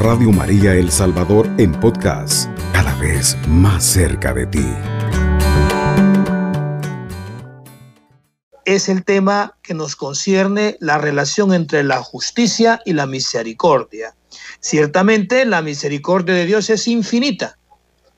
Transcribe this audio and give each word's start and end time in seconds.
Radio 0.00 0.32
María 0.32 0.72
El 0.72 0.90
Salvador 0.90 1.46
en 1.58 1.78
podcast, 1.78 2.48
cada 2.72 2.94
vez 2.94 3.36
más 3.46 3.84
cerca 3.84 4.32
de 4.32 4.46
ti. 4.46 4.66
Es 8.64 8.88
el 8.88 9.04
tema 9.04 9.58
que 9.62 9.74
nos 9.74 9.96
concierne 9.96 10.78
la 10.80 10.96
relación 10.96 11.52
entre 11.52 11.84
la 11.84 12.02
justicia 12.02 12.80
y 12.86 12.94
la 12.94 13.04
misericordia. 13.04 14.16
Ciertamente 14.60 15.44
la 15.44 15.60
misericordia 15.60 16.34
de 16.34 16.46
Dios 16.46 16.70
es 16.70 16.88
infinita, 16.88 17.58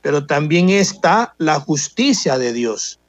pero 0.03 0.25
también 0.25 0.71
está 0.71 1.35
la 1.39 1.59
justicia 1.59 2.39
de 2.39 2.53
Dios. 2.53 3.01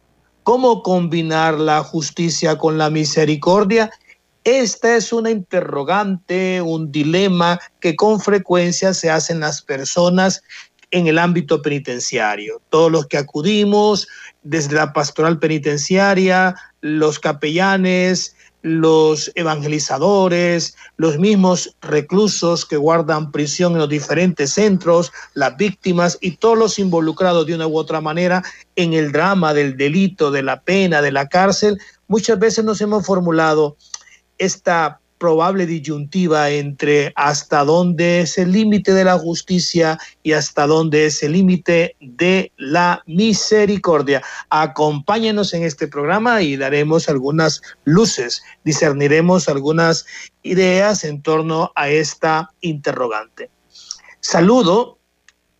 ¿Cómo 0.41 0.81
combinar 0.81 1.59
la 1.59 1.83
justicia 1.83 2.57
con 2.57 2.79
la 2.79 2.89
misericordia? 2.89 3.91
Esta 4.43 4.97
es 4.97 5.13
una 5.13 5.31
interrogante, 5.31 6.61
un 6.61 6.91
dilema 6.91 7.59
que 7.79 7.95
con 7.95 8.19
frecuencia 8.19 8.93
se 8.93 9.09
hacen 9.09 9.39
las 9.39 9.61
personas 9.61 10.43
en 10.91 11.07
el 11.07 11.17
ámbito 11.17 11.61
penitenciario. 11.61 12.61
Todos 12.69 12.91
los 12.91 13.07
que 13.07 13.17
acudimos 13.17 14.07
desde 14.43 14.75
la 14.75 14.91
pastoral 14.91 15.39
penitenciaria, 15.39 16.55
los 16.81 17.19
capellanes, 17.19 18.35
los 18.63 19.31
evangelizadores, 19.35 20.75
los 20.97 21.19
mismos 21.19 21.75
reclusos 21.81 22.65
que 22.65 22.77
guardan 22.77 23.31
prisión 23.31 23.73
en 23.73 23.79
los 23.79 23.89
diferentes 23.89 24.51
centros, 24.51 25.11
las 25.33 25.57
víctimas 25.57 26.17
y 26.21 26.37
todos 26.37 26.57
los 26.57 26.79
involucrados 26.79 27.45
de 27.45 27.55
una 27.55 27.67
u 27.67 27.77
otra 27.77 28.01
manera 28.01 28.41
en 28.75 28.93
el 28.93 29.11
drama 29.11 29.53
del 29.53 29.75
delito, 29.77 30.31
de 30.31 30.43
la 30.43 30.61
pena, 30.61 31.01
de 31.01 31.11
la 31.11 31.27
cárcel, 31.27 31.77
muchas 32.07 32.39
veces 32.39 32.63
nos 32.63 32.79
hemos 32.79 33.05
formulado 33.05 33.75
esta 34.43 34.99
probable 35.23 35.65
disyuntiva 35.65 36.49
entre 36.49 37.13
hasta 37.15 37.63
dónde 37.63 38.19
es 38.19 38.37
el 38.37 38.51
límite 38.51 38.93
de 38.93 39.05
la 39.05 39.17
justicia 39.17 39.97
y 40.21 40.33
hasta 40.33 40.67
dónde 40.67 41.05
es 41.05 41.23
el 41.23 41.31
límite 41.31 41.95
de 42.01 42.51
la 42.57 43.01
misericordia. 43.05 44.21
Acompáñenos 44.49 45.53
en 45.53 45.63
este 45.63 45.87
programa 45.87 46.41
y 46.41 46.57
daremos 46.57 47.07
algunas 47.07 47.61
luces, 47.85 48.43
discerniremos 48.65 49.47
algunas 49.47 50.05
ideas 50.41 51.05
en 51.05 51.21
torno 51.21 51.71
a 51.75 51.87
esta 51.87 52.49
interrogante. 52.59 53.49
Saludo 54.19 54.97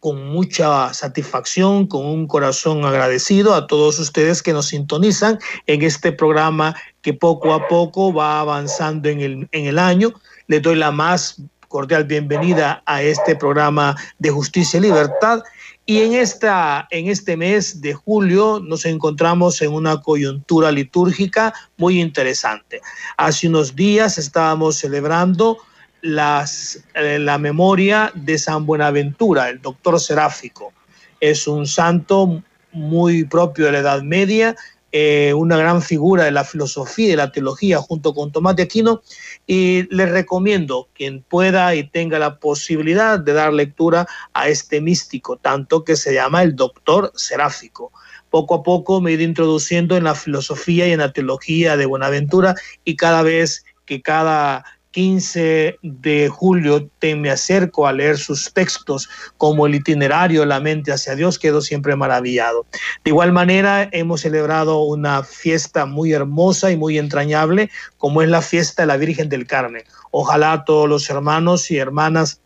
con 0.03 0.27
mucha 0.27 0.93
satisfacción, 0.93 1.87
con 1.87 2.05
un 2.05 2.27
corazón 2.27 2.83
agradecido 2.83 3.55
a 3.55 3.67
todos 3.67 3.99
ustedes 3.99 4.43
que 4.43 4.51
nos 4.51 4.65
sintonizan 4.65 5.39
en 5.65 5.81
este 5.81 6.11
programa 6.11 6.75
que 7.01 7.13
poco 7.13 7.53
a 7.53 7.69
poco 7.69 8.13
va 8.13 8.41
avanzando 8.41 9.07
en 9.07 9.21
el, 9.21 9.47
en 9.53 9.65
el 9.65 9.79
año. 9.79 10.11
Les 10.47 10.61
doy 10.61 10.75
la 10.75 10.91
más 10.91 11.41
cordial 11.69 12.03
bienvenida 12.03 12.83
a 12.85 13.01
este 13.01 13.37
programa 13.37 13.95
de 14.19 14.29
Justicia 14.29 14.77
y 14.77 14.81
Libertad. 14.81 15.41
Y 15.85 15.99
en, 15.99 16.15
esta, 16.15 16.85
en 16.91 17.07
este 17.07 17.37
mes 17.37 17.79
de 17.79 17.93
julio 17.93 18.59
nos 18.61 18.83
encontramos 18.83 19.61
en 19.61 19.71
una 19.71 20.01
coyuntura 20.01 20.69
litúrgica 20.73 21.53
muy 21.77 22.01
interesante. 22.01 22.81
Hace 23.15 23.47
unos 23.47 23.73
días 23.73 24.17
estábamos 24.17 24.75
celebrando 24.75 25.59
eh, 26.03 27.19
la 27.19 27.37
memoria 27.37 28.11
de 28.13 28.37
San 28.37 28.65
Buenaventura, 28.65 29.49
el 29.49 29.61
doctor 29.61 29.99
seráfico. 29.99 30.73
Es 31.21 31.47
un 31.47 31.65
santo 31.65 32.43
muy 32.73 33.23
propio 33.23 33.65
de 33.65 33.71
la 33.71 33.79
Edad 33.79 34.01
Media, 34.01 34.55
eh, 34.91 35.33
una 35.33 35.57
gran 35.57 35.81
figura 35.81 36.25
de 36.25 36.31
la 36.31 36.43
filosofía 36.43 37.07
y 37.07 37.11
de 37.11 37.15
la 37.15 37.31
teología 37.31 37.79
junto 37.79 38.13
con 38.13 38.31
Tomás 38.31 38.55
de 38.57 38.63
Aquino 38.63 39.01
y 39.47 39.87
les 39.95 40.11
recomiendo 40.11 40.89
quien 40.93 41.23
pueda 41.23 41.73
y 41.73 41.89
tenga 41.89 42.19
la 42.19 42.37
posibilidad 42.37 43.17
de 43.17 43.33
dar 43.33 43.53
lectura 43.53 44.05
a 44.33 44.49
este 44.49 44.81
místico, 44.81 45.37
tanto 45.37 45.83
que 45.83 45.95
se 45.95 46.13
llama 46.13 46.43
el 46.43 46.55
doctor 46.55 47.11
seráfico. 47.15 47.91
Poco 48.29 48.55
a 48.55 48.63
poco 48.63 49.01
me 49.01 49.11
he 49.11 49.13
ido 49.13 49.23
introduciendo 49.23 49.97
en 49.97 50.03
la 50.03 50.15
filosofía 50.15 50.87
y 50.87 50.91
en 50.91 50.99
la 50.99 51.13
teología 51.13 51.75
de 51.75 51.85
Buenaventura 51.85 52.55
y 52.83 52.95
cada 52.95 53.23
vez 53.23 53.65
que 53.85 54.01
cada 54.01 54.63
15 54.93 55.79
de 55.81 56.29
julio 56.29 56.87
te 56.99 57.15
me 57.15 57.31
acerco 57.31 57.87
a 57.87 57.93
leer 57.93 58.17
sus 58.17 58.53
textos 58.53 59.09
como 59.37 59.65
el 59.65 59.75
itinerario 59.75 60.45
la 60.45 60.59
mente 60.59 60.91
hacia 60.91 61.15
Dios, 61.15 61.39
quedo 61.39 61.61
siempre 61.61 61.95
maravillado. 61.95 62.65
De 63.03 63.09
igual 63.09 63.33
manera, 63.33 63.89
hemos 63.91 64.21
celebrado 64.21 64.83
una 64.83 65.23
fiesta 65.23 65.85
muy 65.87 66.13
hermosa 66.13 66.71
y 66.71 66.77
muy 66.77 66.99
entrañable, 66.99 67.71
como 67.97 68.21
es 68.21 68.29
la 68.29 68.41
fiesta 68.41 68.83
de 68.83 68.87
la 68.87 68.97
Virgen 68.97 69.29
del 69.29 69.47
Carmen. 69.47 69.83
Ojalá 70.11 70.63
todos 70.63 70.87
los 70.87 71.09
hermanos 71.09 71.71
y 71.71 71.77
hermanas 71.77 72.39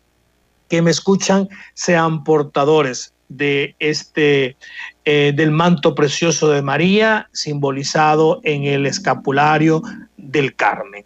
que 0.68 0.80
me 0.80 0.90
escuchan 0.90 1.48
sean 1.74 2.24
portadores 2.24 3.12
de 3.28 3.76
este 3.78 4.56
eh, 5.04 5.32
del 5.36 5.50
manto 5.50 5.94
precioso 5.94 6.48
de 6.48 6.62
María 6.62 7.28
simbolizado 7.32 8.40
en 8.42 8.64
el 8.64 8.86
escapulario 8.86 9.82
del 10.16 10.54
Carmen. 10.56 11.04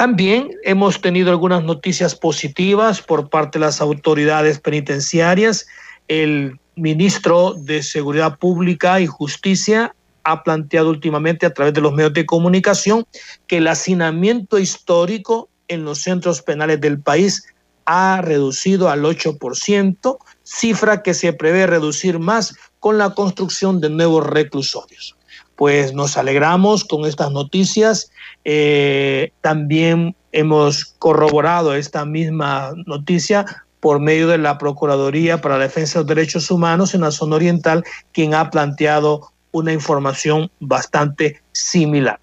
También 0.00 0.56
hemos 0.64 1.02
tenido 1.02 1.28
algunas 1.28 1.62
noticias 1.62 2.14
positivas 2.14 3.02
por 3.02 3.28
parte 3.28 3.58
de 3.58 3.66
las 3.66 3.82
autoridades 3.82 4.58
penitenciarias. 4.58 5.66
El 6.08 6.58
ministro 6.74 7.52
de 7.52 7.82
Seguridad 7.82 8.38
Pública 8.38 8.98
y 9.02 9.06
Justicia 9.06 9.94
ha 10.24 10.42
planteado 10.42 10.88
últimamente 10.88 11.44
a 11.44 11.52
través 11.52 11.74
de 11.74 11.82
los 11.82 11.92
medios 11.92 12.14
de 12.14 12.24
comunicación 12.24 13.04
que 13.46 13.58
el 13.58 13.66
hacinamiento 13.66 14.58
histórico 14.58 15.50
en 15.68 15.84
los 15.84 15.98
centros 15.98 16.40
penales 16.40 16.80
del 16.80 16.98
país 16.98 17.44
ha 17.84 18.22
reducido 18.22 18.88
al 18.88 19.02
8%, 19.02 20.16
cifra 20.44 21.02
que 21.02 21.12
se 21.12 21.34
prevé 21.34 21.66
reducir 21.66 22.18
más 22.18 22.54
con 22.78 22.96
la 22.96 23.10
construcción 23.10 23.82
de 23.82 23.90
nuevos 23.90 24.26
reclusorios 24.26 25.14
pues 25.60 25.92
nos 25.92 26.16
alegramos 26.16 26.84
con 26.86 27.04
estas 27.04 27.32
noticias. 27.32 28.10
Eh, 28.46 29.30
también 29.42 30.16
hemos 30.32 30.86
corroborado 30.98 31.74
esta 31.74 32.06
misma 32.06 32.72
noticia 32.86 33.44
por 33.80 34.00
medio 34.00 34.26
de 34.28 34.38
la 34.38 34.56
Procuraduría 34.56 35.42
para 35.42 35.58
la 35.58 35.64
Defensa 35.64 35.98
de 35.98 36.04
los 36.04 36.06
Derechos 36.06 36.50
Humanos 36.50 36.94
en 36.94 37.02
la 37.02 37.10
zona 37.10 37.36
oriental, 37.36 37.84
quien 38.12 38.32
ha 38.32 38.48
planteado 38.48 39.32
una 39.52 39.74
información 39.74 40.50
bastante 40.60 41.42
similar. 41.52 42.18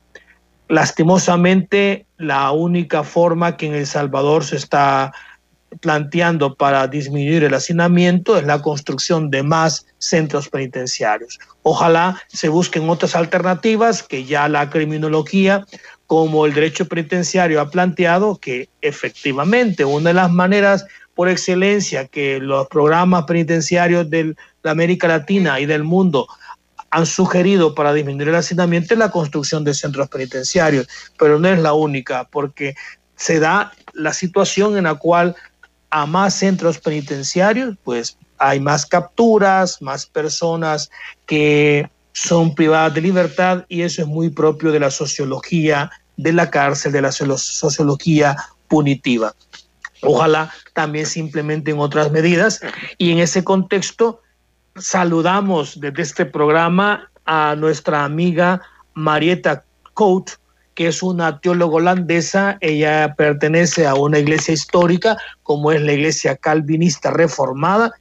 Lastimosamente, 0.67 2.07
la 2.17 2.49
única 2.49 3.03
forma 3.03 3.55
que 3.55 3.67
en 3.67 3.75
El 3.75 3.85
Salvador 3.85 4.45
se 4.45 4.55
está 4.55 5.13
planteando 5.81 6.55
para 6.55 6.87
disminuir 6.87 7.43
el 7.43 7.53
hacinamiento 7.53 8.37
es 8.37 8.45
la 8.45 8.61
construcción 8.61 9.29
de 9.29 9.43
más 9.43 9.85
centros 9.97 10.49
penitenciarios. 10.49 11.39
Ojalá 11.63 12.21
se 12.27 12.49
busquen 12.49 12.89
otras 12.89 13.15
alternativas 13.15 14.03
que 14.03 14.25
ya 14.25 14.47
la 14.47 14.69
criminología 14.69 15.65
como 16.05 16.45
el 16.45 16.53
derecho 16.53 16.87
penitenciario 16.87 17.59
ha 17.59 17.69
planteado 17.69 18.37
que 18.37 18.69
efectivamente 18.81 19.83
una 19.83 20.09
de 20.09 20.13
las 20.13 20.31
maneras 20.31 20.85
por 21.15 21.29
excelencia 21.29 22.07
que 22.07 22.39
los 22.39 22.67
programas 22.67 23.25
penitenciarios 23.25 24.09
de 24.09 24.35
América 24.63 25.07
Latina 25.07 25.59
y 25.59 25.65
del 25.65 25.83
mundo 25.83 26.27
han 26.89 27.05
sugerido 27.05 27.75
para 27.75 27.93
disminuir 27.93 28.29
el 28.29 28.35
hacinamiento 28.35 28.93
es 28.93 28.99
la 28.99 29.11
construcción 29.11 29.63
de 29.63 29.73
centros 29.73 30.07
penitenciarios, 30.09 30.87
pero 31.17 31.39
no 31.39 31.47
es 31.49 31.59
la 31.59 31.73
única, 31.73 32.25
porque 32.25 32.75
se 33.15 33.39
da 33.39 33.73
la 33.93 34.13
situación 34.13 34.77
en 34.77 34.85
la 34.85 34.95
cual 34.95 35.35
a 35.89 36.05
más 36.05 36.35
centros 36.35 36.79
penitenciarios, 36.79 37.75
pues 37.83 38.17
hay 38.37 38.59
más 38.59 38.85
capturas, 38.85 39.81
más 39.81 40.05
personas 40.05 40.89
que 41.25 41.89
son 42.13 42.55
privadas 42.55 42.93
de 42.93 43.01
libertad 43.01 43.65
y 43.69 43.81
eso 43.81 44.01
es 44.01 44.07
muy 44.07 44.29
propio 44.29 44.71
de 44.71 44.79
la 44.79 44.91
sociología 44.91 45.91
de 46.17 46.33
la 46.33 46.49
cárcel, 46.49 46.91
de 46.91 47.01
la 47.01 47.11
sociología 47.11 48.35
punitiva. 48.67 49.33
Ojalá 50.01 50.51
también 50.73 51.05
se 51.05 51.19
implementen 51.19 51.79
otras 51.79 52.11
medidas 52.11 52.59
y 52.97 53.11
en 53.11 53.19
ese 53.19 53.43
contexto 53.43 54.21
saludamos 54.75 55.79
desde 55.79 56.01
este 56.01 56.25
programa 56.25 57.09
a 57.25 57.55
nuestra 57.55 58.03
amiga 58.03 58.61
Marieta 58.93 59.63
Coat, 59.93 60.31
que 60.77 60.87
es 60.87 61.01
una 61.01 61.39
teóloga 61.39 61.77
holandesa. 61.77 62.59
Ella 62.61 63.15
pertenece 63.17 63.87
a 63.87 63.95
una 63.95 64.19
iglesia 64.19 64.53
histórica, 64.53 65.17
como 65.41 65.71
es 65.71 65.81
la 65.81 65.93
iglesia 65.93 66.35
calvinista 66.35 67.09
reformada, 67.09 67.91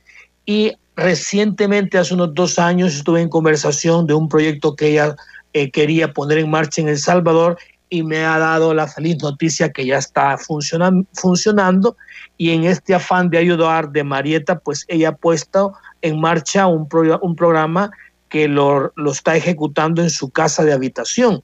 y 0.44 0.74
recientemente, 0.94 1.96
hace 1.96 2.12
unos 2.12 2.34
dos 2.34 2.58
años, 2.58 2.94
estuve 2.94 3.22
en 3.22 3.30
conversación 3.30 4.06
de 4.06 4.12
un 4.12 4.28
proyecto 4.28 4.76
que 4.76 4.88
ella 4.88 5.16
eh, 5.54 5.70
quería 5.70 6.12
poner 6.12 6.36
en 6.36 6.50
marcha 6.50 6.82
en 6.82 6.88
El 6.88 6.98
Salvador 6.98 7.56
y 7.88 8.02
me 8.02 8.26
ha 8.26 8.38
dado 8.38 8.74
la 8.74 8.86
feliz 8.86 9.22
noticia 9.22 9.72
que 9.72 9.86
ya 9.86 9.96
está 9.96 10.36
funcionando. 10.36 11.96
Y 12.36 12.50
en 12.50 12.64
este 12.64 12.94
afán 12.94 13.30
de 13.30 13.38
ayudar 13.38 13.90
de 13.90 14.04
Marieta, 14.04 14.58
pues 14.58 14.84
ella 14.88 15.08
ha 15.08 15.16
puesto 15.16 15.72
en 16.02 16.20
marcha 16.20 16.66
un, 16.66 16.86
programa 16.88 17.90
que 18.28 18.48
lo, 18.48 18.92
está 19.10 19.34
ejecutando 19.34 20.02
en 20.02 20.10
su 20.10 20.28
casa 20.28 20.62
de 20.62 20.74
habitación 20.74 21.42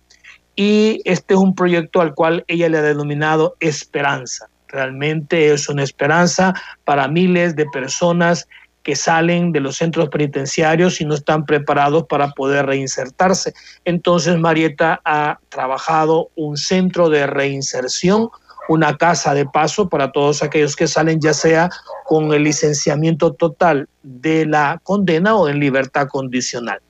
y 0.56 1.00
este 1.04 1.34
es 1.34 1.40
un 1.40 1.54
proyecto 1.54 2.00
al 2.00 2.14
cual 2.14 2.44
ella 2.48 2.68
le 2.68 2.78
ha 2.78 2.82
denominado 2.82 3.56
Esperanza. 3.60 4.48
Realmente 4.68 5.52
es 5.52 5.68
una 5.68 5.82
esperanza 5.82 6.54
para 6.84 7.06
miles 7.06 7.56
de 7.56 7.66
personas 7.66 8.48
que 8.82 8.96
salen 8.96 9.52
de 9.52 9.60
los 9.60 9.76
centros 9.76 10.08
penitenciarios 10.08 11.00
y 11.00 11.04
no 11.04 11.14
están 11.14 11.44
preparados 11.44 12.04
para 12.06 12.30
poder 12.30 12.66
reinsertarse. 12.66 13.54
Entonces 13.84 14.38
Marieta 14.38 15.00
ha 15.04 15.38
trabajado 15.50 16.30
un 16.36 16.56
centro 16.56 17.08
de 17.08 17.26
reinserción, 17.26 18.28
una 18.68 18.96
casa 18.96 19.34
de 19.34 19.46
paso 19.46 19.88
para 19.88 20.10
todos 20.10 20.42
aquellos 20.42 20.74
que 20.74 20.88
salen 20.88 21.20
ya 21.20 21.34
sea 21.34 21.70
con 22.04 22.32
el 22.32 22.44
licenciamiento 22.44 23.32
total 23.34 23.88
de 24.02 24.46
la 24.46 24.80
condena 24.82 25.36
o 25.36 25.48
en 25.48 25.60
libertad 25.60 26.08
condicional. 26.08 26.80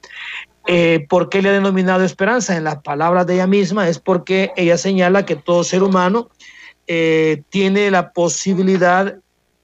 Eh, 0.66 1.06
¿Por 1.08 1.28
qué 1.28 1.42
le 1.42 1.48
ha 1.48 1.52
denominado 1.52 2.04
esperanza? 2.04 2.56
En 2.56 2.64
las 2.64 2.82
palabras 2.82 3.26
de 3.26 3.34
ella 3.34 3.46
misma 3.46 3.88
es 3.88 3.98
porque 3.98 4.52
ella 4.56 4.78
señala 4.78 5.26
que 5.26 5.36
todo 5.36 5.64
ser 5.64 5.82
humano 5.82 6.30
eh, 6.86 7.42
tiene 7.50 7.90
la 7.90 8.12
posibilidad 8.12 9.16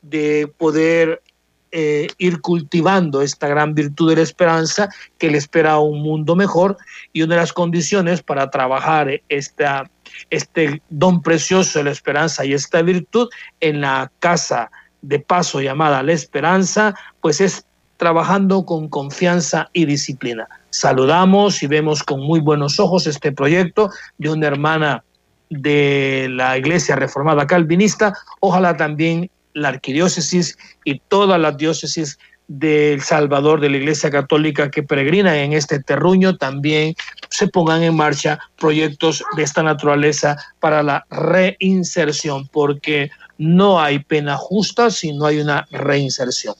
de 0.02 0.52
poder 0.56 1.22
eh, 1.70 2.08
ir 2.16 2.40
cultivando 2.40 3.20
esta 3.20 3.46
gran 3.46 3.74
virtud 3.74 4.08
de 4.10 4.16
la 4.16 4.22
esperanza 4.22 4.88
que 5.18 5.30
le 5.30 5.36
espera 5.36 5.78
un 5.78 6.00
mundo 6.00 6.34
mejor 6.34 6.78
y 7.12 7.22
una 7.22 7.34
de 7.34 7.42
las 7.42 7.52
condiciones 7.52 8.22
para 8.22 8.48
trabajar 8.50 9.20
esta, 9.28 9.90
este 10.30 10.80
don 10.88 11.20
precioso 11.20 11.78
de 11.78 11.84
la 11.84 11.90
esperanza 11.90 12.44
y 12.44 12.54
esta 12.54 12.80
virtud 12.80 13.28
en 13.60 13.82
la 13.82 14.10
casa 14.18 14.70
de 15.02 15.20
paso 15.20 15.60
llamada 15.60 16.02
la 16.02 16.12
esperanza, 16.12 16.94
pues 17.20 17.40
es 17.40 17.66
trabajando 17.98 18.64
con 18.64 18.88
confianza 18.88 19.68
y 19.72 19.84
disciplina. 19.84 20.48
Saludamos 20.70 21.62
y 21.62 21.66
vemos 21.66 22.02
con 22.02 22.20
muy 22.20 22.40
buenos 22.40 22.78
ojos 22.78 23.06
este 23.06 23.32
proyecto 23.32 23.90
de 24.18 24.30
una 24.30 24.46
hermana 24.46 25.04
de 25.50 26.28
la 26.30 26.58
Iglesia 26.58 26.96
Reformada 26.96 27.46
Calvinista. 27.46 28.12
Ojalá 28.40 28.76
también 28.76 29.30
la 29.54 29.68
arquidiócesis 29.68 30.58
y 30.84 31.00
todas 31.00 31.40
las 31.40 31.56
diócesis 31.56 32.18
del 32.48 33.02
Salvador 33.02 33.60
de 33.60 33.68
la 33.68 33.76
Iglesia 33.76 34.10
Católica 34.10 34.70
que 34.70 34.82
peregrina 34.82 35.36
en 35.42 35.52
este 35.52 35.80
terruño 35.82 36.36
también 36.36 36.94
se 37.28 37.48
pongan 37.48 37.82
en 37.82 37.94
marcha 37.94 38.38
proyectos 38.58 39.22
de 39.36 39.42
esta 39.42 39.62
naturaleza 39.62 40.36
para 40.58 40.82
la 40.82 41.04
reinserción, 41.10 42.48
porque 42.48 43.10
no 43.36 43.80
hay 43.80 43.98
pena 44.00 44.36
justa 44.36 44.90
si 44.90 45.12
no 45.12 45.26
hay 45.26 45.40
una 45.40 45.66
reinserción. 45.70 46.54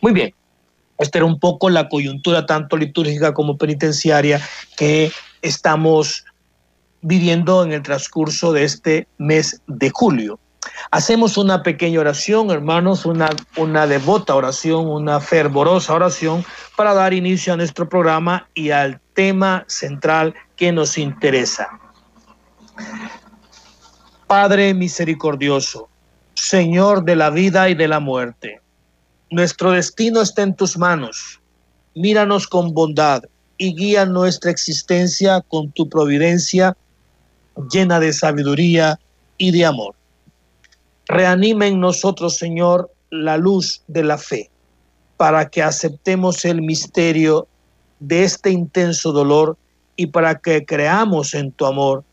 Muy 0.00 0.12
bien, 0.12 0.32
esta 1.02 1.18
era 1.18 1.26
un 1.26 1.38
poco 1.38 1.68
la 1.68 1.88
coyuntura 1.88 2.46
tanto 2.46 2.76
litúrgica 2.76 3.34
como 3.34 3.58
penitenciaria 3.58 4.40
que 4.76 5.12
estamos 5.42 6.24
viviendo 7.02 7.64
en 7.64 7.72
el 7.72 7.82
transcurso 7.82 8.52
de 8.52 8.64
este 8.64 9.08
mes 9.18 9.60
de 9.66 9.90
julio. 9.90 10.38
Hacemos 10.90 11.36
una 11.36 11.62
pequeña 11.62 12.00
oración, 12.00 12.50
hermanos, 12.50 13.04
una, 13.04 13.30
una 13.56 13.86
devota 13.86 14.34
oración, 14.34 14.86
una 14.86 15.20
fervorosa 15.20 15.92
oración 15.92 16.44
para 16.76 16.94
dar 16.94 17.12
inicio 17.12 17.52
a 17.52 17.56
nuestro 17.56 17.88
programa 17.88 18.48
y 18.54 18.70
al 18.70 19.00
tema 19.14 19.64
central 19.66 20.34
que 20.56 20.70
nos 20.70 20.96
interesa. 20.96 21.68
Padre 24.28 24.72
misericordioso, 24.72 25.88
Señor 26.34 27.04
de 27.04 27.16
la 27.16 27.30
vida 27.30 27.68
y 27.68 27.74
de 27.74 27.88
la 27.88 28.00
muerte, 28.00 28.61
nuestro 29.32 29.70
destino 29.70 30.20
está 30.20 30.42
en 30.42 30.54
tus 30.54 30.76
manos. 30.76 31.40
Míranos 31.94 32.46
con 32.46 32.74
bondad 32.74 33.22
y 33.56 33.74
guía 33.74 34.04
nuestra 34.04 34.50
existencia 34.50 35.40
con 35.48 35.72
tu 35.72 35.88
providencia 35.88 36.76
llena 37.72 37.98
de 37.98 38.12
sabiduría 38.12 39.00
y 39.38 39.50
de 39.50 39.64
amor. 39.64 39.94
Reanima 41.06 41.66
en 41.66 41.80
nosotros, 41.80 42.36
Señor, 42.36 42.90
la 43.10 43.38
luz 43.38 43.82
de 43.88 44.04
la 44.04 44.18
fe, 44.18 44.50
para 45.16 45.48
que 45.48 45.62
aceptemos 45.62 46.44
el 46.44 46.60
misterio 46.60 47.46
de 48.00 48.24
este 48.24 48.50
intenso 48.50 49.12
dolor 49.12 49.56
y 49.96 50.08
para 50.08 50.38
que 50.38 50.64
creamos 50.66 51.32
en 51.34 51.52
tu 51.52 51.64
amor, 51.64 52.04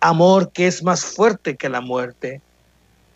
amor 0.00 0.52
que 0.52 0.68
es 0.68 0.82
más 0.82 1.04
fuerte 1.04 1.56
que 1.56 1.68
la 1.68 1.80
muerte. 1.82 2.40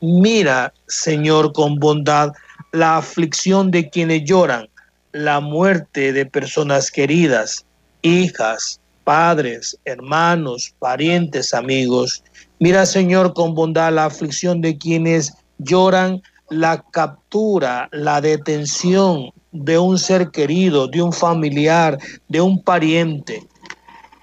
Mira, 0.00 0.72
Señor, 0.88 1.52
con 1.52 1.76
bondad 1.76 2.32
la 2.72 2.96
aflicción 2.96 3.70
de 3.70 3.90
quienes 3.90 4.24
lloran, 4.24 4.68
la 5.12 5.40
muerte 5.40 6.12
de 6.12 6.26
personas 6.26 6.90
queridas, 6.90 7.64
hijas, 8.02 8.80
padres, 9.04 9.76
hermanos, 9.84 10.74
parientes, 10.78 11.52
amigos. 11.52 12.22
Mira, 12.58 12.86
Señor, 12.86 13.34
con 13.34 13.54
bondad 13.54 13.92
la 13.92 14.04
aflicción 14.04 14.60
de 14.60 14.78
quienes 14.78 15.32
lloran 15.58 16.22
la 16.48 16.82
captura, 16.90 17.88
la 17.92 18.20
detención 18.20 19.30
de 19.52 19.78
un 19.78 19.98
ser 19.98 20.30
querido, 20.30 20.86
de 20.86 21.02
un 21.02 21.12
familiar, 21.12 21.98
de 22.28 22.40
un 22.40 22.62
pariente, 22.62 23.42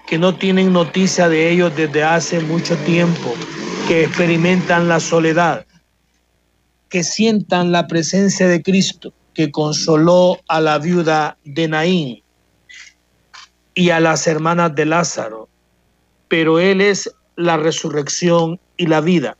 que 0.06 0.18
no 0.18 0.34
tienen 0.34 0.72
noticia 0.72 1.28
de 1.28 1.50
ellos 1.50 1.74
desde 1.76 2.02
hace 2.02 2.40
mucho 2.40 2.76
tiempo, 2.78 3.34
que 3.86 4.04
experimentan 4.04 4.88
la 4.88 5.00
soledad, 5.00 5.66
que 6.88 7.02
sientan 7.02 7.72
la 7.72 7.86
presencia 7.86 8.48
de 8.48 8.62
Cristo, 8.62 9.12
que 9.34 9.50
consoló 9.50 10.38
a 10.48 10.60
la 10.60 10.78
viuda 10.78 11.36
de 11.44 11.68
Naín 11.68 12.22
y 13.74 13.90
a 13.90 14.00
las 14.00 14.26
hermanas 14.26 14.74
de 14.74 14.86
Lázaro, 14.86 15.48
pero 16.28 16.58
Él 16.58 16.80
es 16.80 17.10
la 17.36 17.56
resurrección 17.56 18.58
y 18.76 18.86
la 18.86 19.00
vida, 19.00 19.36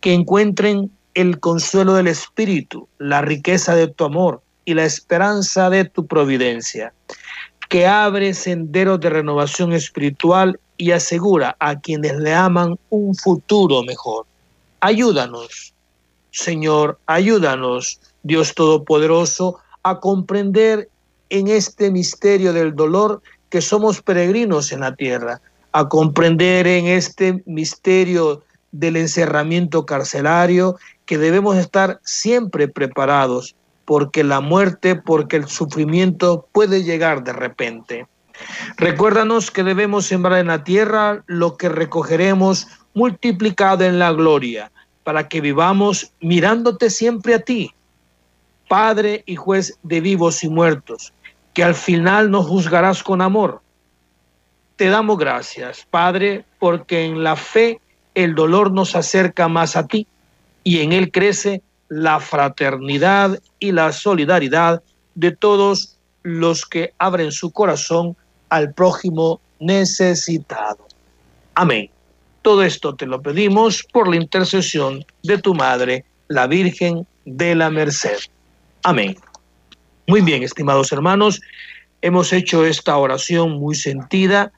que 0.00 0.14
encuentren 0.14 0.90
el 1.14 1.40
consuelo 1.40 1.94
del 1.94 2.06
Espíritu, 2.06 2.88
la 2.98 3.20
riqueza 3.20 3.74
de 3.74 3.88
tu 3.88 4.04
amor 4.04 4.42
y 4.64 4.74
la 4.74 4.84
esperanza 4.84 5.68
de 5.68 5.84
tu 5.84 6.06
providencia, 6.06 6.92
que 7.68 7.86
abre 7.86 8.34
senderos 8.34 9.00
de 9.00 9.10
renovación 9.10 9.72
espiritual 9.72 10.58
y 10.76 10.92
asegura 10.92 11.56
a 11.60 11.78
quienes 11.78 12.16
le 12.16 12.34
aman 12.34 12.78
un 12.90 13.14
futuro 13.14 13.82
mejor. 13.82 14.26
Ayúdanos, 14.80 15.73
Señor, 16.34 16.98
ayúdanos, 17.06 18.00
Dios 18.24 18.54
Todopoderoso, 18.54 19.60
a 19.84 20.00
comprender 20.00 20.88
en 21.30 21.46
este 21.46 21.92
misterio 21.92 22.52
del 22.52 22.74
dolor 22.74 23.22
que 23.50 23.60
somos 23.60 24.02
peregrinos 24.02 24.72
en 24.72 24.80
la 24.80 24.96
tierra 24.96 25.40
a 25.70 25.88
comprender 25.88 26.66
en 26.66 26.86
este 26.86 27.42
misterio 27.46 28.42
del 28.72 28.96
encerramiento 28.96 29.86
carcelario 29.86 30.76
que 31.04 31.18
debemos 31.18 31.56
estar 31.56 32.00
siempre 32.04 32.68
preparados 32.68 33.54
porque 33.84 34.24
la 34.24 34.40
muerte, 34.40 34.94
porque 34.94 35.36
el 35.36 35.46
sufrimiento 35.48 36.48
puede 36.52 36.82
llegar 36.84 37.22
de 37.22 37.32
repente. 37.32 38.06
Recuérdanos 38.76 39.50
que 39.50 39.62
debemos 39.62 40.06
sembrar 40.06 40.40
en 40.40 40.46
la 40.48 40.64
tierra 40.64 41.22
lo 41.26 41.56
que 41.56 41.68
recogeremos 41.68 42.66
multiplicado 42.94 43.84
en 43.84 43.98
la 43.98 44.12
gloria, 44.12 44.70
para 45.04 45.28
que 45.28 45.40
vivamos 45.40 46.12
mirándote 46.20 46.90
siempre 46.90 47.34
a 47.34 47.40
ti, 47.40 47.72
Padre 48.68 49.22
y 49.26 49.36
juez 49.36 49.78
de 49.82 50.00
vivos 50.00 50.42
y 50.42 50.48
muertos, 50.48 51.12
que 51.52 51.62
al 51.62 51.74
final 51.74 52.30
nos 52.30 52.46
juzgarás 52.46 53.02
con 53.02 53.20
amor 53.20 53.62
te 54.76 54.88
damos 54.88 55.18
gracias, 55.18 55.86
Padre, 55.88 56.44
porque 56.58 57.04
en 57.04 57.22
la 57.22 57.36
fe 57.36 57.80
el 58.14 58.34
dolor 58.34 58.72
nos 58.72 58.96
acerca 58.96 59.48
más 59.48 59.76
a 59.76 59.86
ti 59.86 60.06
y 60.64 60.80
en 60.80 60.92
él 60.92 61.10
crece 61.12 61.62
la 61.88 62.20
fraternidad 62.20 63.40
y 63.58 63.72
la 63.72 63.92
solidaridad 63.92 64.82
de 65.14 65.30
todos 65.30 65.96
los 66.22 66.64
que 66.66 66.92
abren 66.98 67.30
su 67.30 67.52
corazón 67.52 68.16
al 68.48 68.72
prójimo 68.72 69.40
necesitado. 69.60 70.86
Amén. 71.54 71.93
Todo 72.44 72.62
esto 72.62 72.94
te 72.94 73.06
lo 73.06 73.22
pedimos 73.22 73.82
por 73.90 74.06
la 74.06 74.16
intercesión 74.16 75.02
de 75.22 75.38
tu 75.38 75.54
Madre, 75.54 76.04
la 76.28 76.46
Virgen 76.46 77.06
de 77.24 77.54
la 77.54 77.70
Merced. 77.70 78.18
Amén. 78.82 79.16
Muy 80.06 80.20
bien, 80.20 80.42
estimados 80.42 80.92
hermanos, 80.92 81.40
hemos 82.02 82.34
hecho 82.34 82.66
esta 82.66 82.98
oración 82.98 83.52
muy 83.52 83.74
sentida 83.74 84.52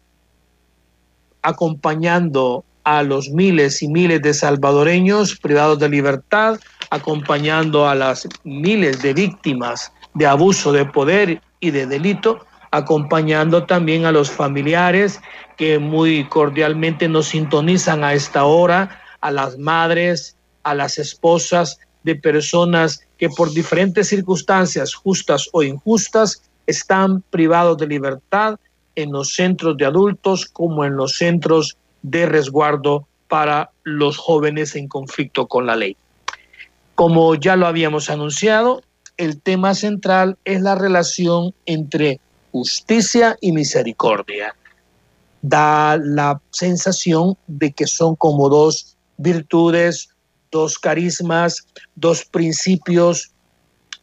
acompañando 1.43 2.65
a 2.83 3.05
los 3.05 3.29
miles 3.29 3.81
y 3.85 3.87
miles 3.87 4.21
de 4.21 4.35
salvadoreños 4.35 5.37
privados 5.37 5.79
de 5.79 5.89
libertad, 5.89 6.59
acompañando 6.91 7.89
a 7.89 7.95
las 7.95 8.27
miles 8.43 9.01
de 9.01 9.15
víctimas 9.15 9.93
de 10.15 10.27
abuso 10.27 10.73
de 10.73 10.87
poder 10.87 11.41
y 11.61 11.71
de 11.71 11.87
delito, 11.87 12.45
acompañando 12.77 13.65
también 13.65 14.05
a 14.05 14.13
los 14.13 14.31
familiares 14.31 15.21
que 15.57 15.79
muy 15.79 16.29
cordialmente 16.29 17.09
nos 17.09 17.29
sintonizan 17.29 18.05
a 18.05 18.13
esta 18.13 18.45
hora, 18.45 19.01
a 19.21 19.31
las 19.31 19.59
madres, 19.59 20.37
a 20.63 20.75
las 20.75 20.99
esposas 20.99 21.79
de 22.03 22.17
personas 22.17 23.01
que 23.19 23.29
por 23.31 23.53
diferentes 23.53 24.09
circunstancias, 24.09 24.95
justas 24.95 25.49
o 25.53 25.63
injustas, 25.63 26.43
están 26.67 27.23
privados 27.31 27.79
de 27.79 27.87
libertad 27.87 28.59
en 28.95 29.13
los 29.13 29.35
centros 29.35 29.77
de 29.77 29.87
adultos 29.87 30.47
como 30.47 30.85
en 30.85 30.97
los 30.97 31.17
centros 31.17 31.77
de 32.03 32.27
resguardo 32.27 33.07
para 33.29 33.71
los 33.85 34.19
jóvenes 34.19 34.77
en 34.77 34.89
conflicto 34.89 35.47
con 35.47 35.67
la 35.67 35.77
ley. 35.77 35.97
Como 36.95 37.35
ya 37.35 37.57
lo 37.57 37.67
habíamos 37.67 38.11
anunciado, 38.11 38.83
el 39.17 39.41
tema 39.41 39.75
central 39.75 40.37
es 40.45 40.61
la 40.61 40.75
relación 40.75 41.55
entre 41.65 42.21
justicia 42.57 43.37
y 43.43 43.53
misericordia. 43.53 44.55
Da 45.43 45.99
la 45.99 46.41
sensación 46.51 47.37
de 47.47 47.71
que 47.73 47.87
son 47.87 48.17
como 48.17 48.49
dos 48.49 48.97
virtudes, 49.19 50.09
dos 50.51 50.79
carismas, 50.79 51.67
dos 51.95 52.25
principios, 52.25 53.31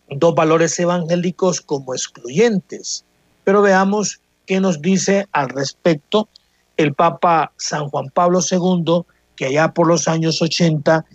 dos 0.09 0.35
valores 0.35 0.79
evangélicos 0.79 1.61
como 1.61 1.95
excluyentes. 1.95 3.03
Pero 3.43 3.63
veamos 3.63 4.21
qué 4.45 4.59
nos 4.59 4.79
dice 4.81 5.27
al 5.31 5.49
respecto 5.49 6.29
el 6.77 6.93
Papa 6.93 7.51
San 7.57 7.89
Juan 7.89 8.09
Pablo 8.13 8.39
II, 8.39 9.01
que 9.35 9.45
allá 9.47 9.73
por 9.73 9.87
los 9.87 10.07
años 10.07 10.41
80, 10.41 11.05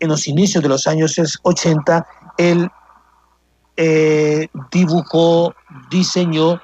en 0.00 0.08
los 0.08 0.28
inicios 0.28 0.62
de 0.62 0.68
los 0.68 0.86
años 0.86 1.18
80, 1.42 2.06
él 2.36 2.68
eh, 3.76 4.48
dibujó, 4.70 5.54
diseñó 5.90 6.60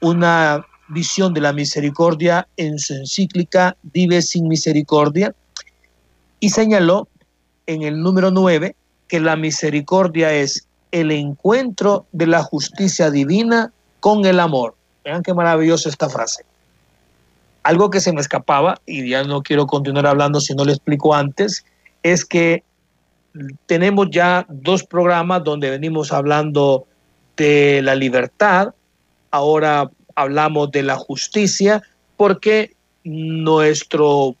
una 0.00 0.66
visión 0.88 1.32
de 1.32 1.40
la 1.40 1.52
misericordia 1.52 2.46
en 2.56 2.78
su 2.78 2.94
encíclica 2.94 3.76
Vive 3.82 4.20
sin 4.22 4.48
Misericordia 4.48 5.34
y 6.40 6.50
señaló 6.50 7.08
en 7.66 7.82
el 7.82 8.02
número 8.02 8.30
9 8.30 8.74
que 9.08 9.20
la 9.20 9.36
misericordia 9.36 10.32
es 10.32 10.66
el 10.90 11.10
encuentro 11.10 12.06
de 12.12 12.26
la 12.26 12.42
justicia 12.42 13.10
divina 13.10 13.72
con 14.00 14.24
el 14.26 14.40
amor. 14.40 14.74
Vean 15.04 15.22
qué 15.22 15.34
maravillosa 15.34 15.88
esta 15.88 16.08
frase. 16.08 16.44
Algo 17.62 17.90
que 17.90 18.00
se 18.00 18.12
me 18.12 18.20
escapaba, 18.20 18.80
y 18.86 19.08
ya 19.08 19.22
no 19.24 19.42
quiero 19.42 19.66
continuar 19.66 20.06
hablando 20.06 20.40
si 20.40 20.54
no 20.54 20.64
lo 20.64 20.72
explico 20.72 21.14
antes, 21.14 21.64
es 22.02 22.24
que 22.24 22.64
tenemos 23.66 24.08
ya 24.10 24.44
dos 24.48 24.82
programas 24.84 25.44
donde 25.44 25.70
venimos 25.70 26.12
hablando 26.12 26.86
de 27.42 27.82
la 27.82 27.96
libertad, 27.96 28.72
ahora 29.32 29.90
hablamos 30.14 30.70
de 30.70 30.84
la 30.84 30.96
justicia, 30.96 31.82
porque 32.16 32.76
nuestro 33.02 34.36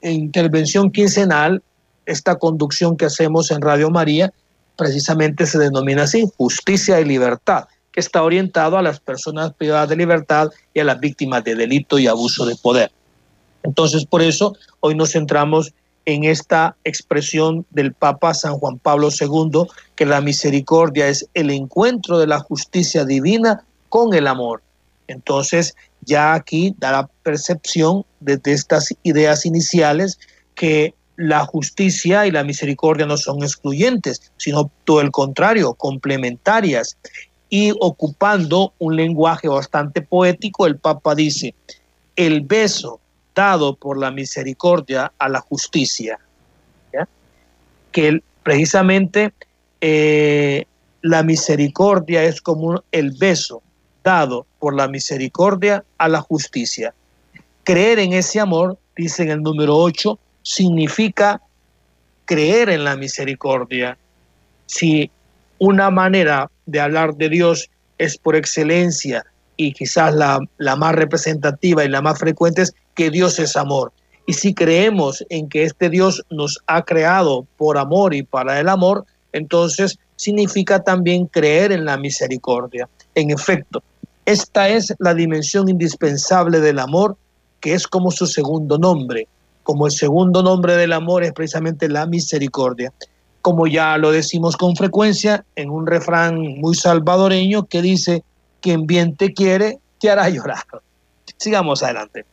intervención 0.00 0.90
quincenal, 0.90 1.62
esta 2.06 2.36
conducción 2.36 2.96
que 2.96 3.04
hacemos 3.04 3.50
en 3.50 3.60
Radio 3.60 3.90
María, 3.90 4.32
precisamente 4.76 5.44
se 5.44 5.58
denomina 5.58 6.04
así, 6.04 6.24
justicia 6.38 7.00
y 7.00 7.04
libertad, 7.04 7.66
que 7.92 8.00
está 8.00 8.22
orientado 8.22 8.78
a 8.78 8.82
las 8.82 8.98
personas 8.98 9.52
privadas 9.52 9.90
de 9.90 9.96
libertad 9.96 10.48
y 10.72 10.80
a 10.80 10.84
las 10.84 10.98
víctimas 10.98 11.44
de 11.44 11.54
delito 11.54 11.98
y 11.98 12.06
abuso 12.06 12.46
de 12.46 12.56
poder. 12.56 12.90
Entonces, 13.62 14.06
por 14.06 14.22
eso, 14.22 14.56
hoy 14.80 14.94
nos 14.94 15.12
centramos 15.12 15.74
en 16.08 16.24
esta 16.24 16.74
expresión 16.84 17.66
del 17.68 17.92
Papa 17.92 18.32
San 18.32 18.54
Juan 18.54 18.78
Pablo 18.78 19.10
II, 19.10 19.64
que 19.94 20.06
la 20.06 20.22
misericordia 20.22 21.06
es 21.06 21.28
el 21.34 21.50
encuentro 21.50 22.18
de 22.18 22.26
la 22.26 22.38
justicia 22.38 23.04
divina 23.04 23.62
con 23.90 24.14
el 24.14 24.26
amor. 24.26 24.62
Entonces, 25.06 25.76
ya 26.00 26.32
aquí 26.32 26.74
da 26.78 26.92
la 26.92 27.10
percepción 27.22 28.06
desde 28.20 28.52
estas 28.52 28.88
ideas 29.02 29.44
iniciales 29.44 30.18
que 30.54 30.94
la 31.16 31.44
justicia 31.44 32.26
y 32.26 32.30
la 32.30 32.42
misericordia 32.42 33.04
no 33.04 33.18
son 33.18 33.42
excluyentes, 33.42 34.32
sino 34.38 34.70
todo 34.84 35.02
el 35.02 35.10
contrario, 35.10 35.74
complementarias. 35.74 36.96
Y 37.50 37.74
ocupando 37.80 38.72
un 38.78 38.96
lenguaje 38.96 39.46
bastante 39.46 40.00
poético, 40.00 40.66
el 40.66 40.78
Papa 40.78 41.14
dice, 41.14 41.54
el 42.16 42.40
beso 42.40 42.98
dado 43.38 43.76
por 43.76 43.96
la 43.96 44.10
misericordia 44.10 45.12
a 45.16 45.28
la 45.28 45.38
justicia, 45.38 46.18
que 47.92 48.20
precisamente 48.42 49.32
eh, 49.80 50.64
la 51.02 51.22
misericordia 51.22 52.24
es 52.24 52.42
como 52.42 52.82
el 52.90 53.12
beso 53.12 53.62
dado 54.02 54.44
por 54.58 54.74
la 54.74 54.88
misericordia 54.88 55.84
a 55.98 56.08
la 56.08 56.20
justicia. 56.20 56.92
Creer 57.62 58.00
en 58.00 58.12
ese 58.12 58.40
amor, 58.40 58.76
dice 58.96 59.22
en 59.22 59.30
el 59.30 59.42
número 59.42 59.76
8, 59.76 60.18
significa 60.42 61.40
creer 62.24 62.70
en 62.70 62.82
la 62.82 62.96
misericordia. 62.96 63.96
Si 64.66 65.12
una 65.58 65.90
manera 65.90 66.50
de 66.66 66.80
hablar 66.80 67.14
de 67.14 67.28
Dios 67.28 67.70
es 67.98 68.18
por 68.18 68.34
excelencia 68.34 69.24
y 69.56 69.72
quizás 69.72 70.12
la, 70.12 70.40
la, 70.56 70.74
más 70.74 70.96
representativa 70.96 71.84
y 71.84 71.88
la 71.88 72.02
más 72.02 72.18
frecuente 72.18 72.62
es 72.62 72.74
que 72.98 73.10
Dios 73.10 73.38
es 73.38 73.56
amor. 73.56 73.92
Y 74.26 74.32
si 74.32 74.54
creemos 74.54 75.24
en 75.30 75.48
que 75.48 75.62
este 75.62 75.88
Dios 75.88 76.26
nos 76.30 76.58
ha 76.66 76.82
creado 76.82 77.46
por 77.56 77.78
amor 77.78 78.12
y 78.12 78.24
para 78.24 78.58
el 78.58 78.68
amor, 78.68 79.06
entonces 79.32 79.98
significa 80.16 80.82
también 80.82 81.26
creer 81.26 81.70
en 81.70 81.84
la 81.84 81.96
misericordia. 81.96 82.88
En 83.14 83.30
efecto, 83.30 83.84
esta 84.26 84.68
es 84.68 84.92
la 84.98 85.14
dimensión 85.14 85.68
indispensable 85.68 86.58
del 86.58 86.80
amor, 86.80 87.16
que 87.60 87.74
es 87.74 87.86
como 87.86 88.10
su 88.10 88.26
segundo 88.26 88.78
nombre 88.78 89.28
como 89.68 89.84
el 89.84 89.92
segundo 89.92 90.42
nombre 90.42 90.76
del 90.76 90.94
amor 90.94 91.24
es 91.24 91.34
precisamente 91.34 91.90
la 91.90 92.06
misericordia. 92.06 92.90
Como 93.42 93.66
ya 93.66 93.98
lo 93.98 94.12
decimos 94.12 94.56
con 94.56 94.74
frecuencia 94.74 95.44
en 95.56 95.68
un 95.68 95.86
refrán 95.86 96.38
muy 96.58 96.74
salvadoreño 96.74 97.66
que 97.66 97.82
dice, 97.82 98.24
quien 98.62 98.86
bien 98.86 99.14
te 99.14 99.34
quiere, 99.34 99.78
te 100.00 100.08
hará 100.08 100.30
llorar. 100.30 100.64
Sigamos 101.36 101.82
adelante. 101.82 102.24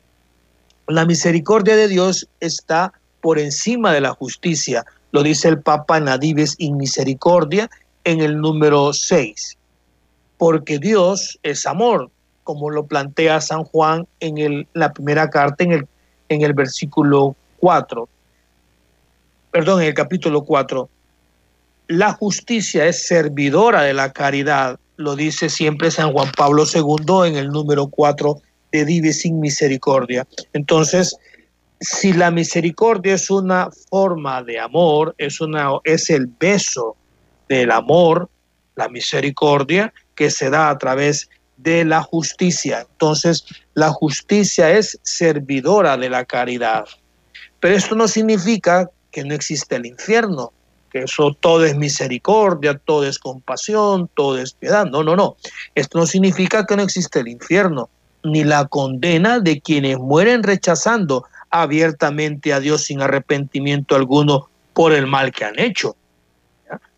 La 0.87 1.05
misericordia 1.05 1.75
de 1.75 1.87
Dios 1.87 2.27
está 2.39 2.93
por 3.21 3.39
encima 3.39 3.91
de 3.91 4.01
la 4.01 4.11
justicia, 4.11 4.85
lo 5.11 5.23
dice 5.23 5.47
el 5.47 5.59
Papa 5.59 5.99
Nadives 5.99 6.55
in 6.59 6.77
Misericordia 6.77 7.69
en 8.03 8.21
el 8.21 8.39
número 8.39 8.93
6. 8.93 9.57
Porque 10.37 10.77
Dios 10.77 11.39
es 11.43 11.65
amor, 11.65 12.11
como 12.43 12.69
lo 12.69 12.85
plantea 12.85 13.41
San 13.41 13.63
Juan 13.63 14.07
en 14.19 14.67
la 14.73 14.93
primera 14.93 15.29
carta, 15.29 15.63
en 15.63 15.71
el 15.71 15.87
en 16.29 16.41
el 16.41 16.53
versículo 16.53 17.35
4, 17.59 18.07
perdón, 19.51 19.81
en 19.81 19.87
el 19.87 19.93
capítulo 19.93 20.43
4, 20.43 20.89
la 21.87 22.13
justicia 22.13 22.85
es 22.87 23.07
servidora 23.07 23.83
de 23.83 23.93
la 23.93 24.11
caridad, 24.11 24.79
lo 24.97 25.15
dice 25.15 25.49
siempre 25.49 25.91
San 25.91 26.11
Juan 26.11 26.31
Pablo 26.35 26.63
II 26.71 27.27
en 27.27 27.35
el 27.35 27.49
número 27.49 27.87
4 27.87 28.41
Vive 28.83 29.13
sin 29.13 29.39
misericordia. 29.39 30.27
Entonces, 30.53 31.15
si 31.79 32.13
la 32.13 32.31
misericordia 32.31 33.13
es 33.13 33.29
una 33.29 33.69
forma 33.89 34.43
de 34.43 34.59
amor, 34.59 35.15
es, 35.17 35.39
una, 35.41 35.69
es 35.83 36.09
el 36.09 36.27
beso 36.27 36.95
del 37.47 37.71
amor, 37.71 38.29
la 38.75 38.89
misericordia 38.89 39.93
que 40.15 40.31
se 40.31 40.49
da 40.49 40.69
a 40.69 40.77
través 40.77 41.29
de 41.57 41.85
la 41.85 42.01
justicia. 42.01 42.85
Entonces, 42.89 43.45
la 43.73 43.91
justicia 43.91 44.71
es 44.71 44.99
servidora 45.03 45.97
de 45.97 46.09
la 46.09 46.25
caridad. 46.25 46.85
Pero 47.59 47.75
esto 47.75 47.95
no 47.95 48.07
significa 48.07 48.89
que 49.11 49.23
no 49.23 49.33
existe 49.33 49.75
el 49.75 49.85
infierno, 49.85 50.51
que 50.91 50.99
eso 51.03 51.35
todo 51.39 51.65
es 51.65 51.75
misericordia, 51.75 52.77
todo 52.77 53.05
es 53.05 53.17
compasión, 53.17 54.09
todo 54.13 54.37
es 54.37 54.53
piedad. 54.53 54.85
No, 54.85 55.03
no, 55.03 55.15
no. 55.15 55.37
Esto 55.73 55.99
no 55.99 56.05
significa 56.05 56.65
que 56.65 56.75
no 56.75 56.83
existe 56.83 57.19
el 57.19 57.27
infierno, 57.27 57.89
ni 58.25 58.43
la 58.43 58.67
condena 58.67 59.39
de 59.39 59.61
quienes 59.61 59.97
mueren 59.99 60.43
rechazando 60.43 61.25
abiertamente 61.49 62.53
a 62.53 62.59
Dios 62.59 62.83
sin 62.83 63.01
arrepentimiento 63.01 63.95
alguno 63.95 64.49
por 64.73 64.91
el 64.91 65.07
mal 65.07 65.31
que 65.31 65.45
han 65.45 65.59
hecho. 65.59 65.95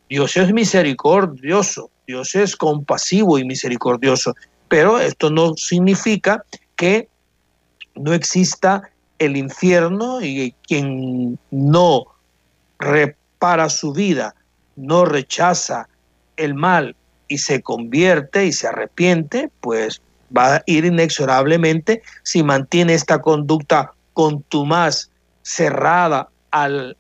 Dios 0.10 0.38
es 0.38 0.54
misericordioso, 0.54 1.92
Dios 2.08 2.34
es 2.34 2.56
compasivo 2.56 3.38
y 3.38 3.46
misericordioso, 3.46 4.36
pero 4.70 5.00
esto 5.00 5.30
no 5.30 5.54
significa 5.56 6.44
que 6.76 7.10
no 7.96 8.14
exista 8.14 8.90
el 9.20 9.36
infierno 9.36 10.22
y 10.22 10.56
quien 10.66 11.38
no 11.52 12.06
repara 12.80 13.70
su 13.70 13.92
vida, 13.92 14.36
no 14.76 15.06
rechaza 15.06 15.90
el 16.38 16.54
mal 16.54 16.96
y 17.28 17.40
se 17.40 17.62
convierte 17.62 18.46
y 18.46 18.54
se 18.54 18.68
arrepiente, 18.68 19.50
pues 19.60 20.02
va 20.36 20.56
a 20.56 20.64
ir 20.66 20.86
inexorablemente 20.86 22.02
si 22.24 22.44
mantiene 22.44 22.94
esta 22.94 23.22
conducta 23.22 23.94
contumaz, 24.14 25.10
cerrada 25.44 26.30
al, 26.52 26.98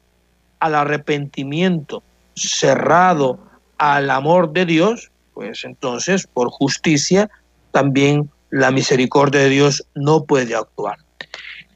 al 0.60 0.75
arrepentimiento, 0.75 2.03
cerrado 2.36 3.39
al 3.77 4.10
amor 4.10 4.53
de 4.53 4.65
Dios, 4.65 5.12
pues 5.34 5.63
entonces 5.63 6.27
por 6.27 6.50
justicia 6.50 7.29
también 7.72 8.29
la 8.50 8.72
misericordia 8.72 9.41
de 9.41 9.50
Dios 9.50 9.86
no 9.96 10.24
puede 10.24 10.55
actuar. 10.55 10.98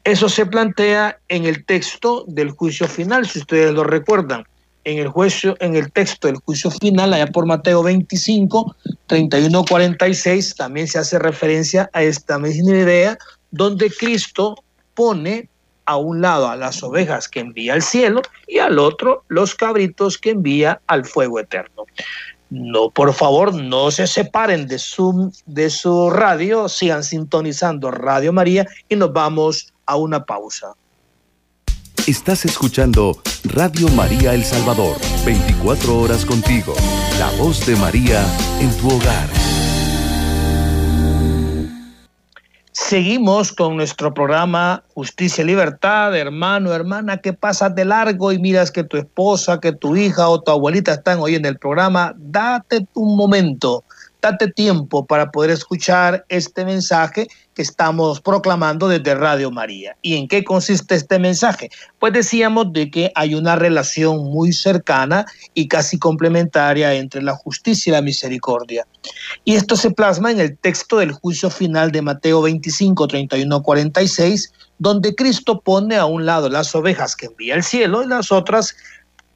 Eso 0.04 0.28
se 0.28 0.46
plantea 0.46 1.18
en 1.28 1.44
el 1.44 1.64
texto 1.64 2.24
del 2.26 2.50
juicio 2.50 2.88
final, 2.88 3.26
si 3.26 3.38
ustedes 3.38 3.72
lo 3.72 3.84
recuerdan. 3.84 4.44
En 4.84 4.98
el, 4.98 5.08
juicio, 5.08 5.56
en 5.60 5.76
el 5.76 5.92
texto 5.92 6.26
del 6.26 6.36
juicio 6.36 6.70
final, 6.70 7.14
allá 7.14 7.28
por 7.28 7.46
Mateo 7.46 7.82
25, 7.84 8.74
31, 9.06 9.64
46, 9.64 10.56
también 10.56 10.88
se 10.88 10.98
hace 10.98 11.18
referencia 11.20 11.88
a 11.92 12.02
esta 12.02 12.38
misma 12.38 12.72
idea, 12.72 13.16
donde 13.52 13.90
Cristo 13.90 14.56
pone 14.94 15.48
a 15.84 15.96
un 15.96 16.20
lado 16.20 16.48
a 16.48 16.56
las 16.56 16.82
ovejas 16.82 17.28
que 17.28 17.40
envía 17.40 17.74
al 17.74 17.82
cielo 17.82 18.22
y 18.46 18.58
al 18.58 18.78
otro 18.78 19.24
los 19.28 19.54
cabritos 19.54 20.18
que 20.18 20.30
envía 20.30 20.80
al 20.86 21.04
fuego 21.04 21.40
eterno. 21.40 21.84
No, 22.50 22.90
por 22.90 23.14
favor, 23.14 23.54
no 23.54 23.90
se 23.90 24.06
separen 24.06 24.66
de 24.66 24.78
su, 24.78 25.32
de 25.46 25.70
su 25.70 26.10
radio, 26.10 26.68
sigan 26.68 27.02
sintonizando 27.02 27.90
Radio 27.90 28.32
María 28.32 28.66
y 28.88 28.96
nos 28.96 29.12
vamos 29.12 29.72
a 29.86 29.96
una 29.96 30.24
pausa. 30.24 30.74
Estás 32.08 32.44
escuchando 32.44 33.16
Radio 33.44 33.86
María 33.90 34.34
El 34.34 34.42
Salvador, 34.42 34.96
24 35.24 36.00
horas 36.00 36.26
contigo, 36.26 36.74
la 37.20 37.30
voz 37.40 37.64
de 37.64 37.76
María 37.76 38.26
en 38.60 38.76
tu 38.76 38.88
hogar. 38.88 39.28
Seguimos 42.72 43.52
con 43.52 43.76
nuestro 43.76 44.12
programa 44.12 44.82
Justicia 44.94 45.44
y 45.44 45.46
Libertad, 45.46 46.16
hermano, 46.16 46.72
hermana, 46.72 47.18
que 47.18 47.34
pasas 47.34 47.72
de 47.76 47.84
largo 47.84 48.32
y 48.32 48.40
miras 48.40 48.72
que 48.72 48.82
tu 48.82 48.96
esposa, 48.96 49.60
que 49.60 49.70
tu 49.70 49.94
hija 49.94 50.28
o 50.28 50.42
tu 50.42 50.50
abuelita 50.50 50.94
están 50.94 51.20
hoy 51.20 51.36
en 51.36 51.46
el 51.46 51.56
programa, 51.56 52.14
date 52.16 52.84
un 52.94 53.16
momento, 53.16 53.84
date 54.22 54.48
tiempo 54.52 55.04
para 55.04 55.32
poder 55.32 55.50
escuchar 55.50 56.24
este 56.28 56.64
mensaje 56.64 57.26
que 57.54 57.62
estamos 57.62 58.20
proclamando 58.20 58.88
desde 58.88 59.16
Radio 59.16 59.50
María. 59.50 59.96
¿Y 60.00 60.14
en 60.14 60.28
qué 60.28 60.44
consiste 60.44 60.94
este 60.94 61.18
mensaje? 61.18 61.70
Pues 61.98 62.12
decíamos 62.12 62.72
de 62.72 62.90
que 62.90 63.12
hay 63.16 63.34
una 63.34 63.56
relación 63.56 64.24
muy 64.24 64.52
cercana 64.52 65.26
y 65.54 65.66
casi 65.66 65.98
complementaria 65.98 66.94
entre 66.94 67.20
la 67.20 67.34
justicia 67.34 67.90
y 67.90 67.92
la 67.92 68.00
misericordia. 68.00 68.86
Y 69.44 69.56
esto 69.56 69.74
se 69.76 69.90
plasma 69.90 70.30
en 70.30 70.40
el 70.40 70.56
texto 70.56 70.98
del 70.98 71.12
juicio 71.12 71.50
final 71.50 71.90
de 71.90 72.00
Mateo 72.00 72.42
25, 72.42 73.08
31, 73.08 73.62
46, 73.62 74.52
donde 74.78 75.14
Cristo 75.16 75.60
pone 75.60 75.96
a 75.96 76.06
un 76.06 76.24
lado 76.24 76.48
las 76.48 76.74
ovejas 76.76 77.16
que 77.16 77.26
envía 77.26 77.54
al 77.54 77.64
cielo 77.64 78.04
y 78.04 78.06
las 78.06 78.30
otras 78.30 78.76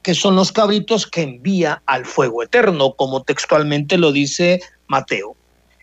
que 0.01 0.15
son 0.15 0.37
los 0.37 0.53
cabritos 0.53 1.05
que 1.05 1.21
envía 1.21 1.83
al 1.85 2.05
fuego 2.05 2.41
eterno, 2.41 2.93
como 2.93 3.23
textualmente 3.23 3.97
lo 3.97 4.13
dice 4.13 4.61
Mateo. 4.87 5.35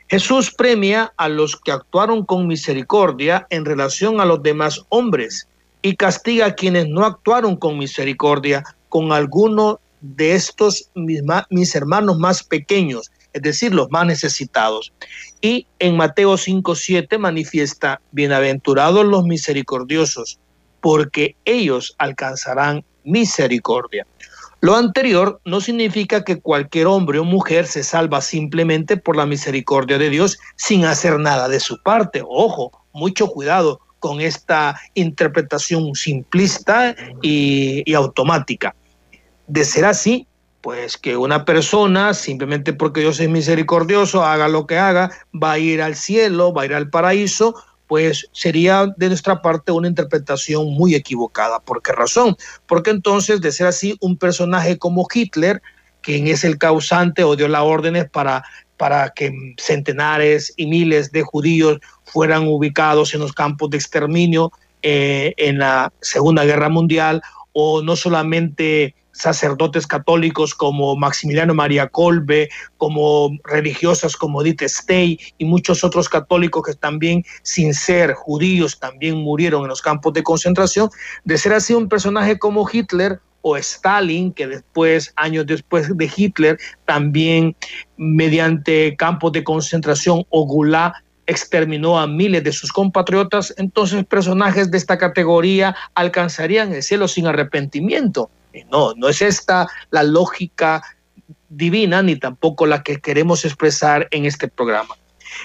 Jesús 0.09 0.53
premia 0.53 1.13
a 1.17 1.29
los 1.29 1.57
que 1.57 1.73
actuaron 1.73 2.25
con 2.25 2.47
misericordia 2.47 3.47
en 3.51 3.65
relación 3.65 4.21
a 4.21 4.25
los 4.25 4.43
demás 4.43 4.83
hombres 4.91 5.49
y 5.83 5.97
castiga 5.97 6.47
a 6.47 6.55
quienes 6.55 6.89
no 6.89 7.05
actuaron 7.05 7.57
con 7.57 7.79
misericordia 7.79 8.65
con 8.89 9.13
alguno 9.13 9.81
de 10.01 10.35
estos 10.35 10.91
mis, 10.95 11.75
hermanos 11.75 12.19
más 12.19 12.43
pequeños, 12.43 13.11
es 13.33 13.43
decir, 13.43 13.75
los 13.75 13.91
más 13.91 14.07
necesitados. 14.07 14.93
Y 15.41 15.67
en 15.79 15.97
Mateo 15.97 16.37
5:7 16.37 17.19
manifiesta, 17.19 18.01
bienaventurados 18.13 19.05
los 19.07 19.25
misericordiosos, 19.25 20.39
porque 20.81 21.37
ellos 21.45 21.95
alcanzarán 21.99 22.85
misericordia. 23.05 24.07
Lo 24.65 24.77
anterior 24.77 25.43
no 25.45 25.61
significa 25.61 26.25
que 26.25 26.41
cualquier 26.41 26.87
hombre 26.87 27.19
o 27.19 27.25
mujer 27.25 27.67
se 27.67 27.85
salva 27.85 28.23
simplemente 28.23 28.97
por 28.97 29.15
la 29.15 29.27
misericordia 29.27 29.99
de 29.99 30.09
Dios 30.09 30.39
sin 30.57 30.87
hacer 30.87 31.19
nada 31.21 31.51
de 31.51 31.61
su 31.61 31.83
parte. 31.83 32.23
Ojo, 32.27 32.73
mucho 32.95 33.27
cuidado 33.27 33.83
con 33.99 34.23
esta 34.23 34.81
interpretación 34.95 35.95
simplista 35.95 36.97
y, 37.21 37.93
automática. 37.93 38.75
De 39.49 39.67
ser 39.67 39.85
así, 39.85 40.27
pues 40.63 40.97
que 40.97 41.19
una 41.19 41.45
persona, 41.45 42.15
simplemente 42.15 42.73
porque 42.73 43.03
Dios 43.03 43.21
es 43.21 43.29
misericordioso, 43.29 44.25
haga 44.25 44.49
lo 44.49 44.67
que 44.67 44.79
haga, 44.79 45.11
va 45.35 45.53
a 45.53 45.59
ir 45.59 45.83
al 45.83 45.95
cielo, 45.95 46.55
va 46.55 46.63
a 46.63 46.65
ir 46.65 46.75
al 46.75 46.89
paraíso, 46.89 47.55
pues 47.87 48.29
sería 48.33 48.87
de 48.97 49.09
nuestra 49.09 49.43
parte 49.43 49.73
una 49.73 49.89
interpretación 49.89 50.73
muy 50.73 50.95
equivocada. 50.95 51.61
¿Por 51.61 51.83
qué 51.83 51.93
razón? 51.93 52.37
Porque 52.67 52.91
entonces, 52.91 53.41
de 53.41 53.53
ser 53.53 53.67
así, 53.67 53.97
un 54.01 54.17
personaje 54.17 54.79
como 54.79 55.07
Hitler, 55.13 55.61
quien 56.01 56.27
es 56.27 56.45
el 56.45 56.59
causante 56.59 57.25
o 57.25 57.37
dio 57.37 57.49
las 57.49 57.63
órdenes 57.63 58.09
para, 58.11 58.45
para 58.77 59.11
que 59.11 59.33
centenares 59.59 60.53
y 60.57 60.67
miles 60.67 61.13
de 61.13 61.23
judíos 61.23 61.79
fueran 62.05 62.47
ubicados 62.47 63.15
en 63.15 63.21
los 63.21 63.33
campos 63.33 63.71
de 63.71 63.79
exterminio 63.79 64.53
eh, 64.83 65.35
en 65.39 65.59
la 65.59 65.93
Segunda 66.01 66.45
Guerra 66.45 66.69
Mundial, 66.69 67.23
o 67.53 67.83
no 67.83 67.97
solamente 67.97 68.95
sacerdotes 69.15 69.87
católicos 69.87 70.55
como 70.55 70.97
Maximiliano 70.97 71.55
María 71.55 71.89
Colbe, 71.89 72.51
como 72.77 73.31
religiosas 73.45 74.17
como 74.17 74.43
Edith 74.43 74.63
Stey 74.65 75.19
y 75.39 75.45
muchos 75.45 75.85
otros 75.85 76.09
católicos 76.09 76.63
que 76.65 76.75
también, 76.75 77.25
sin 77.43 77.73
ser 77.73 78.13
judíos, 78.13 78.79
también 78.79 79.17
murieron 79.17 79.63
en 79.63 79.69
los 79.69 79.81
campos 79.81 80.13
de 80.13 80.23
concentración, 80.23 80.91
de 81.25 81.39
ser 81.39 81.55
así 81.55 81.73
un 81.73 81.89
personaje 81.89 82.39
como 82.39 82.69
Hitler 82.71 83.21
o 83.43 83.57
Stalin, 83.57 84.33
que 84.33 84.47
después, 84.47 85.13
años 85.17 85.47
después 85.47 85.97
de 85.97 86.11
Hitler, 86.15 86.59
también 86.87 87.55
mediante 87.97 88.97
campos 88.97 89.33
de 89.33 89.45
concentración 89.45 90.25
o 90.31 90.47
Gulag 90.47 90.95
exterminó 91.27 91.99
a 91.99 92.07
miles 92.07 92.45
de 92.45 92.53
sus 92.53 92.73
compatriotas, 92.73 93.55
entonces 93.57 94.05
personajes 94.05 94.71
de 94.71 94.79
esta 94.79 94.99
categoría 94.99 95.75
alcanzarían 95.95 96.73
el 96.73 96.83
cielo 96.83 97.09
sin 97.09 97.27
arrepentimiento. 97.27 98.31
No, 98.71 98.95
no 98.95 99.09
es 99.09 99.23
esta 99.23 99.69
la 99.91 100.03
lógica 100.03 100.83
divina 101.49 102.03
ni 102.03 102.17
tampoco 102.17 102.67
la 102.67 102.83
que 102.83 103.01
queremos 103.01 103.45
expresar 103.45 104.09
en 104.11 104.25
este 104.25 104.49
programa. 104.49 104.95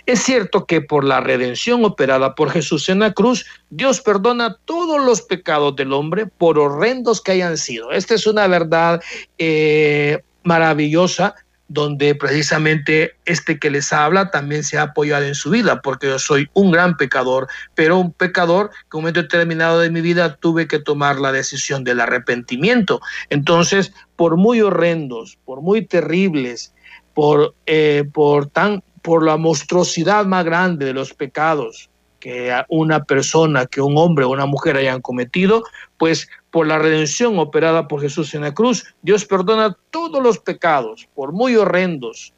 Es 0.05 0.21
cierto 0.21 0.65
que 0.65 0.81
por 0.81 1.03
la 1.03 1.19
redención 1.19 1.83
operada 1.83 2.35
por 2.35 2.51
Jesús 2.51 2.89
en 2.89 2.99
la 2.99 3.13
cruz, 3.13 3.45
Dios 3.69 4.01
perdona 4.01 4.57
todos 4.65 5.03
los 5.03 5.21
pecados 5.21 5.75
del 5.75 5.93
hombre, 5.93 6.27
por 6.27 6.59
horrendos 6.59 7.21
que 7.21 7.31
hayan 7.33 7.57
sido. 7.57 7.91
Esta 7.91 8.15
es 8.15 8.27
una 8.27 8.47
verdad 8.47 9.01
eh, 9.37 10.21
maravillosa 10.43 11.35
donde 11.69 12.15
precisamente 12.15 13.15
este 13.25 13.59
que 13.59 13.69
les 13.69 13.93
habla 13.93 14.31
también 14.31 14.63
se 14.63 14.77
ha 14.77 14.83
apoyado 14.83 15.23
en 15.25 15.35
su 15.35 15.51
vida, 15.51 15.81
porque 15.81 16.07
yo 16.07 16.19
soy 16.19 16.49
un 16.53 16.71
gran 16.71 16.97
pecador, 16.97 17.47
pero 17.75 17.97
un 17.97 18.11
pecador 18.11 18.71
que 18.71 18.75
en 18.75 18.97
un 18.97 19.01
momento 19.03 19.21
determinado 19.21 19.79
de 19.79 19.91
mi 19.91 20.01
vida 20.01 20.35
tuve 20.35 20.67
que 20.67 20.79
tomar 20.79 21.19
la 21.19 21.31
decisión 21.31 21.83
del 21.83 22.01
arrepentimiento. 22.01 22.99
Entonces, 23.29 23.93
por 24.15 24.35
muy 24.35 24.61
horrendos, 24.61 25.37
por 25.45 25.61
muy 25.61 25.85
terribles, 25.85 26.73
por, 27.13 27.53
eh, 27.67 28.03
por, 28.11 28.47
tan, 28.47 28.83
por 29.03 29.23
la 29.23 29.37
monstruosidad 29.37 30.25
más 30.25 30.43
grande 30.43 30.87
de 30.87 30.93
los 30.93 31.13
pecados 31.13 31.89
que 32.19 32.53
una 32.69 33.03
persona, 33.03 33.65
que 33.65 33.81
un 33.81 33.97
hombre 33.97 34.25
o 34.25 34.29
una 34.29 34.45
mujer 34.45 34.77
hayan 34.77 35.01
cometido, 35.01 35.63
pues 35.97 36.27
por 36.51 36.67
la 36.67 36.79
redención 36.79 37.39
operada 37.39 37.87
por 37.87 38.01
Jesús 38.01 38.33
en 38.33 38.41
la 38.41 38.53
cruz, 38.53 38.85
Dios 39.01 39.25
perdona 39.25 39.75
todos 39.91 40.21
los 40.21 40.39
pecados, 40.39 41.07
por 41.15 41.31
muy 41.31 41.55
horrendos, 41.55 42.33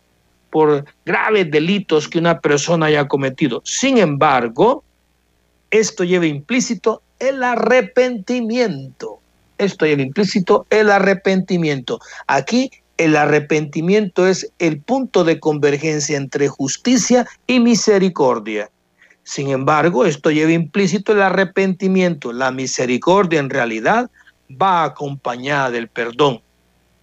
por 0.50 0.86
graves 1.06 1.50
delitos 1.50 2.08
que 2.08 2.20
una 2.20 2.40
persona 2.40 2.88
haya 2.88 3.08
cometido. 3.08 3.62
Sin 3.64 3.98
embargo, 3.98 4.84
esto 5.72 6.04
lleva 6.04 6.26
implícito 6.26 7.02
el 7.20 7.44
arrepentimiento. 7.44 9.20
Esto 9.58 9.86
lleva 9.86 10.02
implícito 10.02 10.66
el 10.70 10.90
arrepentimiento. 10.90 12.00
Aquí 12.28 12.72
el 12.98 13.16
arrepentimiento 13.16 14.28
es 14.28 14.52
el 14.60 14.82
punto 14.82 15.24
de 15.24 15.40
convergencia 15.40 16.18
entre 16.18 16.50
justicia 16.50 17.26
y 17.48 17.60
misericordia. 17.60 18.70
Sin 19.24 19.50
embargo, 19.50 20.06
esto 20.06 20.32
lleva 20.32 20.52
implícito 20.52 21.14
el 21.14 21.22
arrepentimiento. 21.22 22.34
La 22.34 22.52
misericordia 22.52 23.40
en 23.40 23.50
realidad 23.50 24.10
va 24.62 24.84
acompañada 24.84 25.72
del 25.72 25.88
perdón. 25.88 26.42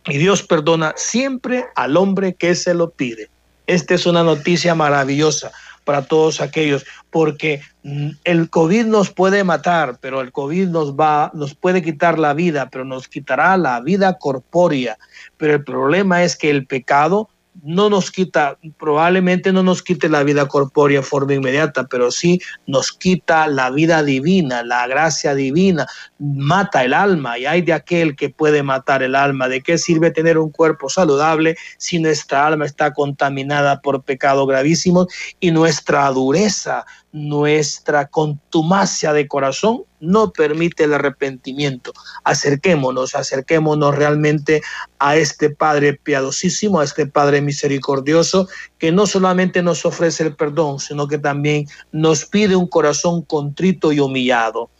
Y 0.06 0.18
Dios 0.18 0.42
perdona 0.42 0.94
siempre 0.96 1.66
al 1.76 1.96
hombre 1.96 2.34
que 2.34 2.54
se 2.54 2.74
lo 2.74 2.90
pide. 2.90 3.28
Esta 3.66 3.94
es 3.94 4.06
una 4.06 4.22
noticia 4.22 4.74
maravillosa 4.74 5.52
para 5.84 6.02
todos 6.02 6.40
aquellos, 6.40 6.84
porque 7.10 7.62
mm, 7.82 8.10
el 8.24 8.50
COVID 8.50 8.84
nos 8.86 9.10
puede 9.10 9.42
matar, 9.44 9.98
pero 10.00 10.20
el 10.20 10.32
COVID 10.32 10.68
nos 10.68 10.94
va, 10.94 11.30
nos 11.34 11.54
puede 11.54 11.82
quitar 11.82 12.18
la 12.18 12.34
vida, 12.34 12.68
pero 12.70 12.84
nos 12.84 13.08
quitará 13.08 13.56
la 13.56 13.80
vida 13.80 14.18
corpórea. 14.18 14.98
Pero 15.38 15.54
el 15.54 15.64
problema 15.64 16.24
es 16.24 16.36
que 16.36 16.50
el 16.50 16.66
pecado 16.66 17.30
no 17.62 17.90
nos 17.90 18.10
quita, 18.10 18.58
probablemente 18.78 19.52
no 19.52 19.62
nos 19.62 19.82
quite 19.82 20.08
la 20.08 20.22
vida 20.22 20.46
corpórea 20.46 20.98
en 20.98 21.04
forma 21.04 21.34
inmediata, 21.34 21.86
pero 21.86 22.10
sí 22.10 22.40
nos 22.66 22.92
quita 22.92 23.46
la 23.48 23.70
vida 23.70 24.02
divina, 24.02 24.62
la 24.62 24.86
gracia 24.86 25.34
divina, 25.34 25.86
mata 26.18 26.84
el 26.84 26.94
alma 26.94 27.38
y 27.38 27.46
hay 27.46 27.62
de 27.62 27.72
aquel 27.72 28.16
que 28.16 28.30
puede 28.30 28.62
matar 28.62 29.02
el 29.02 29.14
alma. 29.14 29.48
¿De 29.48 29.62
qué 29.62 29.78
sirve 29.78 30.10
tener 30.10 30.38
un 30.38 30.50
cuerpo 30.50 30.88
saludable 30.88 31.56
si 31.78 31.98
nuestra 31.98 32.46
alma 32.46 32.64
está 32.64 32.92
contaminada 32.92 33.80
por 33.80 34.02
pecados 34.02 34.46
gravísimos 34.46 35.06
y 35.40 35.50
nuestra 35.50 36.08
dureza, 36.10 36.84
nuestra 37.12 38.06
contumacia 38.08 39.12
de 39.12 39.26
corazón 39.26 39.84
no 40.00 40.30
permite 40.32 40.84
el 40.84 40.94
arrepentimiento. 40.94 41.92
Acerquémonos, 42.24 43.14
acerquémonos 43.14 43.94
realmente 43.94 44.62
a 44.98 45.16
este 45.16 45.50
Padre 45.50 45.94
piadosísimo, 45.94 46.80
a 46.80 46.84
este 46.84 47.06
Padre 47.06 47.40
misericordioso, 47.40 48.48
que 48.78 48.92
no 48.92 49.06
solamente 49.06 49.62
nos 49.62 49.84
ofrece 49.86 50.24
el 50.24 50.36
perdón, 50.36 50.78
sino 50.78 51.08
que 51.08 51.18
también 51.18 51.66
nos 51.92 52.24
pide 52.24 52.56
un 52.56 52.66
corazón 52.66 53.22
contrito 53.22 53.92
y 53.92 54.00
humillado. 54.00 54.70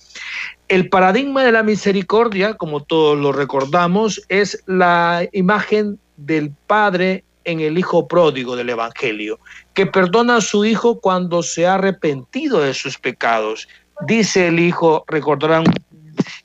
El 0.69 0.91
paradigma 0.91 1.45
de 1.45 1.53
la 1.53 1.63
misericordia, 1.63 2.55
como 2.55 2.83
todos 2.83 3.17
lo 3.19 3.33
recordamos, 3.33 4.23
es 4.29 4.63
la 4.67 5.27
imagen 5.33 5.99
del 6.19 6.53
Padre 6.67 7.25
en 7.49 7.61
el 7.61 7.79
Hijo 7.79 8.07
pródigo 8.07 8.57
del 8.57 8.69
Evangelio, 8.69 9.41
que 9.73 9.87
perdona 9.87 10.37
a 10.37 10.41
su 10.43 10.67
Hijo 10.67 11.01
cuando 11.01 11.43
se 11.43 11.67
ha 11.67 11.75
arrepentido 11.75 12.61
de 12.61 12.75
sus 12.75 12.99
pecados. 12.99 13.67
Dice 14.07 14.49
el 14.49 14.61
Hijo, 14.61 15.03
recordarán 15.09 15.65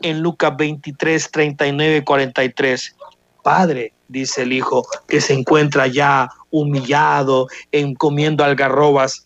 en 0.02 0.22
Lucas 0.22 0.56
23, 0.56 1.30
39, 1.30 2.06
43, 2.06 2.96
Padre, 3.44 3.92
dice 4.08 4.44
el 4.44 4.54
Hijo, 4.54 4.86
que 5.10 5.20
se 5.20 5.34
encuentra 5.34 5.88
ya 5.88 6.30
humillado, 6.52 7.48
en 7.74 7.96
comiendo 7.96 8.46
algarrobas, 8.46 9.26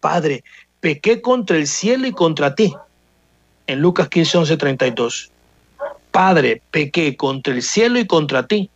Padre, 0.00 0.44
pequé 0.80 1.22
contra 1.22 1.56
el 1.56 1.66
cielo 1.66 2.06
y 2.06 2.12
contra 2.12 2.54
ti 2.54 2.74
en 3.66 3.80
Lucas 3.80 4.08
15, 4.10 4.38
11, 4.38 4.56
32. 4.58 5.30
Padre, 6.10 6.60
pequé 6.70 7.16
contra 7.16 7.54
el 7.54 7.62
cielo 7.62 7.98
y 7.98 8.06
contra 8.06 8.46
ti. 8.46 8.68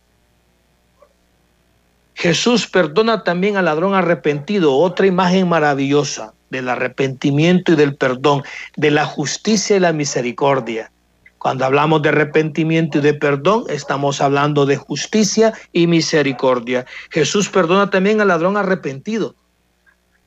Jesús 2.17 2.65
perdona 2.65 3.23
también 3.23 3.57
al 3.57 3.65
ladrón 3.65 3.93
arrepentido, 3.93 4.75
otra 4.75 5.05
imagen 5.05 5.47
maravillosa 5.47 6.33
del 6.49 6.67
arrepentimiento 6.67 7.73
y 7.73 7.75
del 7.75 7.95
perdón, 7.95 8.41
de 8.75 8.89
la 8.89 9.05
justicia 9.05 9.77
y 9.77 9.79
la 9.79 9.93
misericordia. 9.93 10.91
Cuando 11.37 11.63
hablamos 11.65 12.01
de 12.01 12.09
arrepentimiento 12.09 12.97
y 12.97 13.01
de 13.01 13.13
perdón, 13.13 13.65
estamos 13.69 14.19
hablando 14.19 14.65
de 14.65 14.77
justicia 14.77 15.53
y 15.71 15.85
misericordia. 15.85 16.87
Jesús 17.11 17.49
perdona 17.49 17.91
también 17.91 18.19
al 18.19 18.29
ladrón 18.29 18.57
arrepentido. 18.57 19.35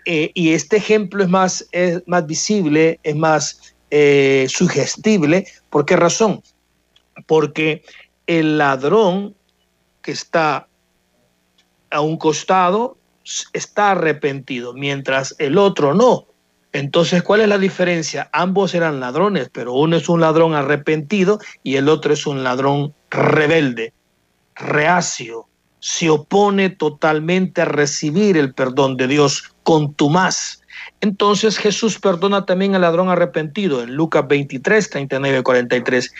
Eh, 0.07 0.31
y 0.33 0.53
este 0.53 0.76
ejemplo 0.76 1.24
es 1.24 1.29
más, 1.29 1.66
es 1.72 2.05
más 2.07 2.24
visible, 2.24 3.00
es 3.03 3.16
más 3.16 3.74
eh, 3.90 4.46
sugestible. 4.48 5.44
¿Por 5.70 5.85
qué 5.87 5.96
razón? 5.96 6.40
Porque 7.26 7.83
el 8.29 8.59
ladrón 8.59 9.35
que 10.03 10.12
está 10.12 10.68
a 11.90 12.00
un 12.00 12.16
costado 12.16 12.96
está 13.53 13.92
arrepentido, 13.92 14.72
mientras 14.72 15.35
el 15.38 15.59
otro 15.59 15.94
no. 15.94 16.26
Entonces, 16.72 17.22
¿cuál 17.22 17.40
es 17.40 17.48
la 17.48 17.59
diferencia? 17.59 18.31
Ambos 18.33 18.74
eran 18.74 19.00
ladrones, 19.00 19.50
pero 19.53 19.72
uno 19.74 19.96
es 19.96 20.09
un 20.09 20.20
ladrón 20.20 20.55
arrepentido 20.55 21.40
y 21.62 21.76
el 21.76 21.88
otro 21.88 22.12
es 22.12 22.26
un 22.26 22.44
ladrón 22.44 22.94
rebelde, 23.11 23.92
reacio, 24.55 25.46
se 25.81 26.11
opone 26.11 26.70
totalmente 26.70 27.62
a 27.62 27.64
recibir 27.64 28.37
el 28.37 28.55
perdón 28.55 28.96
de 28.96 29.09
Dios 29.09 29.44
contumaz. 29.62 30.61
Entonces 31.00 31.59
Jesús 31.59 31.98
perdona 31.98 32.46
también 32.46 32.74
al 32.74 32.83
ladrón 32.83 33.09
arrepentido 33.09 33.83
en 33.83 33.94
Lucas 33.94 34.29
23, 34.29 34.90
39 34.90 35.42
43. 35.42 36.12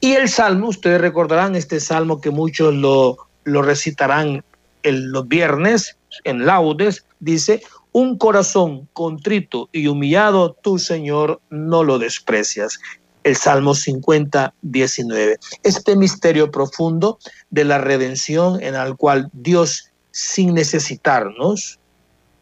Y 0.00 0.12
el 0.12 0.28
salmo, 0.28 0.68
ustedes 0.68 1.00
recordarán 1.00 1.56
este 1.56 1.80
salmo 1.80 2.20
que 2.20 2.30
muchos 2.30 2.72
lo, 2.74 3.16
lo 3.44 3.62
recitarán 3.62 4.44
el, 4.82 5.06
los 5.06 5.28
viernes 5.28 5.96
en 6.24 6.46
laudes, 6.46 7.04
dice, 7.20 7.62
un 7.92 8.16
corazón 8.18 8.88
contrito 8.92 9.68
y 9.72 9.86
humillado, 9.86 10.52
tu 10.62 10.78
Señor 10.78 11.40
no 11.50 11.82
lo 11.84 11.98
desprecias. 11.98 12.78
El 13.24 13.36
Salmo 13.36 13.74
50, 13.74 14.54
19. 14.62 15.38
Este 15.62 15.96
misterio 15.96 16.50
profundo 16.50 17.18
de 17.50 17.64
la 17.64 17.78
redención 17.78 18.62
en 18.62 18.74
el 18.74 18.96
cual 18.96 19.28
Dios, 19.32 19.90
sin 20.12 20.54
necesitarnos, 20.54 21.78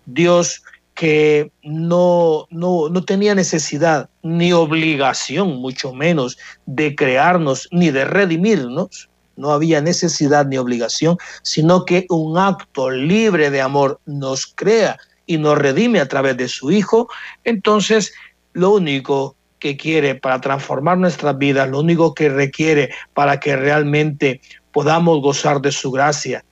Dios 0.04 0.62
que 0.94 1.50
no, 1.62 2.46
no, 2.50 2.88
no, 2.88 3.04
tenía 3.04 3.34
necesidad 3.34 4.08
ni 4.22 4.52
obligación, 4.52 5.56
mucho 5.56 5.92
menos, 5.92 6.38
de 6.64 6.96
crearnos 6.96 7.68
ni 7.70 7.90
de 7.90 8.06
redimirnos, 8.06 9.10
no 9.36 9.50
había 9.50 9.80
necesidad 9.80 10.46
ni 10.46 10.58
obligación, 10.58 11.18
sino 11.42 11.84
que 11.84 12.06
un 12.08 12.38
acto 12.38 12.90
libre 12.90 13.50
de 13.50 13.60
amor 13.60 14.00
nos 14.06 14.46
crea 14.46 14.98
y 15.26 15.38
nos 15.38 15.58
redime 15.58 16.00
a 16.00 16.08
través 16.08 16.36
de 16.36 16.48
su 16.48 16.70
Hijo, 16.70 17.08
entonces 17.44 18.12
lo 18.52 18.70
único 18.70 19.36
que 19.58 19.76
quiere 19.76 20.14
para 20.14 20.40
transformar 20.40 20.98
nuestras 20.98 21.36
vidas, 21.38 21.68
lo 21.68 21.80
único 21.80 22.14
que 22.14 22.28
requiere 22.28 22.90
para 23.14 23.40
que 23.40 23.56
realmente 23.56 24.40
podamos 24.72 25.20
gozar 25.20 25.60
de 25.60 25.72
su 25.72 25.90
gracia, 25.90 26.44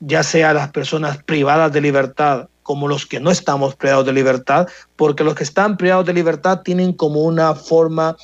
ya 0.00 0.22
sea 0.22 0.52
las 0.52 0.70
personas 0.70 1.22
privadas 1.22 1.72
de 1.72 1.80
libertad 1.80 2.48
como 2.66 2.88
los 2.88 3.06
que 3.06 3.20
no 3.20 3.30
estamos 3.30 3.76
privados 3.76 4.06
de 4.06 4.12
libertad, 4.12 4.66
porque 4.96 5.22
los 5.22 5.36
que 5.36 5.44
están 5.44 5.76
privados 5.76 6.04
de 6.04 6.12
libertad 6.12 6.62
tienen 6.62 6.92
como 6.92 7.20
una 7.20 7.54
forma 7.54 8.16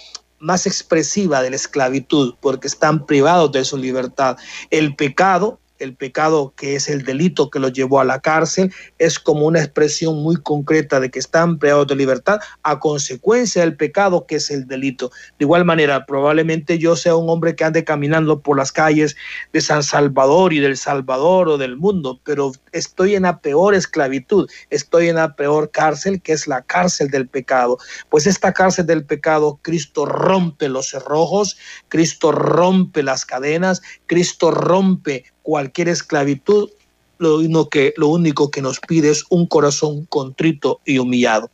más 0.42 0.66
expresiva 0.66 1.40
de 1.40 1.50
la 1.50 1.56
esclavitud, 1.56 2.34
porque 2.40 2.68
están 2.68 3.06
privados 3.06 3.52
de 3.52 3.64
su 3.64 3.78
libertad. 3.78 4.36
El 4.70 4.94
pecado 4.96 5.60
el 5.82 5.94
pecado 5.94 6.54
que 6.56 6.76
es 6.76 6.88
el 6.88 7.02
delito 7.02 7.50
que 7.50 7.58
los 7.58 7.72
llevó 7.72 8.00
a 8.00 8.04
la 8.04 8.20
cárcel, 8.20 8.72
es 8.98 9.18
como 9.18 9.46
una 9.46 9.60
expresión 9.60 10.22
muy 10.22 10.36
concreta 10.36 11.00
de 11.00 11.10
que 11.10 11.18
están 11.18 11.58
privados 11.58 11.88
de 11.88 11.96
libertad 11.96 12.40
a 12.62 12.78
consecuencia 12.78 13.62
del 13.62 13.76
pecado 13.76 14.26
que 14.26 14.36
es 14.36 14.50
el 14.50 14.66
delito. 14.66 15.10
De 15.38 15.44
igual 15.44 15.64
manera, 15.64 16.06
probablemente 16.06 16.78
yo 16.78 16.96
sea 16.96 17.16
un 17.16 17.28
hombre 17.28 17.56
que 17.56 17.64
ande 17.64 17.84
caminando 17.84 18.40
por 18.40 18.56
las 18.56 18.72
calles 18.72 19.16
de 19.52 19.60
San 19.60 19.82
Salvador 19.82 20.52
y 20.52 20.60
del 20.60 20.76
Salvador 20.76 21.48
o 21.48 21.58
del 21.58 21.76
mundo, 21.76 22.20
pero 22.24 22.52
estoy 22.72 23.14
en 23.14 23.22
la 23.22 23.40
peor 23.40 23.74
esclavitud, 23.74 24.48
estoy 24.70 25.08
en 25.08 25.16
la 25.16 25.34
peor 25.36 25.70
cárcel 25.70 26.22
que 26.22 26.32
es 26.32 26.46
la 26.46 26.62
cárcel 26.62 27.08
del 27.08 27.28
pecado. 27.28 27.78
Pues 28.08 28.26
esta 28.26 28.52
cárcel 28.52 28.86
del 28.86 29.04
pecado, 29.04 29.58
Cristo 29.62 30.06
rompe 30.06 30.68
los 30.68 30.90
cerrojos, 30.90 31.56
Cristo 31.88 32.32
rompe 32.32 33.02
las 33.02 33.24
cadenas, 33.24 33.82
Cristo 34.06 34.50
rompe 34.50 35.24
cualquier 35.42 35.88
esclavitud, 35.88 36.70
lo 37.18 37.36
único, 37.36 37.68
que, 37.68 37.94
lo 37.96 38.08
único 38.08 38.50
que 38.50 38.62
nos 38.62 38.80
pide 38.80 39.10
es 39.10 39.24
un 39.28 39.46
corazón 39.46 40.06
contrito 40.06 40.80
y 40.84 40.98
humillado. 40.98 41.50